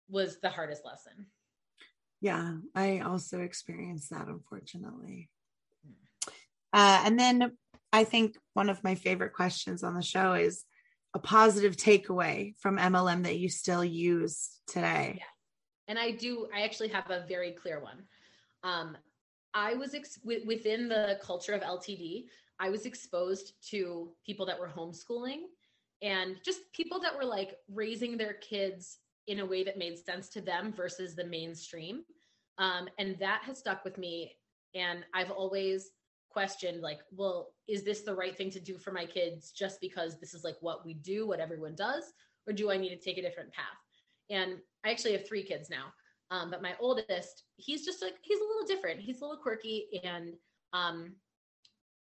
was 0.09 0.39
the 0.41 0.49
hardest 0.49 0.85
lesson. 0.85 1.27
Yeah, 2.21 2.57
I 2.75 2.99
also 2.99 3.41
experienced 3.41 4.09
that, 4.09 4.27
unfortunately. 4.27 5.29
Uh, 6.73 7.01
and 7.05 7.19
then 7.19 7.57
I 7.93 8.03
think 8.03 8.35
one 8.53 8.69
of 8.69 8.83
my 8.83 8.95
favorite 8.95 9.33
questions 9.33 9.83
on 9.83 9.95
the 9.95 10.01
show 10.01 10.33
is 10.33 10.63
a 11.13 11.19
positive 11.19 11.75
takeaway 11.75 12.53
from 12.59 12.77
MLM 12.77 13.23
that 13.23 13.37
you 13.37 13.49
still 13.49 13.83
use 13.83 14.49
today. 14.67 15.15
Yeah 15.19 15.25
and 15.87 15.97
I 15.97 16.11
do, 16.11 16.47
I 16.55 16.61
actually 16.61 16.89
have 16.89 17.09
a 17.09 17.25
very 17.27 17.51
clear 17.51 17.79
one. 17.79 18.03
Um, 18.63 18.97
I 19.53 19.73
was 19.73 19.93
ex- 19.93 20.15
w- 20.17 20.45
within 20.45 20.87
the 20.87 21.19
culture 21.21 21.53
of 21.53 21.61
LTD, 21.61 22.25
I 22.59 22.69
was 22.69 22.85
exposed 22.85 23.53
to 23.69 24.09
people 24.25 24.45
that 24.45 24.59
were 24.59 24.67
homeschooling 24.67 25.43
and 26.01 26.37
just 26.43 26.71
people 26.73 26.99
that 27.01 27.15
were 27.15 27.25
like 27.25 27.55
raising 27.71 28.17
their 28.17 28.33
kids 28.33 28.99
in 29.27 29.39
a 29.39 29.45
way 29.45 29.63
that 29.63 29.77
made 29.77 29.97
sense 29.97 30.29
to 30.29 30.41
them 30.41 30.71
versus 30.71 31.15
the 31.15 31.23
mainstream. 31.23 32.03
Um, 32.57 32.87
and 32.97 33.17
that 33.19 33.41
has 33.43 33.59
stuck 33.59 33.83
with 33.83 33.97
me. 33.97 34.33
And 34.73 35.03
I've 35.13 35.31
always 35.31 35.91
questioned, 36.29 36.81
like, 36.81 36.99
well, 37.11 37.49
is 37.67 37.83
this 37.83 38.01
the 38.01 38.15
right 38.15 38.35
thing 38.35 38.49
to 38.51 38.59
do 38.59 38.77
for 38.77 38.91
my 38.91 39.05
kids 39.05 39.51
just 39.51 39.81
because 39.81 40.19
this 40.19 40.33
is 40.33 40.43
like 40.43 40.57
what 40.61 40.85
we 40.85 40.93
do, 40.95 41.27
what 41.27 41.39
everyone 41.39 41.75
does? 41.75 42.13
Or 42.47 42.53
do 42.53 42.71
I 42.71 42.77
need 42.77 42.89
to 42.89 42.97
take 42.97 43.17
a 43.17 43.21
different 43.21 43.51
path? 43.53 43.86
And 44.29 44.57
I 44.85 44.91
actually 44.91 45.13
have 45.13 45.27
three 45.27 45.43
kids 45.43 45.69
now. 45.69 45.85
Um, 46.29 46.51
but 46.51 46.61
my 46.61 46.73
oldest, 46.79 47.43
he's 47.55 47.85
just 47.85 48.01
like 48.01 48.15
he's 48.21 48.39
a 48.39 48.43
little 48.43 48.67
different. 48.67 48.99
He's 48.99 49.21
a 49.21 49.25
little 49.25 49.41
quirky 49.41 49.87
and 50.03 50.33
um 50.73 51.13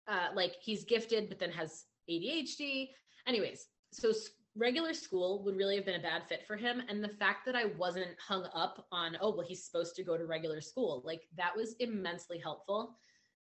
uh 0.09 0.29
like 0.35 0.55
he's 0.61 0.85
gifted 0.85 1.29
but 1.29 1.39
then 1.39 1.51
has 1.51 1.85
ADHD. 2.11 2.89
Anyways, 3.27 3.67
so 3.93 4.13
regular 4.57 4.95
school 4.95 5.43
would 5.45 5.57
really 5.57 5.77
have 5.77 5.85
been 5.85 6.01
a 6.01 6.03
bad 6.03 6.23
fit 6.29 6.47
for 6.47 6.57
him 6.57 6.81
and 6.89 7.03
the 7.03 7.09
fact 7.09 7.45
that 7.45 7.57
I 7.57 7.67
wasn't 7.77 8.17
hung 8.19 8.47
up 8.55 8.87
on 8.93 9.19
oh 9.21 9.35
well 9.35 9.47
he's 9.47 9.65
supposed 9.65 9.97
to 9.97 10.05
go 10.05 10.17
to 10.17 10.27
regular 10.27 10.61
school, 10.61 11.03
like 11.05 11.23
that 11.37 11.55
was 11.57 11.75
immensely 11.81 12.39
helpful. 12.39 12.97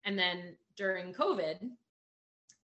And 0.05 0.19
then 0.19 0.57
during 0.75 1.13
COVID, 1.13 1.69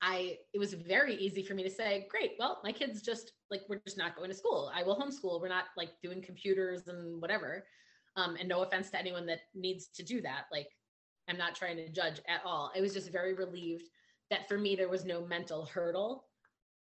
I 0.01 0.37
it 0.55 0.59
was 0.59 0.75
very 0.75 1.17
easy 1.17 1.43
for 1.43 1.55
me 1.55 1.63
to 1.63 1.71
say, 1.71 2.07
great, 2.11 2.33
well, 2.39 2.61
my 2.63 2.73
kids 2.73 3.03
just 3.03 3.33
like 3.51 3.63
we're 3.69 3.81
just 3.85 3.99
not 3.99 4.17
going 4.17 4.31
to 4.31 4.37
school. 4.37 4.71
I 4.75 4.83
will 4.83 4.97
homeschool. 4.97 5.41
We're 5.41 5.49
not 5.49 5.65
like 5.77 5.91
doing 6.03 6.23
computers 6.23 6.89
and 6.89 7.21
whatever. 7.21 7.67
Um, 8.17 8.37
and 8.39 8.49
no 8.49 8.63
offense 8.63 8.91
to 8.91 8.99
anyone 8.99 9.27
that 9.27 9.41
needs 9.55 9.89
to 9.95 10.03
do 10.03 10.21
that. 10.23 10.45
Like 10.53 10.69
I'm 11.29 11.39
not 11.39 11.55
trying 11.55 11.77
to 11.77 11.89
judge 11.89 12.21
at 12.29 12.41
all. 12.45 12.73
I 12.77 12.81
was 12.81 12.95
just 12.95 13.13
very 13.13 13.35
relieved 13.35 13.85
that 14.31 14.49
for 14.49 14.59
me 14.59 14.77
there 14.77 14.89
was 14.89 15.05
no 15.05 15.25
mental 15.27 15.67
hurdle 15.67 16.25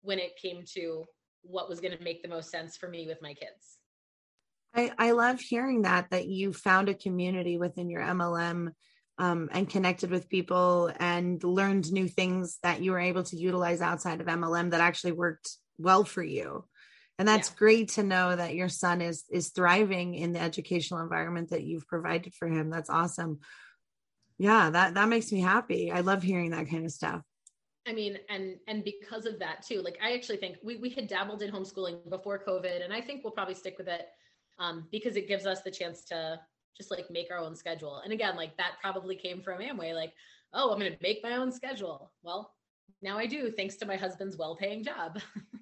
when 0.02 0.20
it 0.20 0.38
came 0.42 0.64
to 0.74 1.06
what 1.44 1.70
was 1.70 1.80
going 1.80 1.98
to 1.98 2.04
make 2.04 2.22
the 2.22 2.30
most 2.30 2.50
sense 2.50 2.78
for 2.78 2.88
me 2.88 3.08
with 3.08 3.22
my 3.22 3.34
kids. 3.34 3.78
I 4.74 4.92
I, 4.98 5.12
love 5.12 5.40
hearing 5.40 5.82
that 5.82 6.10
that 6.12 6.28
you 6.28 6.54
found 6.54 6.88
a 6.88 6.94
community 6.94 7.58
within 7.58 7.90
your 7.90 8.02
MLM 8.02 8.72
um, 9.18 9.50
and 9.52 9.70
connected 9.70 10.10
with 10.10 10.30
people 10.30 10.92
and 11.00 11.44
learned 11.44 11.92
new 11.92 12.08
things 12.08 12.58
that 12.64 12.82
you 12.82 12.92
were 12.92 13.00
able 13.00 13.24
to 13.24 13.38
utilize 13.38 13.82
outside 13.82 14.22
of 14.22 14.28
MLM 14.28 14.72
that 14.72 14.82
actually 14.82 15.12
worked 15.12 15.50
well 15.78 16.04
for 16.04 16.24
you. 16.24 16.66
And 17.20 17.28
that's 17.28 17.50
yeah. 17.50 17.56
great 17.58 17.90
to 17.90 18.04
know 18.04 18.36
that 18.36 18.56
your 18.56 18.70
son 18.70 19.02
is 19.02 19.26
is 19.30 19.50
thriving 19.50 20.16
in 20.16 20.32
the 20.32 20.40
educational 20.40 21.02
environment 21.02 21.52
that 21.52 21.64
you've 21.64 21.88
provided 21.88 22.34
for 22.34 22.48
him. 22.48 22.70
That's 22.70 22.90
awesome. 22.90 23.40
Yeah, 24.40 24.72
that 24.72 24.96
that 24.96 25.08
makes 25.08 25.32
me 25.32 25.42
happy. 25.42 25.92
I 25.92 26.00
love 26.00 26.24
hearing 26.24 26.52
that 26.52 26.70
kind 26.70 26.86
of 26.86 26.92
stuff. 26.92 27.22
I 27.88 27.94
mean, 27.94 28.18
and 28.30 28.58
and 28.68 28.84
because 28.84 29.28
of 29.28 29.38
that 29.40 29.64
too, 29.64 29.82
like 29.82 30.00
I 30.04 30.14
actually 30.14 30.38
think 30.38 30.58
we 30.64 30.78
we 30.78 30.90
had 30.90 31.08
dabbled 31.08 31.44
in 31.44 31.52
homeschooling 31.52 32.10
before 32.10 32.44
COVID, 32.44 32.84
and 32.84 32.92
I 32.92 33.02
think 33.02 33.24
we'll 33.24 33.34
probably 33.34 33.56
stick 33.56 33.78
with 33.78 33.88
it 33.88 34.08
um, 34.58 34.88
because 34.92 35.16
it 35.16 35.28
gives 35.28 35.46
us 35.46 35.62
the 35.62 35.72
chance 35.72 36.04
to 36.06 36.40
just 36.78 36.92
like 36.92 37.10
make 37.10 37.32
our 37.32 37.38
own 37.38 37.56
schedule. 37.56 38.02
And 38.04 38.14
again, 38.14 38.36
like 38.36 38.58
that 38.58 38.74
probably 38.82 39.16
came 39.16 39.42
from 39.42 39.62
Amway, 39.62 39.94
like, 39.94 40.14
oh, 40.54 40.72
I'm 40.72 40.80
going 40.80 40.92
to 40.92 40.98
make 41.02 41.24
my 41.24 41.36
own 41.36 41.52
schedule. 41.52 42.12
Well, 42.24 42.54
now 43.02 43.18
I 43.18 43.26
do, 43.26 43.52
thanks 43.52 43.76
to 43.78 43.86
my 43.86 43.96
husband's 43.96 44.38
well-paying 44.38 44.84
job. 44.84 45.20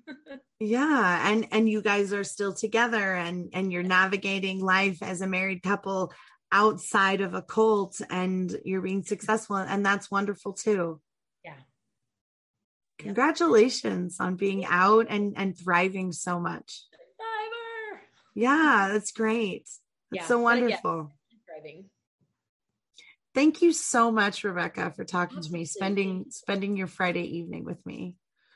yeah, 0.59 1.31
and 1.31 1.47
and 1.51 1.69
you 1.69 1.81
guys 1.81 2.11
are 2.11 2.23
still 2.23 2.53
together, 2.53 3.15
and 3.15 3.49
and 3.53 3.71
you're 3.71 3.83
navigating 3.83 4.59
life 4.59 5.01
as 5.01 5.21
a 5.21 5.27
married 5.27 5.63
couple 5.63 6.11
outside 6.51 7.21
of 7.21 7.33
a 7.33 7.41
cult, 7.41 8.01
and 8.09 8.55
you're 8.65 8.81
being 8.81 9.03
successful, 9.03 9.55
and 9.55 9.85
that's 9.85 10.11
wonderful 10.11 10.53
too. 10.53 10.99
Yeah. 11.45 11.53
Congratulations 12.97 14.17
on 14.19 14.35
being 14.35 14.65
out 14.65 15.07
and 15.09 15.33
and 15.37 15.57
thriving 15.57 16.11
so 16.11 16.39
much. 16.39 16.83
Yeah, 18.35 18.89
that's 18.91 19.11
great. 19.11 19.67
That's 20.11 20.23
yeah, 20.23 20.27
so 20.27 20.39
wonderful. 20.39 21.11
Driving. 21.45 21.85
Thank 23.35 23.61
you 23.61 23.73
so 23.73 24.11
much, 24.11 24.43
Rebecca, 24.43 24.91
for 24.95 25.05
talking 25.05 25.41
to 25.41 25.51
me, 25.51 25.65
spending 25.65 26.25
spending 26.29 26.75
your 26.75 26.87
Friday 26.87 27.37
evening 27.37 27.63
with 27.63 27.83
me. 27.85 28.15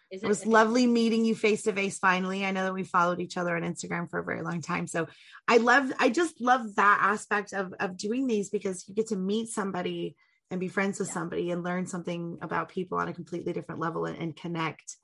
It, 0.10 0.24
it 0.24 0.28
was 0.28 0.45
lovely 0.45 0.86
meeting 0.86 1.26
you 1.26 1.36
face 1.36 1.64
to 1.64 1.74
face 1.74 1.97
finally. 1.97 2.45
I 2.45 2.51
know 2.51 2.66
that 2.66 2.74
we 2.74 2.84
followed 2.84 3.20
each 3.20 3.38
other 3.38 3.56
on 3.56 3.64
Instagram 3.64 4.10
for 4.10 4.20
a 4.20 4.24
very 4.24 4.41
long 4.41 4.62
time. 4.62 4.86
So 4.88 5.08
I 5.47 5.58
love, 5.58 5.91
I 5.99 6.10
just 6.10 6.39
love 6.39 6.76
that 6.76 6.99
aspect 7.01 7.54
of 7.54 7.74
of 7.80 7.97
doing 7.97 8.28
these 8.28 8.49
because 8.49 8.88
you 8.88 8.93
get 8.93 9.08
to 9.08 9.16
meet 9.16 9.49
somebody 9.49 10.16
and 10.51 10.60
be 10.60 10.68
friends 10.68 10.99
with 10.99 11.08
yeah. 11.08 11.14
somebody 11.16 11.51
and 11.51 11.64
learn 11.64 11.88
something 11.88 12.38
about 12.41 12.70
people 12.70 12.99
on 12.99 13.08
a 13.08 13.14
completely 13.14 13.54
different 13.54 13.82
level 13.82 14.06
and, 14.06 14.18
and 14.18 14.36
connect. 14.36 14.97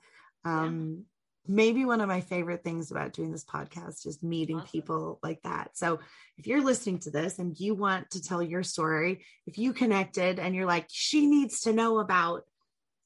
Um, 0.45 1.06
maybe 1.50 1.84
one 1.84 2.00
of 2.00 2.08
my 2.08 2.22
favorite 2.22 2.64
things 2.64 2.91
about 2.91 3.12
doing 3.12 3.32
this 3.32 3.43
podcast 3.43 4.06
is 4.06 4.22
meeting 4.22 4.58
awesome. 4.58 4.70
people 4.70 5.20
like 5.24 5.41
that. 5.41 5.72
So 5.74 6.00
if 6.38 6.45
you're 6.45 6.64
listening 6.64 7.00
to 7.00 7.10
this 7.10 7.39
and 7.39 7.60
you 7.60 7.74
want 7.74 8.12
to 8.12 8.22
tell 8.22 8.43
your 8.43 8.62
story, 8.62 9.26
if 9.47 9.58
you 9.58 9.74
connected 9.74 10.38
and 10.38 10.54
you're 10.54 10.68
like, 10.68 10.86
she 10.89 11.26
needs 11.26 11.62
to 11.62 11.74
know 11.74 11.97
about 11.97 12.43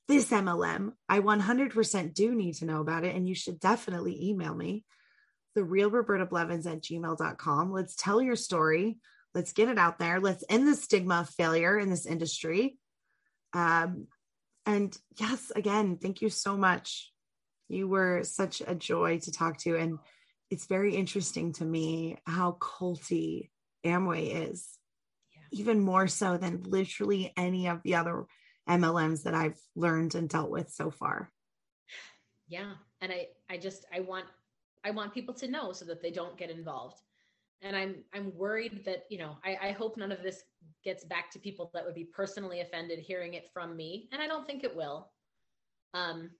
this 0.09 0.29
MLM, 0.29 0.91
I 1.07 1.21
100% 1.21 2.13
do 2.13 2.35
need 2.35 2.55
to 2.55 2.65
know 2.65 2.81
about 2.81 3.05
it. 3.05 3.15
And 3.15 3.25
you 3.25 3.33
should 3.33 3.61
definitely 3.61 4.29
email 4.29 4.53
me, 4.53 4.83
the 5.55 5.63
real 5.63 5.89
Roberta 5.89 6.25
Blevins 6.25 6.67
at 6.67 6.81
gmail.com. 6.81 7.71
Let's 7.71 7.95
tell 7.95 8.21
your 8.21 8.35
story. 8.35 8.97
Let's 9.33 9.53
get 9.53 9.69
it 9.69 9.77
out 9.77 9.99
there. 9.99 10.19
Let's 10.19 10.43
end 10.49 10.67
the 10.67 10.75
stigma 10.75 11.21
of 11.21 11.29
failure 11.29 11.79
in 11.79 11.89
this 11.89 12.05
industry. 12.05 12.77
Um, 13.53 14.07
and 14.65 14.95
yes, 15.17 15.49
again, 15.55 15.97
thank 15.97 16.21
you 16.21 16.29
so 16.29 16.57
much 16.57 17.12
you 17.73 17.87
were 17.87 18.23
such 18.23 18.61
a 18.65 18.75
joy 18.75 19.19
to 19.19 19.31
talk 19.31 19.57
to. 19.59 19.77
And 19.77 19.99
it's 20.49 20.67
very 20.67 20.95
interesting 20.95 21.53
to 21.53 21.65
me 21.65 22.17
how 22.25 22.57
culty 22.59 23.49
Amway 23.85 24.49
is, 24.51 24.77
yeah. 25.35 25.59
even 25.59 25.79
more 25.79 26.07
so 26.07 26.37
than 26.37 26.63
literally 26.63 27.33
any 27.35 27.67
of 27.67 27.81
the 27.83 27.95
other 27.95 28.25
MLMs 28.69 29.23
that 29.23 29.33
I've 29.33 29.59
learned 29.75 30.15
and 30.15 30.29
dealt 30.29 30.49
with 30.49 30.69
so 30.69 30.89
far. 30.89 31.31
Yeah. 32.47 32.73
And 33.01 33.11
I, 33.11 33.27
I 33.49 33.57
just, 33.57 33.85
I 33.93 33.99
want, 33.99 34.25
I 34.85 34.91
want 34.91 35.13
people 35.13 35.33
to 35.35 35.47
know 35.47 35.71
so 35.71 35.85
that 35.85 36.01
they 36.01 36.11
don't 36.11 36.37
get 36.37 36.49
involved. 36.49 37.01
And 37.61 37.75
I'm, 37.75 37.95
I'm 38.13 38.35
worried 38.35 38.83
that, 38.85 39.05
you 39.09 39.17
know, 39.17 39.37
I, 39.43 39.69
I 39.69 39.71
hope 39.71 39.97
none 39.97 40.11
of 40.11 40.21
this 40.21 40.43
gets 40.83 41.05
back 41.05 41.31
to 41.31 41.39
people 41.39 41.71
that 41.73 41.85
would 41.85 41.95
be 41.95 42.03
personally 42.03 42.59
offended 42.59 42.99
hearing 42.99 43.33
it 43.33 43.49
from 43.53 43.75
me. 43.75 44.09
And 44.11 44.21
I 44.21 44.27
don't 44.27 44.45
think 44.45 44.63
it 44.63 44.75
will. 44.75 45.09
Um, 45.93 46.31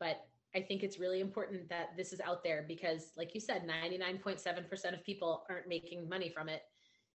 but 0.00 0.24
I 0.56 0.60
think 0.60 0.82
it's 0.82 1.00
really 1.00 1.20
important 1.20 1.68
that 1.68 1.96
this 1.96 2.12
is 2.12 2.20
out 2.20 2.44
there 2.44 2.64
because, 2.66 3.10
like 3.16 3.34
you 3.34 3.40
said, 3.40 3.66
99.7% 3.66 4.94
of 4.94 5.04
people 5.04 5.44
aren't 5.50 5.68
making 5.68 6.08
money 6.08 6.28
from 6.28 6.48
it. 6.48 6.62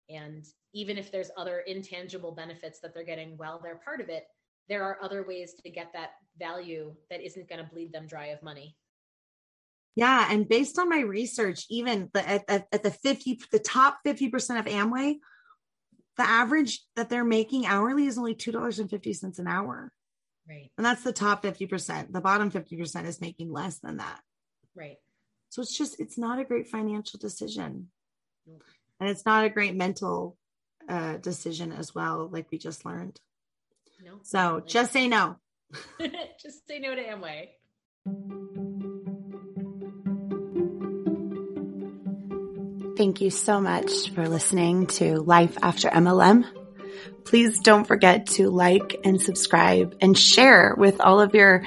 And 0.08 0.44
even 0.72 0.98
if 0.98 1.10
there's 1.10 1.30
other 1.36 1.60
intangible 1.60 2.32
benefits 2.32 2.78
that 2.80 2.94
they're 2.94 3.04
getting 3.04 3.36
while 3.36 3.60
they're 3.60 3.80
part 3.84 4.00
of 4.00 4.08
it, 4.08 4.24
there 4.68 4.84
are 4.84 4.98
other 5.02 5.26
ways 5.26 5.54
to 5.62 5.70
get 5.70 5.92
that 5.94 6.10
value 6.38 6.94
that 7.10 7.20
isn't 7.20 7.48
going 7.48 7.62
to 7.62 7.70
bleed 7.70 7.92
them 7.92 8.06
dry 8.06 8.26
of 8.26 8.42
money. 8.42 8.76
Yeah, 9.96 10.28
and 10.30 10.48
based 10.48 10.78
on 10.78 10.88
my 10.88 11.00
research, 11.00 11.66
even 11.70 12.10
the, 12.12 12.28
at, 12.28 12.44
at, 12.48 12.66
at 12.72 12.82
the 12.82 12.90
fifty, 12.90 13.38
the 13.52 13.60
top 13.60 13.98
fifty 14.04 14.28
percent 14.28 14.58
of 14.58 14.72
Amway, 14.72 15.16
the 16.16 16.28
average 16.28 16.82
that 16.96 17.08
they're 17.08 17.24
making 17.24 17.66
hourly 17.66 18.06
is 18.06 18.18
only 18.18 18.34
two 18.34 18.50
dollars 18.50 18.80
and 18.80 18.90
fifty 18.90 19.12
cents 19.12 19.38
an 19.38 19.46
hour. 19.46 19.92
Right. 20.49 20.70
And 20.76 20.84
that's 20.84 21.03
the 21.03 21.12
top 21.12 21.42
50%. 21.42 22.12
The 22.12 22.20
bottom 22.20 22.51
50% 22.51 23.07
is 23.07 23.20
making 23.20 23.51
less 23.53 23.78
than 23.78 23.97
that. 23.97 24.20
Right. 24.76 24.99
So 25.49 25.62
it's 25.62 25.76
just, 25.76 26.01
it's 26.01 26.18
not 26.18 26.38
a 26.38 26.45
great 26.45 26.68
financial 26.68 27.18
decision. 27.18 27.88
Nope. 28.47 28.62
And 29.01 29.09
it's 29.09 29.24
not 29.24 29.45
a 29.45 29.51
great 29.51 29.74
mental 29.74 30.36
uh, 30.88 31.16
decision 31.16 31.72
as 31.72 31.95
well, 31.95 32.28
like 32.30 32.51
we 32.51 32.59
just 32.59 32.84
learned. 32.84 33.20
No. 34.05 34.18
So 34.22 34.62
just 34.66 34.92
say 34.92 35.09
no. 35.09 35.36
just 36.42 36.66
say 36.66 36.78
no 36.78 36.95
to 36.95 37.03
Amway. 37.03 37.49
Thank 42.97 43.20
you 43.20 43.30
so 43.30 43.61
much 43.61 44.11
for 44.14 44.28
listening 44.28 44.86
to 44.86 45.16
Life 45.20 45.59
After 45.62 45.88
MLM. 45.88 46.63
Please 47.24 47.61
don't 47.61 47.86
forget 47.86 48.26
to 48.26 48.50
like 48.50 49.00
and 49.05 49.20
subscribe 49.20 49.96
and 50.00 50.16
share 50.16 50.74
with 50.76 51.00
all 51.00 51.20
of 51.20 51.34
your 51.34 51.62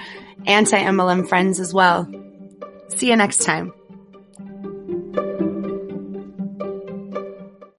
anti 0.45 0.77
MLM 0.77 1.27
friends 1.27 1.59
as 1.59 1.73
well. 1.73 2.07
See 2.95 3.09
you 3.09 3.15
next 3.15 3.43
time. 3.43 3.73